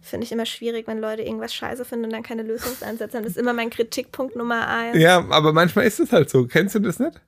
Finde 0.00 0.24
ich 0.24 0.32
immer 0.32 0.46
schwierig, 0.46 0.86
wenn 0.86 0.98
Leute 0.98 1.22
irgendwas 1.22 1.54
scheiße 1.54 1.84
finden 1.84 2.06
und 2.06 2.12
dann 2.12 2.22
keine 2.22 2.42
Lösungsansätze 2.42 3.18
haben. 3.18 3.24
Das 3.24 3.32
ist 3.32 3.38
immer 3.38 3.52
mein 3.52 3.68
Kritikpunkt 3.68 4.34
Nummer 4.34 4.66
eins. 4.66 4.96
Ja, 4.96 5.18
aber 5.28 5.52
manchmal 5.52 5.86
ist 5.86 6.00
es 6.00 6.12
halt 6.12 6.30
so. 6.30 6.46
Kennst 6.46 6.74
du 6.74 6.78
das 6.78 6.98
nicht? 6.98 7.20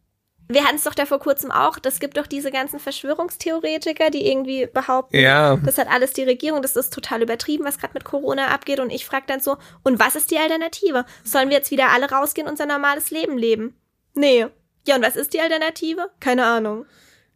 Wir 0.52 0.64
hatten 0.64 0.76
es 0.76 0.84
doch 0.84 0.94
da 0.94 1.06
vor 1.06 1.20
kurzem 1.20 1.50
auch. 1.50 1.78
Das 1.78 2.00
gibt 2.00 2.16
doch 2.16 2.26
diese 2.26 2.50
ganzen 2.50 2.80
Verschwörungstheoretiker, 2.80 4.10
die 4.10 4.26
irgendwie 4.26 4.66
behaupten, 4.66 5.16
Ja. 5.16 5.56
das 5.56 5.78
hat 5.78 5.88
alles 5.88 6.12
die 6.12 6.24
Regierung, 6.24 6.60
das 6.62 6.74
ist 6.76 6.92
total 6.92 7.22
übertrieben, 7.22 7.64
was 7.64 7.78
gerade 7.78 7.94
mit 7.94 8.04
Corona 8.04 8.48
abgeht. 8.48 8.80
Und 8.80 8.90
ich 8.90 9.06
frage 9.06 9.26
dann 9.28 9.40
so, 9.40 9.58
und 9.84 10.00
was 10.00 10.16
ist 10.16 10.30
die 10.30 10.38
Alternative? 10.38 11.04
Sollen 11.22 11.50
wir 11.50 11.56
jetzt 11.56 11.70
wieder 11.70 11.90
alle 11.90 12.10
rausgehen 12.10 12.46
und 12.46 12.52
unser 12.52 12.66
normales 12.66 13.10
Leben 13.10 13.38
leben? 13.38 13.74
Nee. 14.14 14.46
Ja, 14.86 14.96
und 14.96 15.02
was 15.02 15.14
ist 15.16 15.34
die 15.34 15.40
Alternative? 15.40 16.10
Keine 16.20 16.44
Ahnung. 16.46 16.84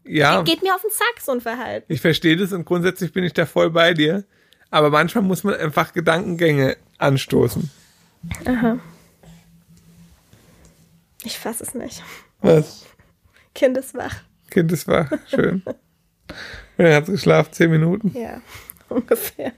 Ja. 0.03 0.42
Geht 0.42 0.62
mir 0.62 0.74
auf 0.74 0.83
den 0.83 0.90
Sack, 0.90 1.20
so 1.22 1.33
ein 1.33 1.40
Verhalten. 1.40 1.92
Ich 1.92 2.00
verstehe 2.00 2.37
das 2.37 2.53
und 2.53 2.64
grundsätzlich 2.64 3.12
bin 3.12 3.22
ich 3.24 3.33
da 3.33 3.46
voll 3.46 3.70
bei 3.70 3.94
dir. 3.94 4.24
Aber 4.70 4.90
manchmal 4.90 5.22
muss 5.22 5.44
man 5.44 5.55
einfach 5.55 5.92
Gedankengänge 5.92 6.77
anstoßen. 6.98 7.70
Aha. 8.46 8.79
Ich 11.22 11.38
fass 11.38 11.61
es 11.61 11.74
nicht. 11.74 12.03
Was? 12.40 12.85
Kind 13.54 13.76
ist 13.78 13.94
wach. 13.94 14.16
Kind 14.50 14.72
ist 14.72 14.86
wach. 14.88 15.10
Schön. 15.28 15.62
Und 16.76 16.84
er 16.84 16.96
hat 16.96 17.06
geschlafen, 17.06 17.52
zehn 17.52 17.70
Minuten. 17.70 18.12
Ja, 18.18 18.40
ungefähr. 18.88 19.52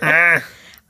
Ah. 0.00 0.40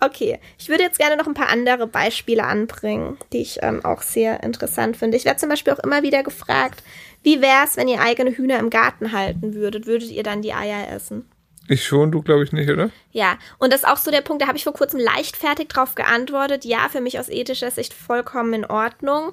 Okay, 0.01 0.41
ich 0.59 0.69
würde 0.69 0.83
jetzt 0.83 0.99
gerne 0.99 1.17
noch 1.17 1.27
ein 1.27 1.35
paar 1.35 1.51
andere 1.51 1.87
Beispiele 1.87 2.45
anbringen, 2.45 3.19
die 3.33 3.43
ich 3.43 3.59
ähm, 3.63 3.85
auch 3.85 4.03
sehr 4.03 4.43
interessant 4.43 4.97
finde. 4.97 5.17
Ich 5.17 5.25
werde 5.25 5.39
zum 5.39 5.51
Beispiel 5.51 5.73
auch 5.75 5.79
immer 5.79 6.03
wieder 6.03 6.23
gefragt, 6.23 6.83
wie 7.23 7.43
wäre 7.43 7.65
es, 7.65 7.77
wenn 7.77 7.87
ihr 7.87 8.01
eigene 8.01 8.31
Hühner 8.31 8.59
im 8.59 8.71
Garten 8.71 9.13
halten 9.13 9.55
würdet? 9.55 9.87
Würdet 9.87 10.11
ihr 10.11 10.23
dann 10.23 10.43
die 10.43 10.55
Eier 10.55 10.91
essen? 10.91 11.31
Ich 11.69 11.85
schon, 11.85 12.11
du 12.11 12.23
glaube 12.23 12.43
ich 12.43 12.53
nicht, 12.53 12.71
oder? 12.71 12.91
Ja, 13.13 13.39
und 13.59 13.73
das 13.73 13.83
ist 13.83 13.89
auch 13.89 13.99
so 13.99 14.11
der 14.11 14.23
Punkt, 14.23 14.43
da 14.43 14.49
habe 14.49 14.57
ich 14.57 14.65
vor 14.65 14.73
kurzem 14.73 14.99
leichtfertig 14.99 15.69
drauf 15.69 15.95
geantwortet. 15.95 16.65
Ja, 16.65 16.89
für 16.89 17.01
mich 17.01 17.21
aus 17.21 17.29
ethischer 17.29 17.71
Sicht 17.71 17.93
vollkommen 17.93 18.55
in 18.55 18.65
Ordnung. 18.65 19.33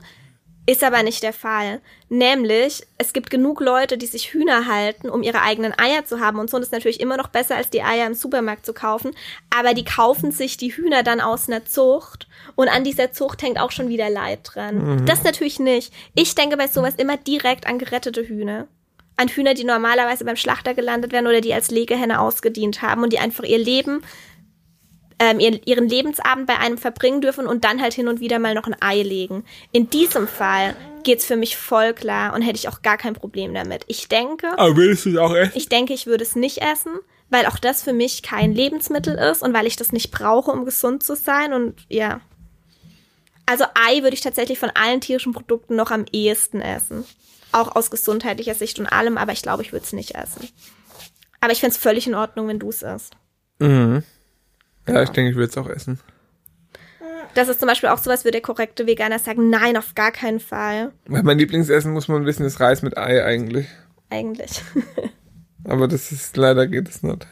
Ist 0.69 0.84
aber 0.84 1.01
nicht 1.01 1.23
der 1.23 1.32
Fall. 1.32 1.80
Nämlich, 2.10 2.86
es 2.97 3.13
gibt 3.13 3.30
genug 3.30 3.62
Leute, 3.62 3.97
die 3.97 4.06
sich 4.06 4.34
Hühner 4.34 4.67
halten, 4.67 5.10
um 5.10 5.23
ihre 5.23 5.41
eigenen 5.41 5.73
Eier 5.80 6.03
zu 6.03 6.19
haben 6.19 6.39
und 6.39 6.49
so. 6.49 6.58
Und 6.58 6.63
ist 6.63 6.73
natürlich 6.73 6.99
immer 6.99 7.15
noch 7.15 7.30
besser, 7.30 7.56
als 7.56 7.69
die 7.69 7.84
Eier 7.84 8.06
im 8.06 8.13
Supermarkt 8.13 8.65
zu 8.65 8.73
kaufen. 8.73 9.12
Aber 9.49 9.73
die 9.73 9.86
kaufen 9.86 10.34
sich 10.34 10.58
die 10.58 10.75
Hühner 10.75 11.03
dann 11.03 11.21
aus 11.21 11.47
einer 11.47 11.63
Zucht. 11.63 12.27
Und 12.56 12.67
an 12.67 12.84
dieser 12.84 13.13
Zucht 13.13 13.41
hängt 13.43 13.62
auch 13.62 13.71
schon 13.71 13.88
wieder 13.88 14.10
Leid 14.10 14.41
dran. 14.43 15.06
Das 15.06 15.23
natürlich 15.23 15.58
nicht. 15.58 15.93
Ich 16.15 16.36
denke 16.36 16.58
bei 16.58 16.67
sowas 16.67 16.95
immer 16.97 17.15
direkt 17.15 17.65
an 17.65 17.80
gerettete 17.80 18.27
Hühner. 18.27 18.67
An 19.15 19.30
Hühner, 19.30 19.53
die 19.53 19.63
normalerweise 19.63 20.25
beim 20.25 20.36
Schlachter 20.36 20.73
gelandet 20.73 21.13
werden 21.13 21.27
oder 21.27 21.39
die 21.39 21.53
als 21.53 21.71
Legehenne 21.71 22.19
ausgedient 22.19 22.82
haben 22.82 23.03
und 23.03 23.13
die 23.13 23.19
einfach 23.19 23.45
ihr 23.45 23.58
Leben 23.58 24.03
ähm, 25.19 25.39
ihren, 25.39 25.62
ihren 25.65 25.88
Lebensabend 25.89 26.47
bei 26.47 26.58
einem 26.58 26.77
verbringen 26.77 27.21
dürfen 27.21 27.47
und 27.47 27.63
dann 27.63 27.82
halt 27.82 27.93
hin 27.93 28.08
und 28.08 28.19
wieder 28.19 28.39
mal 28.39 28.53
noch 28.53 28.67
ein 28.67 28.75
Ei 28.82 29.01
legen. 29.01 29.43
In 29.71 29.89
diesem 29.89 30.27
Fall 30.27 30.75
geht's 31.03 31.25
für 31.25 31.36
mich 31.38 31.58
voll 31.58 31.93
klar 31.93 32.34
und 32.34 32.41
hätte 32.41 32.58
ich 32.58 32.69
auch 32.69 32.82
gar 32.82 32.97
kein 32.97 33.13
Problem 33.13 33.53
damit. 33.53 33.84
Ich 33.88 34.08
denke, 34.08 34.47
Aber 34.58 34.75
willst 34.77 35.06
du 35.06 35.12
es 35.12 35.17
auch 35.17 35.34
essen? 35.34 35.53
ich 35.56 35.69
denke, 35.69 35.93
ich 35.93 36.06
würde 36.06 36.23
es 36.23 36.36
nicht 36.36 36.62
essen, 36.62 36.91
weil 37.30 37.45
auch 37.45 37.58
das 37.58 37.82
für 37.82 37.93
mich 37.93 38.21
kein 38.23 38.53
Lebensmittel 38.53 39.15
ist 39.15 39.41
und 39.41 39.53
weil 39.53 39.65
ich 39.67 39.75
das 39.75 39.91
nicht 39.91 40.12
brauche, 40.12 40.51
um 40.51 40.65
gesund 40.65 41.03
zu 41.03 41.15
sein 41.15 41.53
und 41.53 41.86
ja. 41.89 42.21
Also 43.45 43.63
Ei 43.73 44.03
würde 44.03 44.13
ich 44.13 44.21
tatsächlich 44.21 44.60
von 44.60 44.71
allen 44.71 45.01
tierischen 45.01 45.34
Produkten 45.34 45.75
noch 45.75 45.89
am 45.91 46.06
ehesten 46.12 46.62
essen. 46.62 47.06
Auch 47.53 47.75
aus 47.75 47.89
gesundheitlicher 47.89 48.56
Sicht 48.56 48.77
und 48.77 48.88
allem, 48.88 49.17
aber 49.17 49.32
ich 49.32 49.41
glaube, 49.41 49.63
ich 49.63 49.71
würde 49.71 49.86
es 49.86 49.93
nicht 49.93 50.15
essen. 50.15 50.49
Aber 51.39 51.53
ich 51.53 51.62
fände 51.62 51.73
es 51.75 51.82
völlig 51.82 52.06
in 52.08 52.15
Ordnung, 52.15 52.49
wenn 52.49 52.60
du 52.60 52.69
es 52.69 52.82
isst. 52.82 53.15
Mhm. 53.60 54.03
Ja, 54.88 55.04
ich 55.04 55.10
denke, 55.10 55.32
ich 55.32 55.36
würde 55.36 55.50
es 55.50 55.58
auch 55.58 55.69
essen. 55.69 56.00
Das 57.34 57.50
ist 57.50 57.60
zum 57.60 57.67
Beispiel 57.67 57.89
auch 57.89 58.00
sowas, 58.00 58.23
würde 58.23 58.34
der 58.34 58.41
korrekte 58.41 58.88
Veganer 58.88 59.19
sagen, 59.19 59.50
nein, 59.50 59.78
auf 59.78 59.93
gar 59.93 60.12
keinen 60.12 60.39
Fall. 60.39 60.91
Weil 61.06 61.23
mein 61.23 61.38
Lieblingsessen, 61.38 61.93
muss 61.93 62.08
man 62.08 62.26
wissen, 62.26 62.45
ist 62.45 62.60
Reis 62.60 62.82
mit 62.82 62.97
Ei 62.97 63.23
eigentlich. 63.23 63.67
Eigentlich. 64.10 64.62
Aber 65.63 65.88
das 65.88 66.12
ist, 66.12 66.36
leider 66.38 66.65
geht 66.65 66.89
es 66.89 67.04
nicht. 67.04 67.28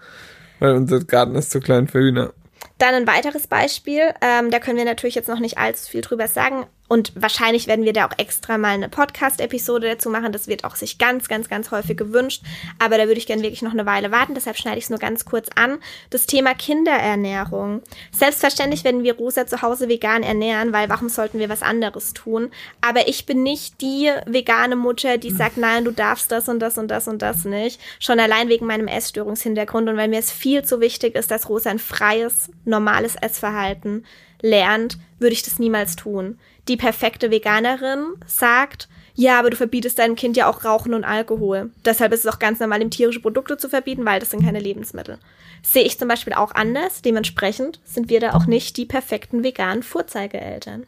Weil 0.58 0.74
unser 0.74 1.00
Garten 1.00 1.34
ist 1.34 1.50
zu 1.50 1.60
klein 1.60 1.88
für 1.88 1.98
Hühner. 1.98 2.32
Dann 2.78 2.94
ein 2.94 3.06
weiteres 3.06 3.46
Beispiel, 3.46 4.14
ähm, 4.20 4.50
da 4.50 4.58
können 4.58 4.78
wir 4.78 4.84
natürlich 4.84 5.16
jetzt 5.16 5.28
noch 5.28 5.40
nicht 5.40 5.58
allzu 5.58 5.90
viel 5.90 6.00
drüber 6.00 6.28
sagen. 6.28 6.66
Und 6.92 7.10
wahrscheinlich 7.14 7.68
werden 7.68 7.86
wir 7.86 7.94
da 7.94 8.06
auch 8.06 8.18
extra 8.18 8.58
mal 8.58 8.74
eine 8.74 8.90
Podcast-Episode 8.90 9.88
dazu 9.88 10.10
machen. 10.10 10.30
Das 10.30 10.46
wird 10.46 10.64
auch 10.64 10.76
sich 10.76 10.98
ganz, 10.98 11.26
ganz, 11.26 11.48
ganz 11.48 11.70
häufig 11.70 11.96
gewünscht. 11.96 12.42
Aber 12.78 12.98
da 12.98 13.04
würde 13.06 13.16
ich 13.16 13.26
gerne 13.26 13.42
wirklich 13.42 13.62
noch 13.62 13.72
eine 13.72 13.86
Weile 13.86 14.10
warten. 14.10 14.34
Deshalb 14.34 14.58
schneide 14.58 14.76
ich 14.76 14.84
es 14.84 14.90
nur 14.90 14.98
ganz 14.98 15.24
kurz 15.24 15.48
an. 15.54 15.78
Das 16.10 16.26
Thema 16.26 16.52
Kinderernährung. 16.52 17.80
Selbstverständlich 18.14 18.84
werden 18.84 19.04
wir 19.04 19.16
Rosa 19.16 19.46
zu 19.46 19.62
Hause 19.62 19.88
vegan 19.88 20.22
ernähren, 20.22 20.74
weil 20.74 20.90
warum 20.90 21.08
sollten 21.08 21.38
wir 21.38 21.48
was 21.48 21.62
anderes 21.62 22.12
tun? 22.12 22.50
Aber 22.82 23.08
ich 23.08 23.24
bin 23.24 23.42
nicht 23.42 23.80
die 23.80 24.10
vegane 24.26 24.76
Mutter, 24.76 25.16
die 25.16 25.30
sagt, 25.30 25.56
nein, 25.56 25.86
du 25.86 25.92
darfst 25.92 26.30
das 26.30 26.50
und 26.50 26.58
das 26.58 26.76
und 26.76 26.88
das 26.88 27.08
und 27.08 27.22
das 27.22 27.46
nicht. 27.46 27.80
Schon 28.00 28.20
allein 28.20 28.50
wegen 28.50 28.66
meinem 28.66 28.86
Essstörungshintergrund 28.86 29.88
und 29.88 29.96
weil 29.96 30.08
mir 30.08 30.18
es 30.18 30.30
viel 30.30 30.62
zu 30.62 30.82
wichtig 30.82 31.14
ist, 31.14 31.30
dass 31.30 31.48
Rosa 31.48 31.70
ein 31.70 31.78
freies, 31.78 32.50
normales 32.66 33.16
Essverhalten 33.16 34.04
lernt, 34.42 34.98
würde 35.18 35.32
ich 35.32 35.42
das 35.42 35.58
niemals 35.58 35.96
tun. 35.96 36.38
Die 36.68 36.76
perfekte 36.76 37.30
Veganerin 37.30 38.14
sagt, 38.26 38.88
ja, 39.14 39.38
aber 39.38 39.50
du 39.50 39.56
verbietest 39.56 39.98
deinem 39.98 40.16
Kind 40.16 40.36
ja 40.36 40.48
auch 40.48 40.64
Rauchen 40.64 40.94
und 40.94 41.04
Alkohol. 41.04 41.70
Deshalb 41.84 42.12
ist 42.12 42.24
es 42.24 42.32
auch 42.32 42.38
ganz 42.38 42.60
normal, 42.60 42.80
ihm 42.80 42.90
tierische 42.90 43.20
Produkte 43.20 43.56
zu 43.56 43.68
verbieten, 43.68 44.04
weil 44.04 44.20
das 44.20 44.30
sind 44.30 44.44
keine 44.44 44.60
Lebensmittel. 44.60 45.18
Sehe 45.62 45.84
ich 45.84 45.98
zum 45.98 46.08
Beispiel 46.08 46.32
auch 46.32 46.54
anders. 46.54 47.02
Dementsprechend 47.02 47.80
sind 47.84 48.08
wir 48.08 48.20
da 48.20 48.32
auch 48.34 48.46
nicht 48.46 48.76
die 48.76 48.86
perfekten 48.86 49.44
veganen 49.44 49.82
Vorzeigeeltern. 49.82 50.86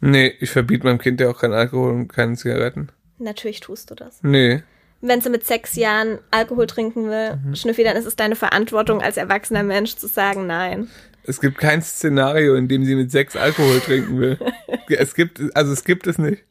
Nee, 0.00 0.34
ich 0.40 0.50
verbiete 0.50 0.86
meinem 0.86 0.98
Kind 0.98 1.20
ja 1.20 1.28
auch 1.28 1.38
keinen 1.38 1.52
Alkohol 1.52 1.92
und 1.92 2.08
keine 2.08 2.34
Zigaretten. 2.36 2.88
Natürlich 3.18 3.60
tust 3.60 3.90
du 3.90 3.94
das. 3.94 4.20
Nee. 4.22 4.62
Wenn 5.02 5.20
sie 5.20 5.30
mit 5.30 5.46
sechs 5.46 5.76
Jahren 5.76 6.18
Alkohol 6.30 6.66
trinken 6.66 7.08
will, 7.08 7.38
Schnüffi, 7.54 7.84
dann 7.84 7.96
ist 7.96 8.06
es 8.06 8.16
deine 8.16 8.36
Verantwortung 8.36 9.02
als 9.02 9.16
erwachsener 9.16 9.62
Mensch 9.62 9.96
zu 9.96 10.08
sagen 10.08 10.46
Nein. 10.46 10.88
Es 11.24 11.40
gibt 11.40 11.58
kein 11.58 11.82
Szenario, 11.82 12.54
in 12.54 12.68
dem 12.68 12.84
sie 12.84 12.94
mit 12.94 13.10
sechs 13.10 13.36
Alkohol 13.36 13.80
trinken 13.80 14.18
will. 14.20 14.38
Es 14.88 15.14
gibt, 15.14 15.40
also 15.54 15.72
es 15.72 15.84
gibt 15.84 16.08
es 16.08 16.18
nicht. 16.18 16.42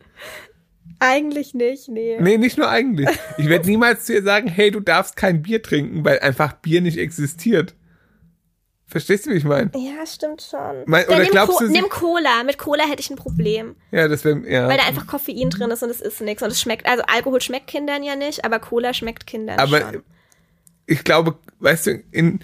Eigentlich 0.99 1.53
nicht, 1.53 1.89
nee. 1.89 2.17
Nee, 2.21 2.37
nicht 2.37 2.57
nur 2.57 2.69
eigentlich. 2.69 3.09
Ich 3.37 3.49
werde 3.49 3.65
niemals 3.67 4.05
zu 4.05 4.13
ihr 4.13 4.23
sagen, 4.23 4.47
hey, 4.47 4.71
du 4.71 4.79
darfst 4.79 5.17
kein 5.17 5.41
Bier 5.41 5.61
trinken, 5.61 6.05
weil 6.05 6.19
einfach 6.19 6.53
Bier 6.53 6.79
nicht 6.81 6.97
existiert. 6.97 7.75
Verstehst 8.85 9.25
du, 9.25 9.29
wie 9.29 9.35
ich 9.35 9.43
meine? 9.43 9.71
Ja, 9.75 10.05
stimmt 10.05 10.41
schon. 10.41 10.83
Mein- 10.87 11.05
oder 11.07 11.19
nimm, 11.19 11.29
glaubst 11.31 11.57
Co 11.59 11.65
du, 11.65 11.69
nimm 11.69 11.89
Cola. 11.89 12.43
Mit 12.43 12.57
Cola 12.57 12.85
hätte 12.85 13.01
ich 13.01 13.09
ein 13.11 13.17
Problem. 13.17 13.75
Ja, 13.91 14.07
das 14.07 14.25
wäre, 14.25 14.39
ja. 14.49 14.67
Weil 14.67 14.77
da 14.77 14.85
einfach 14.85 15.05
Koffein 15.05 15.49
drin 15.49 15.69
ist 15.69 15.83
und 15.83 15.89
es 15.91 16.01
ist 16.01 16.21
nichts. 16.21 16.41
Und 16.41 16.49
es 16.51 16.59
schmeckt, 16.59 16.87
also 16.87 17.03
Alkohol 17.07 17.39
schmeckt 17.41 17.67
Kindern 17.67 18.03
ja 18.03 18.15
nicht, 18.15 18.43
aber 18.43 18.59
Cola 18.59 18.93
schmeckt 18.93 19.27
Kindern 19.27 19.59
Aber 19.59 19.79
schon. 19.81 20.03
ich 20.87 21.03
glaube, 21.03 21.37
weißt 21.59 21.87
du, 21.87 21.91
in, 22.11 22.39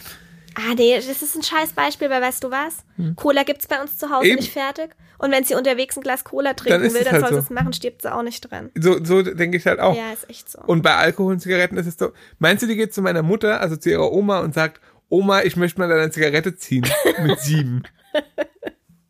Ah, 0.55 0.73
nee, 0.75 0.95
das 0.95 1.21
ist 1.21 1.35
ein 1.35 1.43
scheiß 1.43 1.73
Beispiel, 1.73 2.09
weil 2.09 2.21
weißt 2.21 2.43
du 2.43 2.49
was? 2.51 2.85
Cola 3.15 3.43
gibt's 3.43 3.67
bei 3.67 3.81
uns 3.81 3.97
zu 3.97 4.09
Hause 4.09 4.23
Hm. 4.25 4.31
Eben. 4.31 4.39
nicht 4.39 4.53
fertig. 4.53 4.95
Und 5.17 5.31
wenn 5.31 5.43
sie 5.43 5.55
unterwegs 5.55 5.95
ein 5.97 6.01
Glas 6.03 6.23
Cola 6.23 6.53
trinken 6.53 6.83
ist 6.83 6.93
will, 6.93 7.03
dann 7.03 7.13
halt 7.13 7.21
soll 7.23 7.29
so. 7.33 7.39
sie 7.39 7.43
es 7.45 7.49
machen, 7.49 7.71
stirbt 7.73 8.01
sie 8.01 8.13
auch 8.13 8.21
nicht 8.23 8.41
dran. 8.49 8.71
so, 8.77 9.03
so 9.03 9.21
denke 9.21 9.57
ich 9.57 9.65
halt 9.65 9.79
auch. 9.79 9.95
Ja, 9.95 10.11
ist 10.11 10.29
echt 10.29 10.49
so. 10.51 10.59
Und 10.61 10.81
bei 10.81 10.95
Alkohol 10.95 11.33
und 11.33 11.39
Zigaretten 11.39 11.77
ist 11.77 11.87
es 11.87 11.97
so. 11.97 12.11
Meinst 12.39 12.63
du, 12.63 12.67
die 12.67 12.75
geht 12.75 12.93
zu 12.93 13.01
meiner 13.01 13.21
Mutter, 13.23 13.61
also 13.61 13.75
zu 13.77 13.89
ihrer 13.89 14.11
Oma 14.11 14.39
und 14.39 14.53
sagt, 14.53 14.81
Oma, 15.09 15.43
ich 15.43 15.55
möchte 15.55 15.79
mal 15.79 15.87
deine 15.87 16.09
Zigarette 16.11 16.55
ziehen 16.55 16.85
mit 17.23 17.39
sieben? 17.39 17.83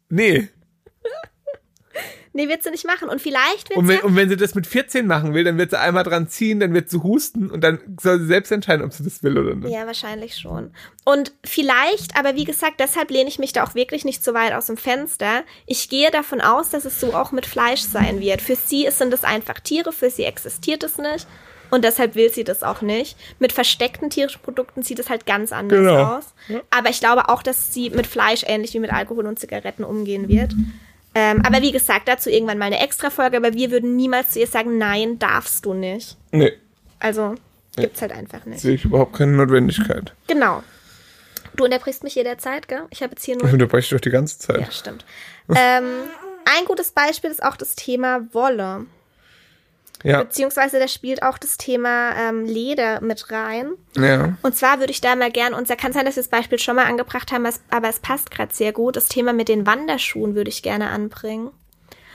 nee. 0.10 0.50
Nee, 2.36 2.50
wird 2.50 2.64
sie 2.64 2.70
nicht 2.70 2.86
machen. 2.86 3.08
Und 3.08 3.22
vielleicht 3.22 3.70
wird 3.70 3.80
Und 3.80 3.88
wenn, 3.88 3.98
sie. 4.00 4.04
und 4.04 4.16
wenn 4.18 4.28
sie 4.30 4.36
das 4.36 4.56
mit 4.56 4.68
14 4.68 5.08
machen 5.08 5.34
will, 5.34 5.46
dann 5.46 5.58
wird 5.58 5.70
sie 5.72 5.80
einmal 5.80 6.04
dran 6.04 6.28
ziehen, 6.28 6.60
dann 6.60 6.74
wird 6.74 6.90
sie 6.90 7.02
husten 7.02 7.50
und 7.50 7.62
dann 7.64 7.80
soll 8.00 8.20
sie 8.20 8.26
selbst 8.28 8.52
entscheiden, 8.52 8.84
ob 8.86 8.92
sie 8.92 9.04
das 9.06 9.24
will 9.24 9.38
oder 9.38 9.56
nicht. 9.56 9.72
Ja, 9.74 9.88
wahrscheinlich 9.88 10.36
schon. 10.36 10.72
Und 11.06 11.32
vielleicht, 11.46 12.18
aber 12.20 12.36
wie 12.36 12.44
gesagt, 12.44 12.82
deshalb 12.82 13.10
lehne 13.10 13.30
ich 13.30 13.40
mich 13.40 13.54
da 13.54 13.64
auch 13.64 13.74
wirklich 13.74 14.04
nicht 14.04 14.22
so 14.22 14.34
weit 14.34 14.52
aus 14.54 14.66
dem 14.66 14.76
Fenster. 14.76 15.44
Ich 15.66 15.88
gehe 15.90 16.12
davon 16.12 16.42
aus, 16.42 16.70
dass 16.72 16.84
es 16.84 17.00
so 17.00 17.14
auch 17.14 17.32
mit 17.32 17.46
Fleisch 17.46 17.82
sein 17.82 18.20
wird. 18.20 18.42
Für 18.42 18.56
sie 18.58 18.86
sind 18.92 19.14
es 19.14 19.24
einfach 19.24 19.62
Tiere, 19.62 19.94
für 19.94 20.10
sie 20.10 20.26
existiert 20.26 20.84
es 20.84 20.98
nicht. 20.98 21.26
Und 21.72 21.84
deshalb 21.86 22.16
will 22.16 22.32
sie 22.32 22.44
das 22.44 22.64
auch 22.64 22.82
nicht. 22.82 23.18
Mit 23.40 23.54
versteckten 23.54 24.10
tierischen 24.10 24.42
Produkten 24.42 24.84
sieht 24.84 25.00
es 25.00 25.10
halt 25.10 25.26
ganz 25.26 25.52
anders 25.54 25.80
Genau. 25.80 26.18
aus. 26.18 26.26
Aber 26.70 26.90
ich 26.90 27.00
glaube 27.00 27.30
auch, 27.30 27.42
dass 27.42 27.74
sie 27.74 27.90
mit 27.90 28.06
Fleisch 28.08 28.44
ähnlich 28.46 28.74
wie 28.74 28.80
mit 28.80 28.92
Alkohol 28.94 29.26
und 29.26 29.40
Zigaretten 29.40 29.84
umgehen 29.86 30.28
wird. 30.28 30.54
Ähm, 31.16 31.42
aber 31.46 31.62
wie 31.62 31.72
gesagt, 31.72 32.08
dazu 32.10 32.30
irgendwann 32.30 32.58
mal 32.58 32.66
eine 32.66 32.80
Extra-Folge. 32.82 33.38
Aber 33.38 33.54
wir 33.54 33.72
würden 33.72 33.96
niemals 33.96 34.32
zu 34.32 34.40
ihr 34.40 34.48
sagen, 34.48 34.78
nein, 34.78 35.18
darfst 35.18 35.66
du 35.66 35.74
nicht. 35.74 36.18
Nee, 36.32 36.52
Also 37.00 37.36
gibt's 37.78 38.02
halt 38.02 38.12
einfach 38.12 38.46
nicht. 38.46 38.60
sehe 38.62 38.76
ich 38.76 38.86
überhaupt 38.86 39.14
keine 39.18 39.32
Notwendigkeit. 39.34 40.14
Genau. 40.28 40.62
Du 41.56 41.64
unterbrichst 41.64 42.04
mich 42.04 42.16
jederzeit, 42.16 42.68
gell? 42.68 42.82
Ich 42.90 43.02
habe 43.02 43.12
jetzt 43.12 43.24
hier 43.24 43.38
Ich 43.38 43.42
nur. 43.44 43.54
unterbreche 43.54 43.96
doch 43.96 44.02
die 44.02 44.10
ganze 44.10 44.40
Zeit. 44.40 44.60
Ja, 44.60 44.72
stimmt. 44.72 45.06
ähm, 45.56 45.86
ein 46.46 46.66
gutes 46.66 46.92
Beispiel 46.92 47.32
ist 47.32 47.42
auch 47.44 47.56
das 47.56 47.76
Thema 47.76 48.22
Wolle. 48.34 48.86
Ja, 50.06 50.22
Beziehungsweise 50.22 50.78
da 50.78 50.88
spielt 50.88 51.24
auch 51.24 51.40
das 51.40 51.58
Thema 51.58 52.12
ähm, 52.16 52.46
Leder 52.46 53.02
mit 53.02 53.32
rein. 53.32 53.72
ja. 53.98 54.38
Und 54.44 54.56
zwar 54.56 54.80
würde 54.80 54.92
ich 54.92 55.02
da 55.02 55.16
mal 55.16 55.32
gern, 55.32 55.56
und 55.56 55.68
da 55.68 55.76
kann 55.76 55.94
sein, 55.94 56.06
dass 56.06 56.16
wir 56.16 56.22
das 56.22 56.30
Beispiel 56.30 56.60
schon 56.60 56.76
mal 56.76 56.86
angebracht 56.86 57.32
haben, 57.32 57.48
aber 57.72 57.90
es 57.90 58.00
passt 58.00 58.30
gerade 58.30 58.54
sehr 58.54 58.72
gut. 58.72 58.96
Das 58.96 59.08
Thema 59.08 59.34
mit 59.34 59.50
den 59.50 59.66
Wanderschuhen 59.66 60.36
würde 60.36 60.50
ich 60.50 60.62
gerne 60.62 60.90
anbringen. 60.90 61.50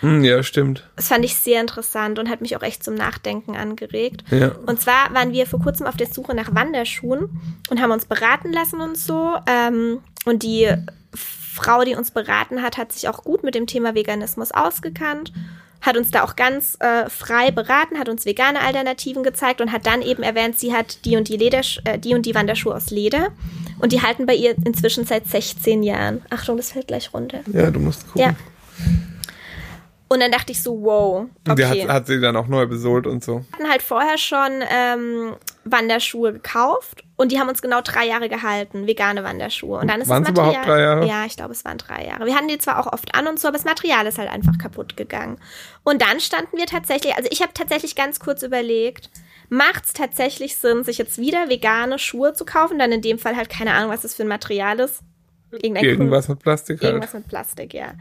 Hm, 0.00 0.22
ja, 0.22 0.42
stimmt. 0.44 0.88
Das 0.94 1.09
fand 1.09 1.24
ich 1.24 1.35
sehr 1.35 1.61
interessant 1.61 2.20
und 2.20 2.31
hat 2.31 2.40
mich 2.40 2.57
auch 2.57 2.62
echt 2.62 2.85
zum 2.85 2.94
Nachdenken 2.94 3.57
angeregt. 3.57 4.22
Ja. 4.31 4.53
Und 4.66 4.81
zwar 4.81 5.12
waren 5.12 5.33
wir 5.33 5.46
vor 5.46 5.61
kurzem 5.61 5.87
auf 5.87 5.96
der 5.96 6.07
Suche 6.07 6.35
nach 6.35 6.55
Wanderschuhen 6.55 7.40
und 7.70 7.83
haben 7.83 7.90
uns 7.90 8.07
beraten 8.07 8.53
lassen 8.53 8.81
und 8.81 8.96
so. 8.96 9.35
Ähm, 9.46 9.98
und 10.24 10.44
die 10.44 10.72
Frau, 11.12 11.83
die 11.83 11.96
uns 11.96 12.12
beraten 12.12 12.62
hat, 12.62 12.79
hat 12.79 12.92
sich 12.92 13.09
auch 13.09 13.24
gut 13.24 13.42
mit 13.42 13.55
dem 13.55 13.66
Thema 13.66 13.94
Veganismus 13.96 14.53
ausgekannt, 14.53 15.33
hat 15.80 15.96
uns 15.96 16.10
da 16.10 16.22
auch 16.24 16.36
ganz 16.36 16.76
äh, 16.80 17.08
frei 17.08 17.50
beraten, 17.50 17.98
hat 17.98 18.08
uns 18.08 18.26
vegane 18.26 18.60
Alternativen 18.60 19.22
gezeigt 19.22 19.60
und 19.60 19.72
hat 19.72 19.86
dann 19.86 20.02
eben 20.02 20.22
erwähnt, 20.22 20.58
sie 20.58 20.74
hat 20.74 21.04
die 21.04 21.16
und 21.16 21.28
die 21.28 21.36
Leder, 21.36 21.60
äh, 21.84 21.98
die 21.98 22.14
und 22.14 22.26
die 22.26 22.34
Wanderschuhe 22.34 22.74
aus 22.74 22.90
Leder 22.90 23.28
und 23.78 23.92
die 23.92 24.02
halten 24.02 24.26
bei 24.26 24.34
ihr 24.34 24.54
inzwischen 24.64 25.04
seit 25.04 25.26
16 25.26 25.82
Jahren. 25.82 26.22
Achtung, 26.30 26.56
das 26.56 26.72
fällt 26.72 26.88
gleich 26.88 27.12
runter. 27.14 27.40
Ja, 27.52 27.70
du 27.70 27.80
musst 27.80 28.06
gucken. 28.06 28.20
Ja. 28.22 28.34
Und 30.08 30.18
dann 30.20 30.32
dachte 30.32 30.50
ich 30.50 30.60
so, 30.60 30.82
wow, 30.82 31.26
Und 31.48 31.58
Die 31.58 31.64
okay 31.64 31.82
hat, 31.82 31.88
hat 31.88 32.06
sie 32.08 32.20
dann 32.20 32.36
auch 32.36 32.48
neu 32.48 32.66
besohlt 32.66 33.06
und 33.06 33.22
so. 33.22 33.44
hatten 33.52 33.70
halt 33.70 33.80
vorher 33.80 34.18
schon 34.18 34.50
ähm, 34.68 35.34
Wanderschuhe 35.64 36.32
gekauft 36.32 37.04
und 37.16 37.32
die 37.32 37.38
haben 37.38 37.48
uns 37.48 37.60
genau 37.60 37.80
drei 37.82 38.06
Jahre 38.06 38.28
gehalten, 38.28 38.86
vegane 38.86 39.22
Wanderschuhe. 39.24 39.78
Und 39.80 39.88
dann 39.88 40.00
ist 40.00 40.08
Waren's 40.08 40.28
das 40.28 40.36
Material. 40.36 40.52
überhaupt 40.52 40.68
drei 40.68 40.80
Jahre? 40.80 41.06
Ja, 41.06 41.26
ich 41.26 41.36
glaube, 41.36 41.52
es 41.52 41.64
waren 41.64 41.78
drei 41.78 42.06
Jahre. 42.06 42.24
Wir 42.26 42.34
hatten 42.34 42.48
die 42.48 42.58
zwar 42.58 42.78
auch 42.78 42.92
oft 42.92 43.14
an 43.14 43.26
und 43.26 43.38
so, 43.38 43.48
aber 43.48 43.58
das 43.58 43.66
Material 43.66 44.06
ist 44.06 44.18
halt 44.18 44.30
einfach 44.30 44.56
kaputt 44.58 44.96
gegangen. 44.96 45.38
Und 45.84 46.00
dann 46.02 46.20
standen 46.20 46.56
wir 46.56 46.66
tatsächlich, 46.66 47.14
also 47.16 47.28
ich 47.30 47.42
habe 47.42 47.52
tatsächlich 47.52 47.94
ganz 47.94 48.20
kurz 48.20 48.42
überlegt, 48.42 49.10
macht 49.50 49.84
es 49.84 49.92
tatsächlich 49.92 50.56
Sinn, 50.56 50.84
sich 50.84 50.98
jetzt 50.98 51.18
wieder 51.18 51.48
vegane 51.48 51.98
Schuhe 51.98 52.32
zu 52.32 52.44
kaufen? 52.44 52.78
Dann 52.78 52.92
in 52.92 53.02
dem 53.02 53.18
Fall 53.18 53.36
halt 53.36 53.50
keine 53.50 53.74
Ahnung, 53.74 53.90
was 53.90 54.02
das 54.02 54.14
für 54.14 54.22
ein 54.22 54.28
Material 54.28 54.80
ist. 54.80 55.02
Irgendein 55.50 55.84
Irgendwas 55.84 56.28
mit 56.28 56.38
Plastik 56.38 56.80
halt. 56.80 56.92
Irgendwas 56.92 57.12
mit 57.12 57.28
Plastik, 57.28 57.74
ja. 57.74 57.92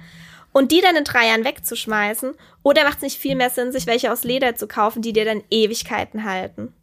Und 0.51 0.71
die 0.71 0.81
dann 0.81 0.95
in 0.95 1.03
drei 1.03 1.27
Jahren 1.27 1.43
wegzuschmeißen? 1.43 2.33
Oder 2.63 2.83
macht 2.83 2.97
es 2.97 3.03
nicht 3.03 3.19
viel 3.19 3.35
mehr 3.35 3.49
Sinn, 3.49 3.71
sich 3.71 3.85
welche 3.85 4.11
aus 4.11 4.23
Leder 4.23 4.55
zu 4.55 4.67
kaufen, 4.67 5.01
die 5.01 5.13
dir 5.13 5.25
dann 5.25 5.43
Ewigkeiten 5.49 6.23
halten? 6.23 6.73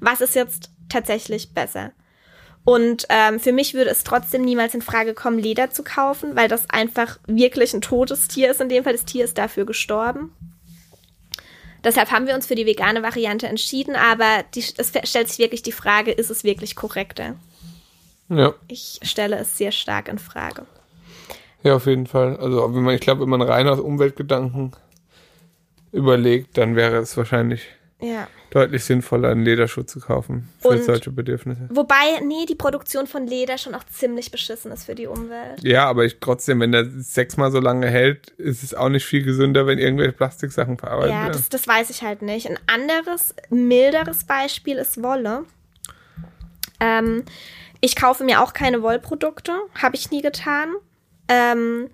Was 0.00 0.20
ist 0.20 0.34
jetzt 0.34 0.70
tatsächlich 0.88 1.52
besser? 1.52 1.92
Und 2.64 3.06
ähm, 3.10 3.38
für 3.38 3.52
mich 3.52 3.74
würde 3.74 3.90
es 3.90 4.02
trotzdem 4.02 4.42
niemals 4.42 4.74
in 4.74 4.82
Frage 4.82 5.14
kommen, 5.14 5.38
Leder 5.38 5.70
zu 5.70 5.84
kaufen, 5.84 6.34
weil 6.34 6.48
das 6.48 6.68
einfach 6.68 7.18
wirklich 7.26 7.72
ein 7.74 7.80
totes 7.80 8.26
Tier 8.26 8.50
ist. 8.50 8.60
In 8.60 8.68
dem 8.68 8.82
Fall, 8.82 8.92
das 8.92 9.04
Tier 9.04 9.24
ist 9.24 9.38
dafür 9.38 9.64
gestorben. 9.64 10.32
Deshalb 11.84 12.10
haben 12.10 12.26
wir 12.26 12.34
uns 12.34 12.46
für 12.46 12.56
die 12.56 12.66
vegane 12.66 13.04
Variante 13.04 13.46
entschieden, 13.46 13.94
aber 13.94 14.44
die, 14.56 14.64
es 14.76 14.92
stellt 15.04 15.28
sich 15.28 15.38
wirklich 15.38 15.62
die 15.62 15.70
Frage, 15.70 16.10
ist 16.10 16.30
es 16.30 16.42
wirklich 16.42 16.74
korrekter? 16.74 17.36
Ja. 18.28 18.54
Ich 18.66 18.98
stelle 19.02 19.36
es 19.36 19.56
sehr 19.56 19.70
stark 19.70 20.08
in 20.08 20.18
Frage. 20.18 20.66
Ja, 21.62 21.76
auf 21.76 21.86
jeden 21.86 22.08
Fall. 22.08 22.36
Also 22.38 22.74
wenn 22.74 22.82
man, 22.82 22.96
ich 22.96 23.00
glaube, 23.00 23.22
wenn 23.22 23.28
man 23.28 23.42
rein 23.42 23.68
aus 23.68 23.78
Umweltgedanken 23.78 24.72
überlegt, 25.92 26.58
dann 26.58 26.74
wäre 26.74 26.96
es 26.96 27.16
wahrscheinlich 27.16 27.68
Ja. 27.98 28.28
deutlich 28.50 28.84
sinnvoller, 28.84 29.30
einen 29.30 29.42
Lederschuh 29.42 29.82
zu 29.82 30.00
kaufen 30.00 30.48
für 30.60 30.68
Und- 30.68 30.84
solche 30.84 31.10
Bedürfnisse. 31.10 31.66
Wobei, 31.70 32.20
nee, 32.22 32.44
die 32.46 32.54
Produktion 32.54 33.06
von 33.06 33.26
Leder 33.26 33.56
schon 33.56 33.74
auch 33.74 33.84
ziemlich 33.84 34.30
beschissen 34.30 34.70
ist 34.70 34.84
für 34.84 34.94
die 34.94 35.06
Umwelt. 35.06 35.62
Ja, 35.62 35.86
aber 35.88 36.04
ich 36.04 36.20
trotzdem, 36.20 36.60
wenn 36.60 36.72
der 36.72 36.84
sechsmal 36.90 37.50
so 37.50 37.58
lange 37.58 37.88
hält, 37.88 38.28
ist 38.32 38.62
es 38.62 38.74
auch 38.74 38.90
nicht 38.90 39.06
viel 39.06 39.22
gesünder, 39.24 39.66
wenn 39.66 39.78
irgendwelche 39.78 40.12
Plastiksachen 40.12 40.76
verarbeitet 40.76 41.12
Ja, 41.12 41.20
werden. 41.22 41.32
das, 41.32 41.48
das 41.48 41.66
weiß 41.66 41.88
ich 41.88 42.02
halt 42.02 42.20
nicht. 42.20 42.50
Ein 42.50 42.58
anderes, 42.66 43.34
milderes 43.48 44.24
Beispiel 44.24 44.76
ist 44.76 45.02
Wolle. 45.02 45.44
Ähm, 46.80 47.24
ich 47.80 47.96
kaufe 47.96 48.24
mir 48.24 48.42
auch 48.42 48.52
keine 48.52 48.82
Wollprodukte, 48.82 49.52
habe 49.74 49.96
ich 49.96 50.10
nie 50.10 50.20
getan. 50.22 50.74
Ähm, 51.28 51.88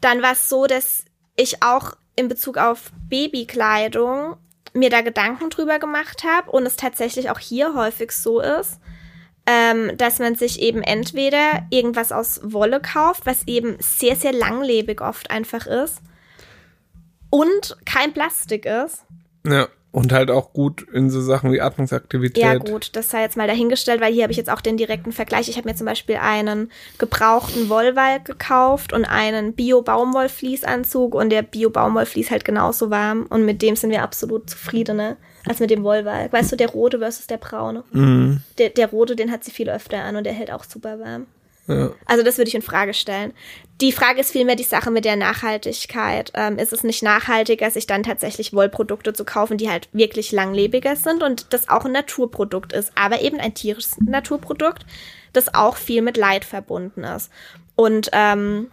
dann 0.00 0.22
war 0.22 0.32
es 0.32 0.48
so, 0.48 0.66
dass 0.66 1.04
ich 1.36 1.62
auch 1.62 1.92
in 2.14 2.28
Bezug 2.28 2.56
auf 2.56 2.92
Babykleidung 3.08 4.36
mir 4.72 4.90
da 4.90 5.00
Gedanken 5.00 5.50
drüber 5.50 5.78
gemacht 5.78 6.24
habe 6.24 6.50
und 6.50 6.66
es 6.66 6.76
tatsächlich 6.76 7.30
auch 7.30 7.38
hier 7.38 7.74
häufig 7.74 8.12
so 8.12 8.40
ist, 8.40 8.78
ähm, 9.46 9.96
dass 9.96 10.18
man 10.18 10.34
sich 10.34 10.60
eben 10.60 10.82
entweder 10.82 11.66
irgendwas 11.70 12.12
aus 12.12 12.40
Wolle 12.44 12.80
kauft, 12.80 13.26
was 13.26 13.46
eben 13.46 13.76
sehr, 13.80 14.16
sehr 14.16 14.32
langlebig 14.32 15.00
oft 15.00 15.30
einfach 15.30 15.66
ist 15.66 16.00
und 17.30 17.76
kein 17.84 18.12
Plastik 18.12 18.66
ist. 18.66 19.04
Ja, 19.44 19.68
und 19.92 20.10
halt 20.12 20.30
auch 20.30 20.54
gut 20.54 20.86
in 20.92 21.10
so 21.10 21.20
Sachen 21.20 21.52
wie 21.52 21.60
Atmungsaktivität. 21.60 22.42
Ja 22.42 22.56
gut, 22.56 22.96
das 22.96 23.10
sei 23.10 23.20
jetzt 23.20 23.36
mal 23.36 23.46
dahingestellt, 23.46 24.00
weil 24.00 24.12
hier 24.12 24.22
habe 24.22 24.32
ich 24.32 24.38
jetzt 24.38 24.50
auch 24.50 24.62
den 24.62 24.78
direkten 24.78 25.12
Vergleich. 25.12 25.50
Ich 25.50 25.58
habe 25.58 25.68
mir 25.68 25.76
zum 25.76 25.86
Beispiel 25.86 26.16
einen 26.16 26.72
gebrauchten 26.96 27.68
Wollwalk 27.68 28.24
gekauft 28.24 28.94
und 28.94 29.04
einen 29.04 29.52
Bio-Baumwollfließanzug 29.52 31.14
und 31.14 31.28
der 31.30 31.42
Bio-Baumwollflies 31.42 32.30
halt 32.30 32.46
genauso 32.46 32.90
warm 32.90 33.26
und 33.28 33.44
mit 33.44 33.60
dem 33.60 33.76
sind 33.76 33.90
wir 33.90 34.02
absolut 34.02 34.48
zufriedener 34.48 35.18
als 35.46 35.60
mit 35.60 35.70
dem 35.70 35.84
Wollwalk. 35.84 36.32
Weißt 36.32 36.50
du, 36.50 36.56
der 36.56 36.70
rote 36.70 36.98
versus 37.00 37.26
der 37.26 37.36
braune. 37.36 37.84
Mhm. 37.92 38.40
Der, 38.56 38.70
der 38.70 38.88
rote, 38.88 39.14
den 39.14 39.30
hat 39.30 39.44
sie 39.44 39.50
viel 39.50 39.68
öfter 39.68 40.02
an 40.02 40.16
und 40.16 40.24
der 40.24 40.32
hält 40.32 40.50
auch 40.50 40.64
super 40.64 41.00
warm. 41.00 41.26
Also 42.06 42.22
das 42.24 42.38
würde 42.38 42.48
ich 42.48 42.54
in 42.54 42.62
Frage 42.62 42.94
stellen. 42.94 43.32
Die 43.80 43.92
Frage 43.92 44.20
ist 44.20 44.32
vielmehr 44.32 44.56
die 44.56 44.62
Sache 44.62 44.90
mit 44.90 45.04
der 45.04 45.16
Nachhaltigkeit. 45.16 46.32
Ähm, 46.34 46.58
ist 46.58 46.72
es 46.72 46.84
nicht 46.84 47.02
nachhaltiger, 47.02 47.70
sich 47.70 47.86
dann 47.86 48.02
tatsächlich 48.02 48.52
Wollprodukte 48.52 49.12
zu 49.12 49.24
kaufen, 49.24 49.58
die 49.58 49.70
halt 49.70 49.88
wirklich 49.92 50.32
langlebiger 50.32 50.96
sind 50.96 51.22
und 51.22 51.52
das 51.52 51.68
auch 51.68 51.84
ein 51.84 51.92
Naturprodukt 51.92 52.72
ist, 52.72 52.92
aber 52.94 53.20
eben 53.22 53.38
ein 53.38 53.54
tierisches 53.54 53.98
Naturprodukt, 54.00 54.84
das 55.32 55.54
auch 55.54 55.76
viel 55.76 56.02
mit 56.02 56.16
Leid 56.16 56.44
verbunden 56.44 57.04
ist. 57.04 57.30
Und 57.74 58.10
ähm, 58.12 58.70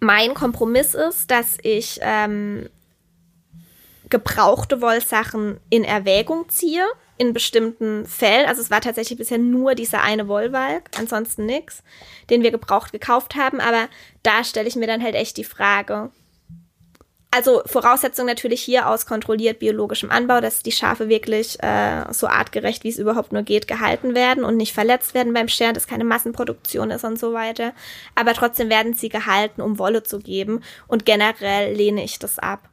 mein 0.00 0.34
Kompromiss 0.34 0.94
ist, 0.94 1.30
dass 1.30 1.58
ich 1.62 2.00
ähm, 2.02 2.68
gebrauchte 4.10 4.80
Wollsachen 4.80 5.58
in 5.70 5.84
Erwägung 5.84 6.48
ziehe, 6.48 6.84
in 7.16 7.32
bestimmten 7.32 8.06
Fällen. 8.06 8.46
Also 8.46 8.60
es 8.60 8.70
war 8.70 8.80
tatsächlich 8.80 9.18
bisher 9.18 9.38
nur 9.38 9.74
dieser 9.74 10.02
eine 10.02 10.28
Wollwalk, 10.28 10.90
ansonsten 10.98 11.46
nix, 11.46 11.82
den 12.30 12.42
wir 12.42 12.50
gebraucht 12.50 12.92
gekauft 12.92 13.36
haben. 13.36 13.60
Aber 13.60 13.88
da 14.22 14.44
stelle 14.44 14.68
ich 14.68 14.76
mir 14.76 14.86
dann 14.86 15.02
halt 15.02 15.14
echt 15.14 15.36
die 15.36 15.44
Frage. 15.44 16.10
Also 17.30 17.62
Voraussetzung 17.66 18.26
natürlich 18.26 18.62
hier 18.62 18.88
aus 18.88 19.06
kontrolliert 19.06 19.58
biologischem 19.58 20.12
Anbau, 20.12 20.40
dass 20.40 20.62
die 20.62 20.70
Schafe 20.70 21.08
wirklich 21.08 21.60
äh, 21.64 22.04
so 22.12 22.28
artgerecht, 22.28 22.84
wie 22.84 22.90
es 22.90 22.98
überhaupt 22.98 23.32
nur 23.32 23.42
geht, 23.42 23.66
gehalten 23.66 24.14
werden 24.14 24.44
und 24.44 24.56
nicht 24.56 24.72
verletzt 24.72 25.14
werden 25.14 25.34
beim 25.34 25.48
Scheren, 25.48 25.74
dass 25.74 25.88
keine 25.88 26.04
Massenproduktion 26.04 26.92
ist 26.92 27.02
und 27.02 27.18
so 27.18 27.32
weiter. 27.32 27.72
Aber 28.14 28.34
trotzdem 28.34 28.70
werden 28.70 28.94
sie 28.94 29.08
gehalten, 29.08 29.62
um 29.62 29.80
Wolle 29.80 30.04
zu 30.04 30.20
geben. 30.20 30.62
Und 30.86 31.06
generell 31.06 31.74
lehne 31.74 32.04
ich 32.04 32.20
das 32.20 32.38
ab. 32.38 32.68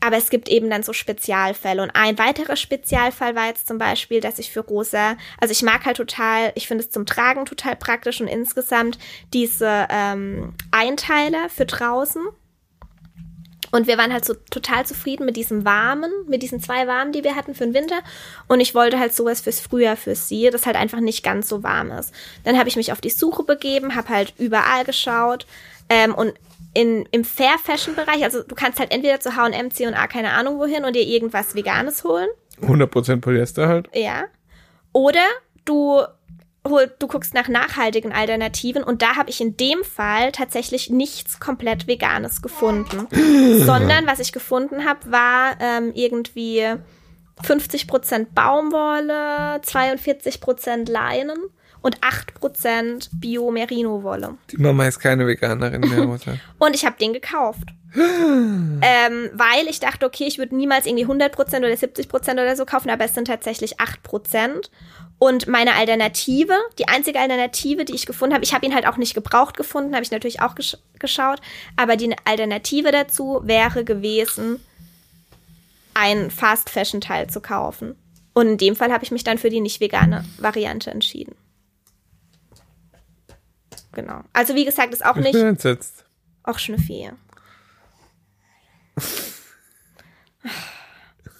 Aber 0.00 0.16
es 0.16 0.30
gibt 0.30 0.48
eben 0.48 0.70
dann 0.70 0.82
so 0.82 0.92
Spezialfälle. 0.92 1.82
Und 1.82 1.90
ein 1.90 2.18
weiterer 2.18 2.56
Spezialfall 2.56 3.34
war 3.34 3.46
jetzt 3.46 3.68
zum 3.68 3.78
Beispiel, 3.78 4.20
dass 4.20 4.38
ich 4.38 4.50
für 4.50 4.60
Rosa, 4.60 5.16
also 5.40 5.52
ich 5.52 5.62
mag 5.62 5.84
halt 5.84 5.98
total, 5.98 6.52
ich 6.54 6.66
finde 6.66 6.84
es 6.84 6.90
zum 6.90 7.06
Tragen 7.06 7.44
total 7.44 7.76
praktisch 7.76 8.20
und 8.20 8.28
insgesamt 8.28 8.98
diese 9.34 9.86
ähm, 9.90 10.54
Einteiler 10.70 11.48
für 11.48 11.66
draußen. 11.66 12.22
Und 13.72 13.86
wir 13.86 13.98
waren 13.98 14.12
halt 14.12 14.24
so 14.24 14.34
total 14.50 14.84
zufrieden 14.84 15.26
mit 15.26 15.36
diesem 15.36 15.64
warmen, 15.64 16.10
mit 16.26 16.42
diesen 16.42 16.60
zwei 16.60 16.86
warmen, 16.88 17.12
die 17.12 17.22
wir 17.22 17.36
hatten 17.36 17.54
für 17.54 17.64
den 17.64 17.74
Winter. 17.74 18.00
Und 18.48 18.60
ich 18.60 18.74
wollte 18.74 18.98
halt 18.98 19.14
sowas 19.14 19.40
fürs 19.40 19.60
Frühjahr 19.60 19.96
für 19.96 20.16
sie, 20.16 20.50
das 20.50 20.66
halt 20.66 20.76
einfach 20.76 21.00
nicht 21.00 21.22
ganz 21.22 21.48
so 21.48 21.62
warm 21.62 21.92
ist. 21.92 22.12
Dann 22.42 22.58
habe 22.58 22.68
ich 22.68 22.76
mich 22.76 22.90
auf 22.90 23.00
die 23.00 23.10
Suche 23.10 23.44
begeben, 23.44 23.94
habe 23.94 24.08
halt 24.08 24.34
überall 24.38 24.84
geschaut. 24.84 25.46
Ähm, 25.88 26.14
und 26.14 26.34
in, 26.74 27.06
im 27.10 27.24
Fair 27.24 27.58
Fashion 27.62 27.94
Bereich, 27.94 28.22
also 28.22 28.42
du 28.42 28.54
kannst 28.54 28.78
halt 28.78 28.92
entweder 28.92 29.20
zu 29.20 29.36
H&M, 29.36 29.70
C&A, 29.70 30.06
keine 30.06 30.32
Ahnung 30.32 30.58
wohin 30.58 30.84
und 30.84 30.94
dir 30.94 31.02
irgendwas 31.02 31.54
Veganes 31.54 32.04
holen. 32.04 32.28
100% 32.62 33.20
Polyester 33.20 33.68
halt. 33.68 33.88
Ja. 33.94 34.24
Oder 34.92 35.24
du 35.64 36.02
hol, 36.66 36.92
du 36.98 37.06
guckst 37.06 37.34
nach 37.34 37.48
nachhaltigen 37.48 38.12
Alternativen 38.12 38.82
und 38.82 39.02
da 39.02 39.16
habe 39.16 39.30
ich 39.30 39.40
in 39.40 39.56
dem 39.56 39.82
Fall 39.82 40.32
tatsächlich 40.32 40.90
nichts 40.90 41.40
komplett 41.40 41.86
Veganes 41.86 42.42
gefunden, 42.42 43.06
sondern 43.64 44.06
was 44.06 44.20
ich 44.20 44.32
gefunden 44.32 44.84
habe, 44.84 45.10
war 45.10 45.56
ähm, 45.60 45.92
irgendwie 45.94 46.66
50% 47.42 48.26
Baumwolle, 48.34 49.60
42% 49.62 50.90
Leinen 50.90 51.38
und 51.82 51.98
8% 52.00 53.08
Bio-Merino-Wolle. 53.12 54.36
Die 54.50 54.56
Mama 54.58 54.86
ist 54.86 54.98
keine 54.98 55.26
Veganerin 55.26 55.80
mehr, 55.80 56.04
Mutter. 56.06 56.38
Und 56.58 56.74
ich 56.74 56.84
habe 56.84 56.96
den 56.98 57.12
gekauft. 57.12 57.68
ähm, 57.94 59.30
weil 59.32 59.66
ich 59.68 59.80
dachte, 59.80 60.06
okay, 60.06 60.24
ich 60.24 60.38
würde 60.38 60.54
niemals 60.54 60.86
irgendwie 60.86 61.06
100% 61.06 61.58
oder 61.58 61.68
70% 61.68 62.32
oder 62.32 62.54
so 62.54 62.64
kaufen, 62.64 62.90
aber 62.90 63.04
es 63.04 63.14
sind 63.14 63.26
tatsächlich 63.26 63.80
8%. 63.80 64.68
Und 65.18 65.48
meine 65.48 65.74
Alternative, 65.74 66.54
die 66.78 66.88
einzige 66.88 67.20
Alternative, 67.20 67.84
die 67.84 67.94
ich 67.94 68.06
gefunden 68.06 68.34
habe, 68.34 68.44
ich 68.44 68.54
habe 68.54 68.64
ihn 68.64 68.74
halt 68.74 68.86
auch 68.86 68.96
nicht 68.96 69.14
gebraucht 69.14 69.56
gefunden, 69.56 69.94
habe 69.94 70.04
ich 70.04 70.10
natürlich 70.10 70.40
auch 70.40 70.54
gesch 70.54 70.76
geschaut, 70.98 71.40
aber 71.76 71.96
die 71.96 72.14
Alternative 72.24 72.90
dazu 72.90 73.40
wäre 73.42 73.84
gewesen, 73.84 74.60
ein 75.94 76.30
Fast-Fashion-Teil 76.30 77.28
zu 77.28 77.40
kaufen. 77.40 77.96
Und 78.32 78.48
in 78.48 78.58
dem 78.58 78.76
Fall 78.76 78.92
habe 78.92 79.04
ich 79.04 79.10
mich 79.10 79.24
dann 79.24 79.38
für 79.38 79.50
die 79.50 79.60
nicht 79.60 79.80
vegane 79.80 80.24
Variante 80.38 80.90
entschieden. 80.90 81.34
Genau. 83.92 84.22
Also 84.32 84.54
wie 84.54 84.64
gesagt, 84.64 84.92
ist 84.92 85.04
auch 85.04 85.16
Ich 85.16 85.22
nicht. 85.24 85.32
bin 85.32 85.46
entsetzt. 85.46 86.04
Auch 86.42 86.58
Schnüffi. 86.58 87.10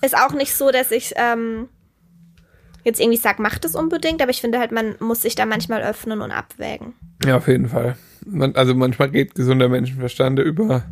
Ist 0.03 0.17
auch 0.17 0.33
nicht 0.33 0.55
so, 0.55 0.71
dass 0.71 0.91
ich 0.91 1.13
ähm, 1.17 1.69
jetzt 2.85 3.01
irgendwie 3.01 3.19
sage, 3.19 3.43
mach 3.43 3.59
das 3.59 3.75
unbedingt, 3.75 4.23
aber 4.23 4.31
ich 4.31 4.41
finde 4.41 4.59
halt, 4.59 4.73
man 4.73 4.97
muss 5.01 5.23
sich 5.23 5.35
da 5.35 5.45
manchmal 5.45 5.83
öffnen 5.83 6.23
und 6.23 6.31
abwägen. 6.31 6.95
Ja, 7.25 7.37
auf 7.37 7.49
jeden 7.49 7.69
Fall. 7.69 7.97
Man, 8.25 8.55
also 8.57 8.75
manchmal 8.75 9.11
geht 9.11 9.35
gesunder 9.35 9.69
Menschenverstand 9.69 10.39
über 10.39 10.85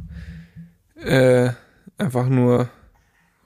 äh, 0.97 1.51
einfach 1.97 2.27
nur. 2.29 2.69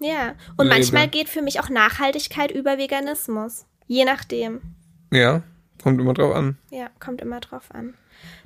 Ja. 0.00 0.34
Und 0.56 0.66
Lebe. 0.66 0.74
manchmal 0.76 1.08
geht 1.08 1.28
für 1.28 1.42
mich 1.42 1.60
auch 1.60 1.68
Nachhaltigkeit 1.68 2.50
über 2.50 2.76
Veganismus. 2.78 3.66
Je 3.86 4.04
nachdem. 4.04 4.60
Ja, 5.12 5.42
kommt 5.82 6.00
immer 6.00 6.14
drauf 6.14 6.34
an. 6.34 6.58
Ja, 6.70 6.88
kommt 6.98 7.20
immer 7.20 7.38
drauf 7.40 7.70
an. 7.72 7.94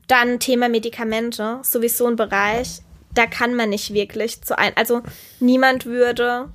Dann 0.07 0.39
Thema 0.39 0.69
Medikamente, 0.69 1.59
sowieso 1.63 2.07
ein 2.07 2.17
Bereich, 2.17 2.83
da 3.15 3.27
kann 3.27 3.55
man 3.55 3.71
nicht 3.71 3.93
wirklich 3.93 4.43
zu 4.43 4.59
ein. 4.59 4.73
Also 4.77 5.03
niemand 5.41 5.87
würde, 5.87 6.49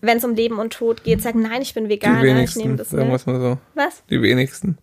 wenn 0.00 0.18
es 0.18 0.24
um 0.24 0.34
Leben 0.34 0.58
und 0.58 0.72
Tod 0.72 1.04
geht, 1.04 1.22
sagen, 1.22 1.42
nein, 1.42 1.62
ich 1.62 1.74
bin 1.74 1.88
Veganer, 1.88 2.42
ich 2.42 2.56
nehme 2.56 2.76
das 2.76 2.90
sagen 2.90 3.08
wir 3.08 3.32
mal 3.32 3.40
so. 3.40 3.58
Was? 3.74 4.02
Die 4.10 4.20
wenigsten. 4.20 4.78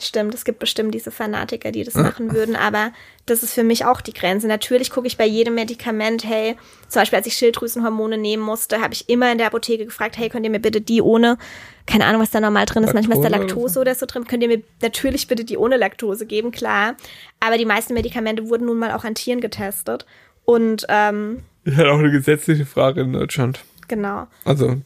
Stimmt, 0.00 0.34
es 0.34 0.44
gibt 0.44 0.58
bestimmt 0.58 0.92
diese 0.92 1.12
Fanatiker, 1.12 1.70
die 1.70 1.84
das 1.84 1.94
machen 1.94 2.32
würden, 2.34 2.56
aber 2.56 2.92
das 3.26 3.44
ist 3.44 3.54
für 3.54 3.62
mich 3.62 3.84
auch 3.84 4.00
die 4.00 4.12
Grenze. 4.12 4.48
Natürlich 4.48 4.90
gucke 4.90 5.06
ich 5.06 5.16
bei 5.16 5.24
jedem 5.24 5.54
Medikament, 5.54 6.24
hey, 6.24 6.56
zum 6.88 7.00
Beispiel 7.00 7.18
als 7.18 7.28
ich 7.28 7.34
Schilddrüsenhormone 7.34 8.18
nehmen 8.18 8.42
musste, 8.42 8.80
habe 8.80 8.92
ich 8.92 9.08
immer 9.08 9.30
in 9.30 9.38
der 9.38 9.46
Apotheke 9.46 9.84
gefragt, 9.84 10.18
hey, 10.18 10.28
könnt 10.28 10.44
ihr 10.44 10.50
mir 10.50 10.58
bitte 10.58 10.80
die 10.80 11.00
ohne, 11.00 11.38
keine 11.86 12.06
Ahnung, 12.06 12.20
was 12.20 12.32
da 12.32 12.40
normal 12.40 12.66
drin 12.66 12.82
ist, 12.82 12.92
manchmal 12.92 13.18
ist 13.18 13.24
da 13.24 13.28
Laktose 13.28 13.78
oder 13.78 13.92
Laktose 13.92 14.00
so 14.00 14.06
drin, 14.06 14.26
könnt 14.26 14.42
ihr 14.42 14.48
mir 14.48 14.62
natürlich 14.82 15.28
bitte 15.28 15.44
die 15.44 15.56
ohne 15.56 15.76
Laktose 15.76 16.26
geben, 16.26 16.50
klar. 16.50 16.96
Aber 17.38 17.56
die 17.56 17.64
meisten 17.64 17.94
Medikamente 17.94 18.48
wurden 18.48 18.66
nun 18.66 18.78
mal 18.78 18.90
auch 18.90 19.04
an 19.04 19.14
Tieren 19.14 19.40
getestet. 19.40 20.06
Und 20.44 20.86
ähm, 20.88 21.44
Ist 21.62 21.76
halt 21.76 21.88
auch 21.88 21.98
eine 21.98 22.10
gesetzliche 22.10 22.66
Frage 22.66 23.02
in 23.02 23.12
Deutschland. 23.12 23.60
Genau. 23.88 24.26
Also 24.44 24.76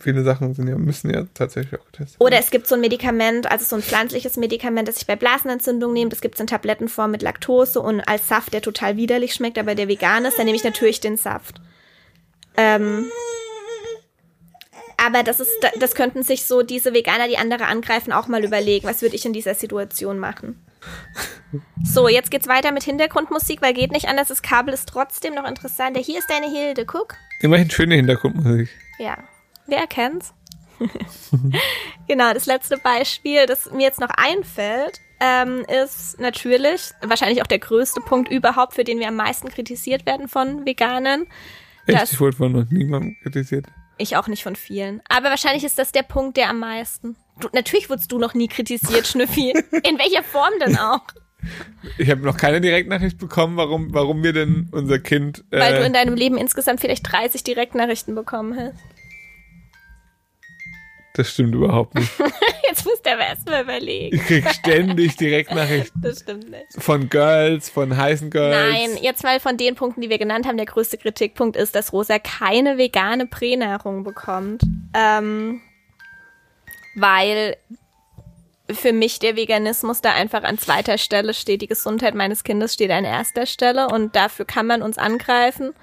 viele 0.00 0.22
Sachen 0.22 0.54
sind 0.54 0.68
ja, 0.68 0.76
müssen 0.76 1.10
ja 1.10 1.24
tatsächlich 1.34 1.80
auch 1.80 1.84
getestet 1.86 2.20
Oder 2.20 2.38
es 2.38 2.50
gibt 2.50 2.66
so 2.66 2.74
ein 2.74 2.80
Medikament, 2.80 3.50
also 3.50 3.64
so 3.64 3.76
ein 3.76 3.82
pflanzliches 3.82 4.36
Medikament, 4.36 4.88
das 4.88 4.98
ich 4.98 5.06
bei 5.06 5.16
Blasenentzündung 5.16 5.92
nehme. 5.92 6.10
Das 6.10 6.20
gibt 6.20 6.34
es 6.34 6.40
in 6.40 6.46
Tablettenform 6.46 7.10
mit 7.10 7.22
Laktose 7.22 7.80
und 7.80 8.00
als 8.00 8.28
Saft, 8.28 8.52
der 8.52 8.62
total 8.62 8.96
widerlich 8.96 9.34
schmeckt, 9.34 9.58
aber 9.58 9.74
der 9.74 9.88
vegan 9.88 10.24
ist, 10.24 10.38
dann 10.38 10.46
nehme 10.46 10.56
ich 10.56 10.64
natürlich 10.64 11.00
den 11.00 11.16
Saft. 11.16 11.60
Ähm, 12.56 13.06
aber 14.96 15.22
das 15.22 15.40
ist, 15.40 15.50
das 15.78 15.94
könnten 15.94 16.22
sich 16.22 16.46
so 16.46 16.62
diese 16.62 16.94
Veganer, 16.94 17.28
die 17.28 17.36
andere 17.36 17.66
angreifen, 17.66 18.12
auch 18.12 18.28
mal 18.28 18.44
überlegen, 18.44 18.86
was 18.86 19.02
würde 19.02 19.16
ich 19.16 19.26
in 19.26 19.32
dieser 19.32 19.54
Situation 19.54 20.18
machen. 20.18 20.64
So, 21.84 22.08
jetzt 22.08 22.30
geht's 22.30 22.48
weiter 22.48 22.72
mit 22.72 22.82
Hintergrundmusik, 22.82 23.62
weil 23.62 23.74
geht 23.74 23.92
nicht 23.92 24.08
anders. 24.08 24.28
Das 24.28 24.42
Kabel 24.42 24.74
ist 24.74 24.88
trotzdem 24.88 25.34
noch 25.34 25.48
interessant. 25.48 25.96
Hier 25.96 26.18
ist 26.18 26.28
deine 26.28 26.50
Hilde, 26.50 26.84
guck. 26.84 27.14
Immerhin 27.40 27.70
schöne 27.70 27.94
Hintergrundmusik. 27.94 28.68
Ja, 28.98 29.18
wer 29.66 29.86
kennt's? 29.86 30.34
genau, 32.08 32.32
das 32.34 32.46
letzte 32.46 32.76
Beispiel, 32.78 33.46
das 33.46 33.70
mir 33.70 33.82
jetzt 33.82 34.00
noch 34.00 34.10
einfällt, 34.10 35.00
ähm, 35.20 35.64
ist 35.84 36.18
natürlich 36.20 36.90
wahrscheinlich 37.02 37.42
auch 37.42 37.46
der 37.46 37.60
größte 37.60 38.00
Punkt 38.00 38.30
überhaupt, 38.30 38.74
für 38.74 38.84
den 38.84 38.98
wir 38.98 39.08
am 39.08 39.16
meisten 39.16 39.48
kritisiert 39.48 40.06
werden 40.06 40.28
von 40.28 40.66
Veganern. 40.66 41.26
Echt, 41.86 42.12
ich 42.12 42.20
wurde 42.20 42.36
von 42.36 42.52
noch 42.52 42.70
niemandem 42.70 43.16
kritisiert. 43.22 43.66
Ich 43.96 44.16
auch 44.16 44.26
nicht 44.26 44.42
von 44.42 44.56
vielen. 44.56 45.00
Aber 45.08 45.30
wahrscheinlich 45.30 45.64
ist 45.64 45.78
das 45.78 45.92
der 45.92 46.02
Punkt, 46.02 46.36
der 46.36 46.50
am 46.50 46.58
meisten. 46.58 47.16
Du, 47.40 47.48
natürlich 47.52 47.90
wurdest 47.90 48.12
du 48.12 48.18
noch 48.18 48.34
nie 48.34 48.48
kritisiert, 48.48 49.06
Schnüffi. 49.06 49.50
In 49.82 49.98
welcher 49.98 50.22
Form 50.22 50.52
denn 50.64 50.76
auch? 50.78 51.02
Ich 51.98 52.10
habe 52.10 52.22
noch 52.22 52.36
keine 52.36 52.60
Direktnachricht 52.60 53.18
bekommen, 53.18 53.56
warum, 53.56 53.92
warum 53.92 54.22
wir 54.22 54.32
denn 54.32 54.68
unser 54.72 54.98
Kind. 54.98 55.44
Äh, 55.50 55.60
Weil 55.60 55.74
du 55.78 55.84
in 55.84 55.92
deinem 55.92 56.14
Leben 56.14 56.38
insgesamt 56.38 56.80
vielleicht 56.80 57.10
30 57.12 57.44
Direktnachrichten 57.44 58.14
bekommen 58.14 58.58
hast. 58.58 58.78
das 61.14 61.30
stimmt 61.32 61.54
überhaupt 61.54 61.94
nicht. 61.96 62.10
Jetzt 62.68 62.86
musst 62.86 63.04
du 63.06 63.12
aber 63.12 63.26
erstmal 63.26 63.62
überlegen. 63.62 64.16
Ich 64.16 64.22
krieg 64.26 64.48
ständig 64.50 65.16
Direktnachrichten 65.16 66.00
Das 66.02 66.20
stimmt 66.20 66.50
nicht. 66.50 66.64
von 66.78 67.08
Girls, 67.10 67.68
von 67.68 67.96
heißen 67.96 68.30
Girls. 68.30 68.72
Nein, 68.72 69.02
jetzt 69.02 69.22
mal 69.22 69.38
von 69.38 69.56
den 69.56 69.74
Punkten, 69.76 70.00
die 70.00 70.08
wir 70.10 70.18
genannt 70.18 70.46
haben, 70.46 70.56
der 70.56 70.66
größte 70.66 70.96
Kritikpunkt 70.98 71.56
ist, 71.56 71.74
dass 71.76 71.92
Rosa 71.92 72.18
keine 72.18 72.78
vegane 72.78 73.26
Pränahrung 73.26 74.02
bekommt. 74.02 74.62
Ähm, 74.92 75.60
weil 76.94 77.56
für 78.70 78.92
mich 78.92 79.18
der 79.18 79.36
Veganismus 79.36 80.00
da 80.00 80.12
einfach 80.12 80.42
an 80.42 80.58
zweiter 80.58 80.96
Stelle 80.96 81.34
steht. 81.34 81.62
Die 81.62 81.66
Gesundheit 81.66 82.14
meines 82.14 82.44
Kindes 82.44 82.74
steht 82.74 82.90
an 82.90 83.04
erster 83.04 83.46
Stelle 83.46 83.88
und 83.88 84.16
dafür 84.16 84.46
kann 84.46 84.66
man 84.66 84.82
uns 84.82 84.96
angreifen. 84.96 85.74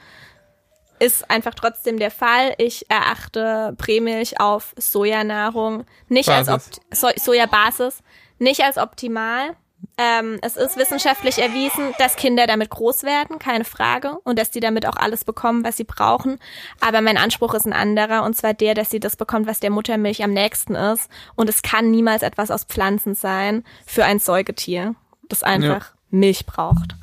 Ist 0.99 1.30
einfach 1.30 1.53
trotzdem 1.53 1.97
der 1.99 2.12
Fall. 2.12 2.53
Ich 2.57 2.89
erachte 2.89 3.76
Prämilch 3.78 4.39
auf 4.39 4.74
Sojanahrung 4.78 5.86
nicht 6.07 6.30
als 6.30 6.47
Basis. 6.47 6.68
Opt 6.68 6.95
so 6.95 7.07
Sojabasis 7.16 8.03
nicht 8.39 8.62
als 8.62 8.78
optimal. 8.78 9.55
Ähm, 10.01 10.39
es 10.41 10.55
ist 10.57 10.77
wissenschaftlich 10.77 11.37
erwiesen, 11.37 11.93
dass 11.99 12.15
Kinder 12.15 12.47
damit 12.47 12.71
groß 12.71 13.03
werden, 13.03 13.37
keine 13.37 13.65
Frage, 13.65 14.17
und 14.23 14.39
dass 14.39 14.49
die 14.49 14.59
damit 14.59 14.87
auch 14.87 14.95
alles 14.95 15.23
bekommen, 15.23 15.63
was 15.63 15.77
sie 15.77 15.83
brauchen. 15.83 16.39
Aber 16.79 17.01
mein 17.01 17.17
Anspruch 17.17 17.53
ist 17.53 17.67
ein 17.67 17.73
anderer, 17.73 18.23
und 18.23 18.35
zwar 18.35 18.55
der, 18.55 18.73
dass 18.73 18.89
sie 18.89 18.99
das 18.99 19.15
bekommt, 19.15 19.45
was 19.45 19.59
der 19.59 19.69
Muttermilch 19.69 20.23
am 20.23 20.31
nächsten 20.31 20.73
ist. 20.73 21.07
Und 21.35 21.49
es 21.49 21.61
kann 21.61 21.91
niemals 21.91 22.23
etwas 22.23 22.49
aus 22.49 22.63
Pflanzen 22.63 23.13
sein 23.13 23.63
für 23.85 24.03
ein 24.03 24.17
Säugetier, 24.17 24.95
das 25.29 25.43
einfach 25.43 25.91
Milch 26.09 26.47
braucht. 26.47 26.95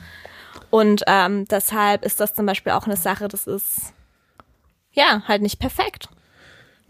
Und 0.70 1.04
ähm, 1.06 1.44
deshalb 1.46 2.04
ist 2.04 2.18
das 2.18 2.34
zum 2.34 2.46
Beispiel 2.46 2.72
auch 2.72 2.86
eine 2.86 2.96
Sache, 2.96 3.28
das 3.28 3.46
ist 3.46 3.92
ja 4.90 5.22
halt 5.28 5.42
nicht 5.42 5.60
perfekt. 5.60 6.08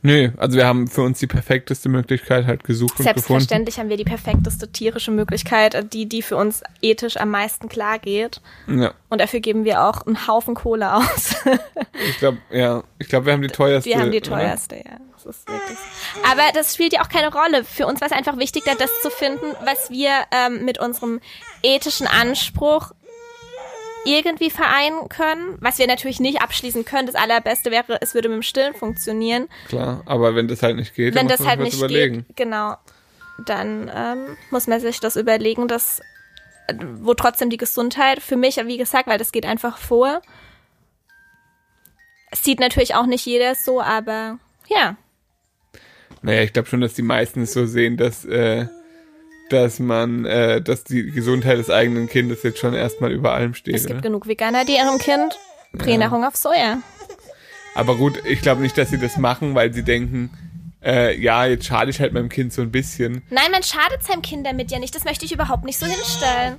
Nö, 0.02 0.30
also 0.36 0.56
wir 0.56 0.66
haben 0.66 0.86
für 0.86 1.02
uns 1.02 1.18
die 1.18 1.26
perfekteste 1.26 1.88
Möglichkeit 1.88 2.46
halt 2.46 2.62
gesucht 2.62 2.92
und 2.92 2.98
gefunden. 2.98 3.20
Selbstverständlich 3.20 3.78
haben 3.78 3.88
wir 3.88 3.96
die 3.96 4.04
perfekteste 4.04 4.70
tierische 4.70 5.10
Möglichkeit, 5.10 5.92
die, 5.92 6.06
die 6.06 6.22
für 6.22 6.36
uns 6.36 6.62
ethisch 6.80 7.16
am 7.16 7.30
meisten 7.30 7.68
klar 7.68 7.98
geht. 7.98 8.40
Ja, 8.68 8.92
Und 9.08 9.20
dafür 9.20 9.40
geben 9.40 9.64
wir 9.64 9.82
auch 9.84 10.06
einen 10.06 10.28
Haufen 10.28 10.54
Kohle 10.54 10.94
aus. 10.94 11.34
ich 12.08 12.18
glaube, 12.18 12.38
ja, 12.50 12.84
ich 12.98 13.08
glaube, 13.08 13.26
wir 13.26 13.32
haben 13.32 13.42
die 13.42 13.48
teuerste. 13.48 13.90
wir 13.90 13.98
haben 13.98 14.12
die 14.12 14.18
oder? 14.18 14.30
teuerste, 14.30 14.76
ja. 14.76 14.98
Das 15.14 15.26
ist 15.26 15.48
wirklich 15.48 15.78
so. 16.14 16.20
Aber 16.30 16.42
das 16.54 16.74
spielt 16.74 16.92
ja 16.92 17.02
auch 17.02 17.08
keine 17.08 17.32
Rolle. 17.32 17.64
Für 17.64 17.88
uns 17.88 18.00
war 18.00 18.06
es 18.06 18.12
einfach 18.12 18.38
wichtig, 18.38 18.62
da 18.64 18.74
das 18.76 18.90
zu 19.02 19.10
finden, 19.10 19.46
was 19.64 19.90
wir 19.90 20.10
ähm, 20.30 20.64
mit 20.64 20.78
unserem 20.78 21.20
ethischen 21.64 22.06
Anspruch 22.06 22.92
irgendwie 24.16 24.50
vereinen 24.50 25.08
können. 25.08 25.56
Was 25.60 25.78
wir 25.78 25.86
natürlich 25.86 26.20
nicht 26.20 26.40
abschließen 26.40 26.84
können. 26.84 27.06
Das 27.06 27.14
Allerbeste 27.14 27.70
wäre, 27.70 27.98
es 28.00 28.14
würde 28.14 28.28
mit 28.28 28.36
dem 28.36 28.42
Stillen 28.42 28.74
funktionieren. 28.74 29.48
Klar, 29.68 30.02
aber 30.06 30.34
wenn 30.34 30.48
das 30.48 30.62
halt 30.62 30.76
nicht 30.76 30.94
geht, 30.94 31.14
Wenn 31.14 31.26
dann 31.26 31.28
das 31.28 31.40
muss 31.40 31.46
man 31.46 31.58
halt 31.58 31.60
sich 31.60 31.64
nicht 31.74 31.82
was 31.82 31.90
überlegen. 31.90 32.26
geht, 32.26 32.36
genau, 32.36 32.76
dann 33.46 33.90
ähm, 33.94 34.36
muss 34.50 34.66
man 34.66 34.80
sich 34.80 35.00
das 35.00 35.16
überlegen, 35.16 35.68
dass 35.68 36.00
äh, 36.68 36.74
wo 37.00 37.14
trotzdem 37.14 37.50
die 37.50 37.56
Gesundheit 37.56 38.20
für 38.22 38.36
mich, 38.36 38.56
wie 38.56 38.78
gesagt, 38.78 39.06
weil 39.08 39.18
das 39.18 39.32
geht 39.32 39.46
einfach 39.46 39.78
vor. 39.78 40.22
Es 42.30 42.44
sieht 42.44 42.60
natürlich 42.60 42.94
auch 42.94 43.06
nicht 43.06 43.24
jeder 43.24 43.54
so, 43.54 43.80
aber 43.80 44.38
ja, 44.68 44.96
Naja, 46.20 46.42
ich 46.42 46.52
glaube 46.52 46.68
schon, 46.68 46.80
dass 46.80 46.94
die 46.94 47.02
meisten 47.02 47.42
es 47.42 47.52
so 47.52 47.64
sehen, 47.64 47.96
dass 47.96 48.24
äh, 48.24 48.66
dass 49.50 49.78
man, 49.78 50.24
äh, 50.24 50.60
dass 50.62 50.84
die 50.84 51.10
Gesundheit 51.10 51.58
des 51.58 51.70
eigenen 51.70 52.08
Kindes 52.08 52.42
jetzt 52.42 52.58
schon 52.58 52.74
erstmal 52.74 53.12
über 53.12 53.32
allem 53.32 53.54
steht. 53.54 53.74
Es 53.74 53.82
gibt 53.86 53.94
oder? 54.00 54.02
genug 54.02 54.26
Veganer, 54.26 54.64
die 54.64 54.74
ihrem 54.76 54.98
Kind 54.98 55.38
Pränahrung 55.76 56.24
auf 56.24 56.36
Soja. 56.36 56.78
Aber 57.74 57.96
gut, 57.96 58.22
ich 58.24 58.40
glaube 58.40 58.62
nicht, 58.62 58.76
dass 58.76 58.90
sie 58.90 58.98
das 58.98 59.16
machen, 59.18 59.54
weil 59.54 59.72
sie 59.72 59.82
denken, 59.84 60.30
äh, 60.84 61.16
ja, 61.20 61.44
jetzt 61.46 61.66
schade 61.66 61.90
ich 61.90 62.00
halt 62.00 62.12
meinem 62.12 62.28
Kind 62.28 62.52
so 62.52 62.62
ein 62.62 62.70
bisschen. 62.72 63.22
Nein, 63.30 63.50
man 63.52 63.62
schadet 63.62 64.02
seinem 64.04 64.22
Kind 64.22 64.46
damit 64.46 64.70
ja 64.70 64.78
nicht. 64.78 64.94
Das 64.94 65.04
möchte 65.04 65.24
ich 65.24 65.32
überhaupt 65.32 65.64
nicht 65.64 65.78
so 65.78 65.86
hinstellen. 65.86 66.56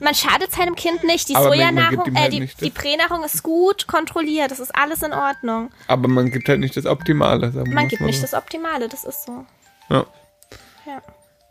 Man 0.00 0.14
schadet 0.14 0.50
seinem 0.52 0.74
Kind 0.74 1.04
nicht. 1.04 1.28
Die 1.28 1.34
man- 1.34 1.42
man 1.44 1.52
Sojanahrung, 1.52 2.14
äh, 2.16 2.18
halt 2.20 2.32
die, 2.32 2.40
nicht 2.40 2.60
die 2.60 2.70
das- 2.72 2.82
Pränahrung 2.82 3.24
ist 3.24 3.42
gut 3.42 3.86
kontrolliert. 3.86 4.50
Das 4.50 4.58
ist 4.58 4.74
alles 4.74 5.02
in 5.02 5.12
Ordnung. 5.12 5.70
Aber 5.86 6.08
man 6.08 6.30
gibt 6.30 6.48
halt 6.48 6.60
nicht 6.60 6.76
das 6.76 6.84
Optimale. 6.86 7.50
Man 7.68 7.88
gibt 7.88 8.00
mal 8.00 8.06
nicht 8.08 8.16
so. 8.16 8.22
das 8.22 8.34
Optimale, 8.34 8.88
das 8.88 9.04
ist 9.04 9.24
so. 9.26 9.44
Ja, 9.88 10.04
Ja. 10.86 11.02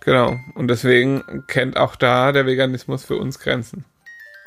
Genau. 0.06 0.40
Und 0.56 0.68
deswegen 0.68 1.44
kennt 1.48 1.78
auch 1.78 1.96
da 1.96 2.32
der 2.32 2.46
Veganismus 2.46 3.04
für 3.06 3.18
uns 3.18 3.40
Grenzen. 3.40 3.86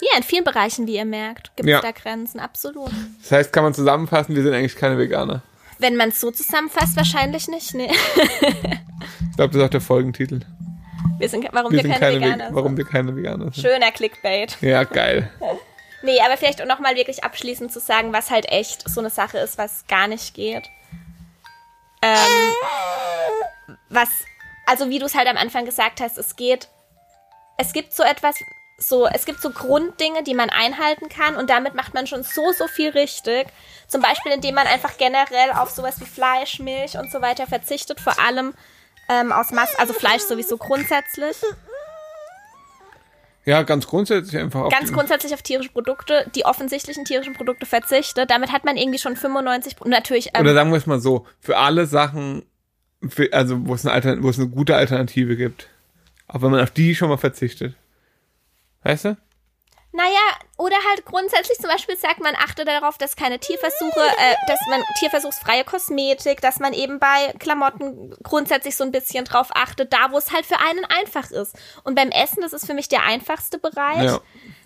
Ja, 0.00 0.16
in 0.18 0.22
vielen 0.22 0.44
Bereichen, 0.44 0.86
wie 0.86 0.96
ihr 0.96 1.04
merkt, 1.06 1.56
gibt 1.56 1.66
es 1.68 1.72
Ja. 1.72 1.80
da 1.80 1.90
Grenzen, 1.92 2.38
absolut. 2.38 2.90
Das 3.22 3.32
heißt, 3.32 3.52
kann 3.52 3.64
man 3.64 3.72
zusammenfassen, 3.74 4.34
wir 4.36 4.42
sind 4.42 4.52
eigentlich 4.52 4.76
keine 4.76 4.98
Veganer. 4.98 5.42
Wenn 5.78 5.96
man 5.96 6.10
es 6.10 6.20
so 6.20 6.30
zusammenfasst, 6.30 6.96
wahrscheinlich 6.96 7.48
nicht. 7.48 7.74
Nee. 7.74 7.90
Ich 9.30 9.36
glaube, 9.36 9.52
das 9.52 9.56
ist 9.56 9.62
auch 9.62 9.70
der 9.70 9.80
Folgentitel. 9.80 10.40
Wir 11.18 11.28
sind, 11.28 11.46
warum 11.52 11.70
Wir 11.72 11.78
wir, 11.78 11.82
sind 11.82 11.92
keine, 12.00 12.00
keine, 12.00 12.16
Veganer 12.26 12.38
Ve 12.38 12.46
sind. 12.46 12.54
warum 12.56 12.76
wir 12.76 12.84
keine 12.84 13.16
Veganer 13.16 13.44
sind. 13.52 13.56
Schöner 13.56 13.90
Clickbait. 13.92 14.56
Ja, 14.62 14.84
geil. 14.84 15.30
Nee, 16.02 16.18
aber 16.24 16.36
vielleicht 16.36 16.60
auch 16.62 16.66
nochmal 16.66 16.94
wirklich 16.94 17.24
abschließend 17.24 17.72
zu 17.72 17.80
sagen, 17.80 18.12
was 18.12 18.30
halt 18.30 18.50
echt 18.50 18.88
so 18.88 19.00
eine 19.00 19.10
Sache 19.10 19.38
ist, 19.38 19.56
was 19.58 19.86
gar 19.86 20.08
nicht 20.08 20.34
geht. 20.34 20.68
Ähm, 22.02 22.52
was, 23.88 24.08
also 24.66 24.90
wie 24.90 24.98
du 24.98 25.06
es 25.06 25.14
halt 25.14 25.28
am 25.28 25.36
Anfang 25.36 25.64
gesagt 25.64 26.00
hast, 26.00 26.18
es 26.18 26.36
geht, 26.36 26.68
es 27.56 27.72
gibt 27.72 27.92
so 27.92 28.02
etwas, 28.02 28.36
so, 28.78 29.06
es 29.06 29.24
gibt 29.24 29.40
so 29.40 29.50
Grunddinge, 29.50 30.22
die 30.22 30.34
man 30.34 30.50
einhalten 30.50 31.08
kann 31.08 31.36
und 31.36 31.48
damit 31.48 31.74
macht 31.74 31.94
man 31.94 32.06
schon 32.06 32.22
so, 32.22 32.52
so 32.52 32.66
viel 32.66 32.90
richtig. 32.90 33.46
Zum 33.88 34.02
Beispiel, 34.02 34.32
indem 34.32 34.56
man 34.56 34.66
einfach 34.66 34.98
generell 34.98 35.52
auf 35.56 35.70
sowas 35.70 36.00
wie 36.00 36.04
Fleisch, 36.04 36.58
Milch 36.58 36.98
und 36.98 37.10
so 37.10 37.22
weiter 37.22 37.46
verzichtet, 37.46 38.00
vor 38.00 38.18
allem 38.20 38.52
ähm, 39.08 39.32
aus 39.32 39.50
Mass, 39.50 39.74
also 39.76 39.94
Fleisch 39.94 40.22
sowieso 40.22 40.58
grundsätzlich. 40.58 41.36
Ja, 43.46 43.62
ganz 43.62 43.86
grundsätzlich 43.86 44.36
einfach 44.42 44.62
auf 44.62 44.72
ganz 44.72 44.92
grundsätzlich 44.92 45.32
auf 45.32 45.40
tierische 45.40 45.70
Produkte, 45.70 46.28
die 46.34 46.44
offensichtlichen 46.44 47.04
tierischen 47.04 47.34
Produkte 47.34 47.64
verzichtet. 47.64 48.28
Damit 48.28 48.50
hat 48.50 48.64
man 48.64 48.76
irgendwie 48.76 48.98
schon 48.98 49.14
95, 49.14 49.80
und 49.80 49.90
natürlich, 49.90 50.30
ähm, 50.34 50.40
Oder 50.40 50.52
sagen 50.52 50.70
wir 50.70 50.78
es 50.78 50.86
mal 50.86 50.98
so, 50.98 51.26
für 51.38 51.56
alle 51.56 51.86
Sachen, 51.86 52.44
für, 53.10 53.32
also 53.32 53.66
wo 53.66 53.74
es, 53.74 53.84
eine 53.84 53.94
Altern 53.94 54.22
wo 54.22 54.28
es 54.28 54.38
eine 54.38 54.48
gute 54.48 54.76
Alternative 54.76 55.36
gibt. 55.36 55.68
Auch 56.28 56.42
wenn 56.42 56.50
man 56.50 56.60
auf 56.60 56.70
die 56.70 56.94
schon 56.94 57.08
mal 57.08 57.18
verzichtet. 57.18 57.74
Weißt 58.82 59.06
du? 59.06 59.16
naja, 59.96 60.20
oder 60.58 60.76
halt 60.90 61.06
grundsätzlich 61.06 61.56
zum 61.58 61.70
Beispiel 61.70 61.96
sagt 61.96 62.20
man, 62.20 62.34
achte 62.36 62.66
darauf, 62.66 62.98
dass 62.98 63.16
keine 63.16 63.38
Tierversuche, 63.38 64.00
äh, 64.00 64.34
dass 64.46 64.60
man 64.68 64.82
tierversuchsfreie 64.98 65.64
Kosmetik, 65.64 66.42
dass 66.42 66.58
man 66.58 66.74
eben 66.74 66.98
bei 66.98 67.32
Klamotten 67.38 68.14
grundsätzlich 68.22 68.76
so 68.76 68.84
ein 68.84 68.92
bisschen 68.92 69.24
drauf 69.24 69.48
achtet, 69.54 69.94
da 69.94 70.10
wo 70.10 70.18
es 70.18 70.32
halt 70.32 70.44
für 70.44 70.58
einen 70.60 70.84
einfach 70.84 71.30
ist. 71.30 71.56
Und 71.82 71.94
beim 71.94 72.10
Essen, 72.10 72.42
das 72.42 72.52
ist 72.52 72.66
für 72.66 72.74
mich 72.74 72.88
der 72.88 73.04
einfachste 73.04 73.58
Bereich. 73.58 74.04
Ja. 74.04 74.20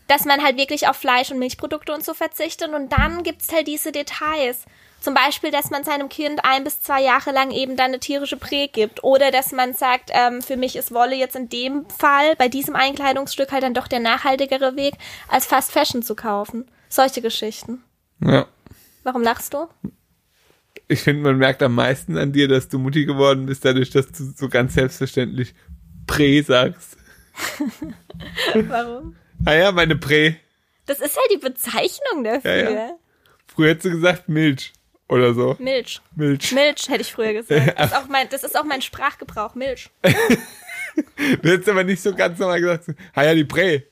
dass 0.09 0.24
man 0.24 0.43
halt 0.43 0.57
wirklich 0.57 0.88
auf 0.88 0.97
Fleisch 0.97 1.30
und 1.30 1.38
Milchprodukte 1.38 1.93
und 1.93 2.05
so 2.05 2.14
verzichtet. 2.14 2.74
Und 2.74 2.91
dann 2.91 3.22
gibt's 3.22 3.53
halt 3.53 3.68
diese 3.68 3.93
Details. 3.93 4.64
Zum 5.01 5.14
Beispiel, 5.14 5.51
dass 5.51 5.70
man 5.70 5.82
seinem 5.82 6.11
Kind 6.11 6.40
ein 6.44 6.62
bis 6.62 6.82
zwei 6.82 7.03
Jahre 7.03 7.32
lang 7.32 7.51
eben 7.51 7.76
dann 7.76 7.86
eine 7.86 8.01
tierische 8.01 8.36
Prä 8.36 8.68
gibt. 8.68 9.03
Oder 9.03 9.30
dass 9.30 9.51
man 9.51 9.72
sagt, 9.72 10.11
ähm, 10.12 10.42
für 10.42 10.59
mich 10.59 10.76
ist 10.76 10.92
Wolle 10.92 11.16
jetzt 11.16 11.36
in 11.36 11.48
dem 11.48 11.86
Fall, 11.88 12.36
bei 12.36 12.48
diesem 12.48 12.76
Einkleidungsstück 12.76 13.51
halt 13.51 13.62
dann 13.62 13.74
doch 13.74 13.88
der 13.88 14.01
nachhaltigere 14.01 14.76
Weg, 14.76 14.94
als 15.28 15.46
Fast 15.46 15.72
Fashion 15.72 16.03
zu 16.03 16.14
kaufen. 16.14 16.66
Solche 16.90 17.22
Geschichten. 17.22 17.82
Ja. 18.22 18.46
Warum 19.03 19.22
lachst 19.22 19.55
du? 19.55 19.68
Ich 20.86 21.01
finde, 21.01 21.22
man 21.22 21.38
merkt 21.38 21.62
am 21.62 21.74
meisten 21.74 22.18
an 22.18 22.32
dir, 22.32 22.46
dass 22.46 22.68
du 22.68 22.78
Mutti 22.78 23.07
geworden 23.07 23.46
bist, 23.46 23.64
dadurch, 23.64 23.90
dass 23.90 24.12
du 24.12 24.32
so 24.36 24.48
ganz 24.48 24.74
selbstverständlich 24.74 25.55
Prä 26.07 26.42
sagst. 26.42 26.98
Warum? 28.55 29.16
Naja, 29.38 29.72
meine 29.72 29.96
Prä. 29.96 30.36
Das 30.84 31.01
ist 31.01 31.16
halt 31.16 31.30
die 31.32 31.38
Bezeichnung 31.38 32.24
dafür. 32.24 32.55
Ja, 32.55 32.70
ja. 32.70 32.90
Früher 33.46 33.70
hättest 33.70 33.86
du 33.86 33.90
gesagt 33.90 34.28
Milch 34.28 34.72
oder 35.11 35.34
so. 35.34 35.56
Milch. 35.58 36.00
Milch. 36.16 36.52
Milch, 36.52 36.88
hätte 36.88 37.02
ich 37.02 37.12
früher 37.12 37.32
gesagt. 37.34 37.74
Das 37.78 37.90
ist 37.90 37.96
auch 37.96 38.08
mein, 38.08 38.28
das 38.30 38.42
ist 38.44 38.56
auch 38.58 38.64
mein 38.64 38.80
Sprachgebrauch. 38.82 39.54
Milch. 39.54 39.90
Du 41.42 41.48
hättest 41.48 41.68
aber 41.68 41.84
nicht 41.84 42.02
so 42.02 42.12
ganz 42.14 42.38
normal 42.38 42.61
gesagt, 42.61 42.86
ja, 43.14 43.34
die 43.34 43.44
Prä. 43.44 43.82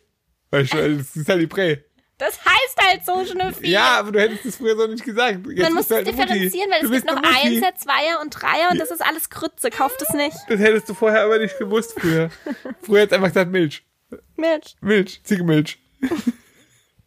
Weißt 0.50 0.74
du, 0.74 0.96
das 0.98 1.14
ist 1.14 1.28
halt 1.28 1.40
die 1.40 1.46
Prä. 1.46 1.78
Das 2.18 2.36
heißt 2.44 2.76
halt 2.88 3.06
so 3.06 3.24
schnüffig. 3.24 3.68
Ja, 3.68 4.00
aber 4.00 4.10
du 4.10 4.20
hättest 4.20 4.44
es 4.46 4.56
früher 4.56 4.74
so 4.76 4.86
nicht 4.88 5.04
gesagt. 5.04 5.46
Jetzt 5.46 5.62
Man 5.62 5.74
muss 5.74 5.84
es 5.84 5.90
halt 5.92 6.06
Mutti. 6.06 6.18
differenzieren, 6.20 6.70
weil 6.72 6.80
Du 6.80 6.86
es 6.92 7.02
gibt 7.02 7.06
noch. 7.06 7.22
Einser, 7.22 7.74
Zweier 7.76 8.20
und 8.20 8.30
Dreier 8.30 8.70
und 8.72 8.78
das 8.80 8.90
ist 8.90 9.00
alles 9.00 9.30
Krütze. 9.30 9.70
Kauft 9.70 10.02
es 10.02 10.08
nicht. 10.14 10.36
Das 10.48 10.58
hättest 10.58 10.88
du 10.88 10.94
vorher 10.94 11.22
aber 11.22 11.38
nicht 11.38 11.56
gewusst 11.58 11.94
früher. 11.98 12.30
früher 12.82 13.02
hättest 13.02 13.12
du 13.12 13.16
einfach 13.16 13.28
gesagt 13.28 13.50
Milch. 13.52 13.84
Milch. 14.36 14.76
Milch, 14.80 15.20
Ziegenmilch. 15.22 15.78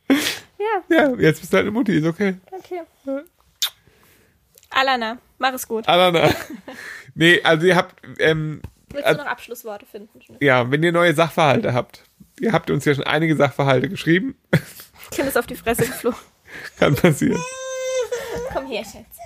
Ja, 0.07 0.83
Ja, 0.89 1.15
jetzt 1.19 1.41
bist 1.41 1.51
du 1.51 1.57
halt 1.57 1.65
eine 1.65 1.71
Mutti, 1.71 1.97
ist 1.97 2.05
okay. 2.05 2.35
okay. 2.51 2.81
Alana, 4.71 5.17
mach 5.37 5.53
es 5.53 5.67
gut. 5.67 5.87
Alana. 5.87 6.29
nee, 7.15 7.41
also 7.43 7.67
ihr 7.67 7.75
habt, 7.75 7.95
ähm, 8.19 8.61
Willst 8.89 9.09
du 9.09 9.13
noch 9.15 9.25
Abschlussworte 9.25 9.85
finden? 9.85 10.19
ja, 10.39 10.69
wenn 10.69 10.83
ihr 10.83 10.91
neue 10.91 11.13
Sachverhalte 11.13 11.73
habt, 11.73 12.03
ihr 12.39 12.51
habt 12.51 12.69
uns 12.69 12.85
ja 12.85 12.93
schon 12.95 13.05
einige 13.05 13.35
Sachverhalte 13.35 13.89
geschrieben, 13.89 14.35
Kind 15.11 15.27
ist 15.27 15.37
auf 15.37 15.47
die 15.47 15.55
Fresse 15.55 15.85
geflogen. 15.85 16.19
kann 16.79 16.95
passieren. 16.95 17.39
Komm 18.53 18.67
her, 18.67 18.83
Schatz. 18.83 19.17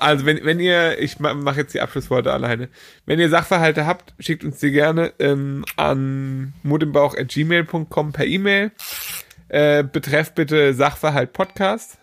Also 0.00 0.24
wenn, 0.24 0.44
wenn 0.44 0.60
ihr, 0.60 0.98
ich 0.98 1.20
mache 1.20 1.60
jetzt 1.60 1.74
die 1.74 1.80
Abschlussworte 1.80 2.32
alleine, 2.32 2.68
wenn 3.06 3.20
ihr 3.20 3.28
Sachverhalte 3.28 3.86
habt, 3.86 4.14
schickt 4.18 4.44
uns 4.44 4.58
die 4.58 4.70
gerne 4.70 5.12
ähm, 5.18 5.64
an 5.76 6.54
mutimbauch.gmail.com 6.62 8.12
per 8.12 8.26
E-Mail. 8.26 8.72
Äh, 9.48 9.84
betreff 9.84 10.32
bitte 10.32 10.74
Sachverhalt 10.74 11.32
Podcast. 11.32 11.98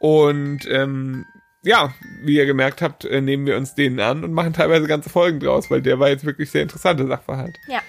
Und 0.00 0.66
ähm, 0.68 1.24
ja, 1.64 1.92
wie 2.22 2.36
ihr 2.36 2.46
gemerkt 2.46 2.82
habt, 2.82 3.04
äh, 3.04 3.20
nehmen 3.20 3.46
wir 3.46 3.56
uns 3.56 3.74
denen 3.74 4.00
an 4.00 4.24
und 4.24 4.32
machen 4.32 4.52
teilweise 4.52 4.86
ganze 4.86 5.10
Folgen 5.10 5.40
draus, 5.40 5.70
weil 5.70 5.82
der 5.82 5.98
war 5.98 6.08
jetzt 6.08 6.24
wirklich 6.24 6.50
sehr 6.50 6.62
interessanter 6.62 7.06
Sachverhalt. 7.06 7.56
Ja. 7.68 7.80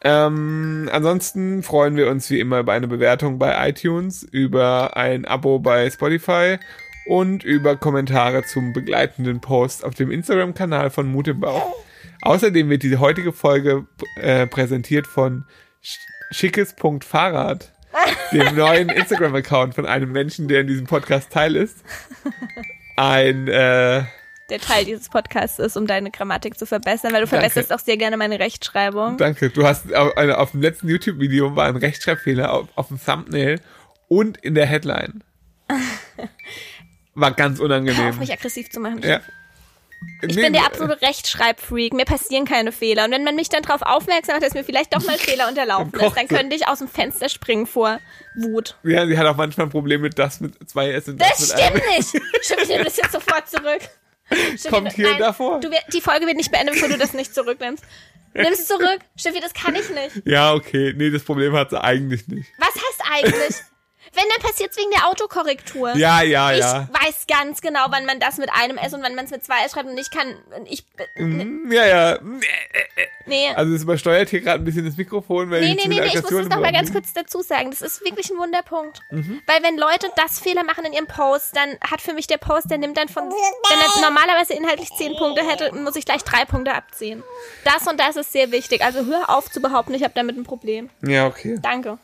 Ähm, 0.00 0.88
ansonsten 0.92 1.62
freuen 1.64 1.96
wir 1.96 2.08
uns 2.08 2.30
wie 2.30 2.38
immer 2.38 2.60
über 2.60 2.72
eine 2.72 2.86
Bewertung 2.86 3.38
bei 3.38 3.68
iTunes, 3.68 4.22
über 4.22 4.96
ein 4.96 5.24
Abo 5.24 5.58
bei 5.58 5.90
Spotify 5.90 6.58
und 7.06 7.42
über 7.42 7.76
Kommentare 7.76 8.44
zum 8.44 8.72
begleitenden 8.72 9.40
Post 9.40 9.84
auf 9.84 9.94
dem 9.94 10.10
Instagram-Kanal 10.10 10.90
von 10.90 11.10
Mut 11.10 11.26
im 11.26 11.40
Bauch. 11.40 11.74
Außerdem 12.20 12.68
wird 12.68 12.82
diese 12.82 13.00
heutige 13.00 13.32
Folge 13.32 13.86
äh, 14.16 14.46
präsentiert 14.46 15.06
von 15.06 15.44
Sch- 15.82 15.98
schickes.fahrrad, 16.32 17.72
dem 18.32 18.54
neuen 18.56 18.88
Instagram-Account 18.88 19.74
von 19.74 19.86
einem 19.86 20.12
Menschen, 20.12 20.48
der 20.48 20.60
in 20.62 20.66
diesem 20.66 20.86
Podcast 20.86 21.30
Teil 21.30 21.56
ist. 21.56 21.78
Ein 22.96 23.48
äh, 23.48 24.02
Der 24.50 24.58
Teil 24.60 24.84
dieses 24.84 25.08
Podcasts 25.08 25.58
ist, 25.58 25.76
um 25.76 25.86
deine 25.86 26.10
Grammatik 26.10 26.58
zu 26.58 26.66
verbessern, 26.66 27.12
weil 27.12 27.22
du 27.22 27.28
Danke. 27.28 27.48
verbesserst 27.50 27.72
auch 27.72 27.78
sehr 27.78 27.96
gerne 27.96 28.16
meine 28.16 28.38
Rechtschreibung. 28.38 29.16
Danke. 29.16 29.50
Du 29.50 29.66
hast 29.66 29.94
auf, 29.94 30.16
eine, 30.16 30.38
auf 30.38 30.50
dem 30.52 30.62
letzten 30.62 30.88
YouTube-Video 30.88 31.54
war 31.56 31.66
ein 31.66 31.76
Rechtschreibfehler 31.76 32.52
auf, 32.52 32.68
auf 32.74 32.88
dem 32.88 33.00
Thumbnail 33.02 33.60
und 34.08 34.38
in 34.38 34.54
der 34.54 34.66
Headline. 34.66 35.22
War 37.14 37.32
ganz 37.32 37.58
Hör 37.58 37.64
auf, 37.64 37.70
unangenehm. 37.70 38.18
mich 38.18 38.32
aggressiv 38.32 38.70
zu 38.70 38.80
machen. 38.80 39.02
Ja. 39.02 39.20
Ich 40.22 40.34
bin 40.36 40.52
der 40.52 40.64
absolute 40.66 41.00
Rechtschreibfreak. 41.02 41.92
Mir 41.92 42.04
passieren 42.04 42.44
keine 42.44 42.72
Fehler. 42.72 43.04
Und 43.04 43.12
wenn 43.12 43.24
man 43.24 43.36
mich 43.36 43.48
dann 43.48 43.62
darauf 43.62 43.82
aufmerksam 43.82 44.34
macht, 44.36 44.44
dass 44.44 44.54
mir 44.54 44.64
vielleicht 44.64 44.94
doch 44.94 45.04
mal 45.04 45.16
Fehler 45.16 45.48
unterlaufen 45.48 45.92
Dann 45.92 46.06
ist, 46.08 46.16
dann 46.16 46.28
könnte 46.28 46.56
ich 46.56 46.66
aus 46.66 46.78
dem 46.78 46.88
Fenster 46.88 47.28
springen 47.28 47.66
vor 47.66 48.00
Wut. 48.36 48.76
Ja, 48.82 49.06
sie 49.06 49.16
hat 49.16 49.26
auch 49.26 49.36
manchmal 49.36 49.66
ein 49.66 49.70
Problem 49.70 50.00
mit 50.00 50.18
das 50.18 50.40
mit 50.40 50.54
zwei 50.68 50.90
S 50.90 51.08
und 51.08 51.20
das, 51.20 51.28
Das 51.28 51.40
mit 51.40 51.48
stimmt 51.50 51.82
einem. 51.84 51.96
nicht. 51.96 52.10
Schiff, 52.42 52.68
ich 52.68 52.84
das 52.84 52.96
jetzt 52.96 53.12
sofort 53.12 53.48
zurück. 53.48 53.80
Schiffi, 54.30 54.68
Kommt 54.68 54.92
hier 54.92 55.10
und 55.12 55.20
da 55.20 55.32
vor. 55.32 55.60
Du, 55.60 55.70
die 55.92 56.00
Folge 56.00 56.26
wird 56.26 56.36
nicht 56.36 56.50
beendet, 56.50 56.74
bevor 56.74 56.88
du 56.88 56.98
das 56.98 57.12
nicht 57.14 57.34
zurücknimmst. 57.34 57.82
Nimm 58.34 58.52
es 58.52 58.66
zurück. 58.66 58.98
Schiffi, 59.16 59.40
das 59.40 59.54
kann 59.54 59.74
ich 59.74 59.88
nicht. 59.90 60.26
Ja, 60.26 60.52
okay. 60.52 60.92
Nee, 60.96 61.10
das 61.10 61.22
Problem 61.22 61.54
hat 61.54 61.70
sie 61.70 61.82
eigentlich 61.82 62.28
nicht. 62.28 62.48
Was 62.58 62.74
heißt 62.74 63.02
eigentlich? 63.24 63.56
Wenn, 64.14 64.24
dann 64.34 64.42
passiert 64.50 64.70
es 64.70 64.76
wegen 64.76 64.90
der 64.90 65.08
Autokorrektur. 65.08 65.96
Ja, 65.96 66.22
ja, 66.22 66.52
ich 66.52 66.60
ja. 66.60 66.88
weiß 66.92 67.26
ganz 67.28 67.60
genau, 67.60 67.86
wann 67.90 68.06
man 68.06 68.20
das 68.20 68.38
mit 68.38 68.50
einem 68.52 68.78
S 68.78 68.92
und 68.94 69.02
wann 69.02 69.14
man 69.14 69.24
es 69.26 69.30
mit 69.30 69.44
zwei 69.44 69.64
S 69.64 69.72
schreibt 69.72 69.88
und 69.88 69.98
ich 69.98 70.10
kann, 70.10 70.34
ich, 70.66 70.84
Mm, 71.16 71.70
Ja, 71.72 71.86
ja. 71.86 72.18
nee. 73.26 73.48
Also 73.54 73.74
es 73.74 73.82
übersteuert 73.82 74.28
hier 74.30 74.40
gerade 74.40 74.62
ein 74.62 74.64
bisschen 74.64 74.84
das 74.84 74.96
Mikrofon, 74.96 75.50
weil 75.50 75.60
Nee, 75.60 75.72
ich 75.72 75.76
nee, 75.76 75.88
nee, 75.88 76.00
nee, 76.00 76.06
ich 76.06 76.14
muss 76.14 76.30
das 76.30 76.48
noch 76.48 76.60
mal 76.60 76.68
im 76.68 76.74
ganz 76.74 76.92
kurz 76.92 77.12
dazu 77.12 77.42
sagen. 77.42 77.70
Das 77.70 77.82
ist 77.82 78.04
wirklich 78.04 78.30
ein 78.30 78.38
Wunderpunkt. 78.38 79.00
Mhm. 79.10 79.42
Weil 79.46 79.62
wenn 79.62 79.76
Leute 79.76 80.08
das 80.16 80.38
Fehler 80.38 80.64
machen 80.64 80.84
in 80.84 80.92
ihrem 80.92 81.06
Post, 81.06 81.56
dann 81.56 81.70
hat 81.90 82.00
für 82.00 82.14
mich 82.14 82.26
der 82.26 82.38
Post, 82.38 82.70
der 82.70 82.78
nimmt 82.78 82.96
dann 82.96 83.08
von, 83.08 83.24
wenn 83.24 83.78
er 83.80 84.02
normalerweise 84.02 84.54
inhaltlich 84.54 84.90
zehn 84.96 85.14
Punkte 85.16 85.42
hätte, 85.46 85.74
muss 85.74 85.96
ich 85.96 86.04
gleich 86.04 86.22
drei 86.24 86.44
Punkte 86.44 86.74
abziehen. 86.74 87.22
Das 87.64 87.86
und 87.86 87.98
das 88.00 88.16
ist 88.16 88.32
sehr 88.32 88.50
wichtig. 88.50 88.82
Also 88.82 89.04
hör 89.04 89.30
auf 89.30 89.50
zu 89.50 89.60
behaupten, 89.60 89.94
ich 89.94 90.02
habe 90.02 90.14
damit 90.14 90.36
ein 90.36 90.44
Problem. 90.44 90.90
Ja, 91.02 91.26
okay. 91.26 91.58
Danke. 91.60 91.98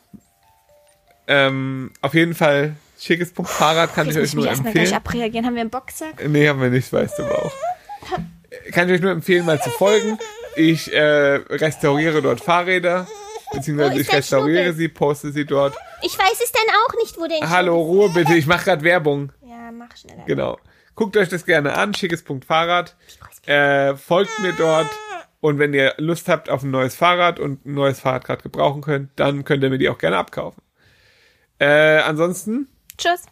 Ähm, 1.27 1.91
auf 2.01 2.13
jeden 2.13 2.35
Fall, 2.35 2.75
schickes 2.99 3.31
Punkt 3.33 3.51
Fahrrad 3.51 3.93
kann 3.93 4.07
ich 4.07 4.15
Jetzt 4.15 4.23
euch 4.23 4.29
ich 4.29 4.35
mich 4.35 4.43
nur 4.43 4.47
erstmal 4.51 4.73
gleich 4.73 4.91
empfehlen. 4.91 4.97
abreagieren. 4.97 5.45
Haben 5.45 5.55
wir 5.55 5.61
einen 5.61 5.69
Boxsack? 5.69 6.27
Nee, 6.27 6.47
haben 6.47 6.61
wir 6.61 6.69
nicht, 6.69 6.91
weißt 6.91 7.19
du 7.19 7.23
aber 7.23 7.45
auch. 7.45 7.53
Kann 8.71 8.87
ich 8.87 8.95
euch 8.95 9.01
nur 9.01 9.11
empfehlen, 9.11 9.45
mal 9.45 9.61
zu 9.61 9.69
folgen. 9.69 10.17
Ich 10.55 10.93
äh, 10.93 11.01
restauriere 11.49 12.21
dort 12.21 12.39
Fahrräder, 12.41 13.07
beziehungsweise 13.51 13.99
ich 13.99 14.11
restauriere 14.11 14.63
Schnubbel? 14.65 14.73
sie, 14.77 14.87
poste 14.87 15.31
sie 15.31 15.45
dort. 15.45 15.75
Ich 16.01 16.17
weiß 16.17 16.39
es 16.41 16.51
dann 16.51 16.75
auch 16.85 16.93
nicht, 17.03 17.17
wo 17.19 17.27
der 17.27 17.49
Hallo, 17.49 17.81
Ruhe 17.81 18.09
bitte, 18.09 18.35
ich 18.35 18.45
mache 18.47 18.65
gerade 18.65 18.83
Werbung. 18.83 19.31
Ja, 19.45 19.71
mach 19.71 19.95
schneller. 19.97 20.23
Genau. 20.25 20.57
Guckt 20.95 21.17
euch 21.17 21.27
das 21.27 21.45
gerne 21.45 21.73
an, 21.75 21.93
schickes 21.93 22.23
Punkt 22.23 22.45
Fahrrad. 22.45 22.95
Äh, 23.45 23.95
folgt 23.95 24.39
mir 24.39 24.53
dort. 24.53 24.87
Und 25.41 25.59
wenn 25.59 25.73
ihr 25.73 25.93
Lust 25.97 26.29
habt 26.29 26.49
auf 26.49 26.63
ein 26.63 26.71
neues 26.71 26.95
Fahrrad 26.95 27.39
und 27.39 27.65
ein 27.65 27.73
neues 27.73 27.99
Fahrrad 27.99 28.23
gerade 28.23 28.41
gebrauchen 28.41 28.81
könnt, 28.81 29.11
dann 29.17 29.43
könnt 29.43 29.61
ihr 29.61 29.69
mir 29.69 29.77
die 29.77 29.89
auch 29.89 29.97
gerne 29.97 30.17
abkaufen. 30.17 30.63
Äh, 31.59 31.99
ansonsten 31.99 32.67
Tschüss. 32.97 33.23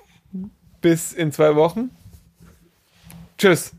bis 0.82 1.13
in 1.13 1.32
zwei 1.32 1.55
Wochen. 1.55 1.89
Tschüss. 3.38 3.74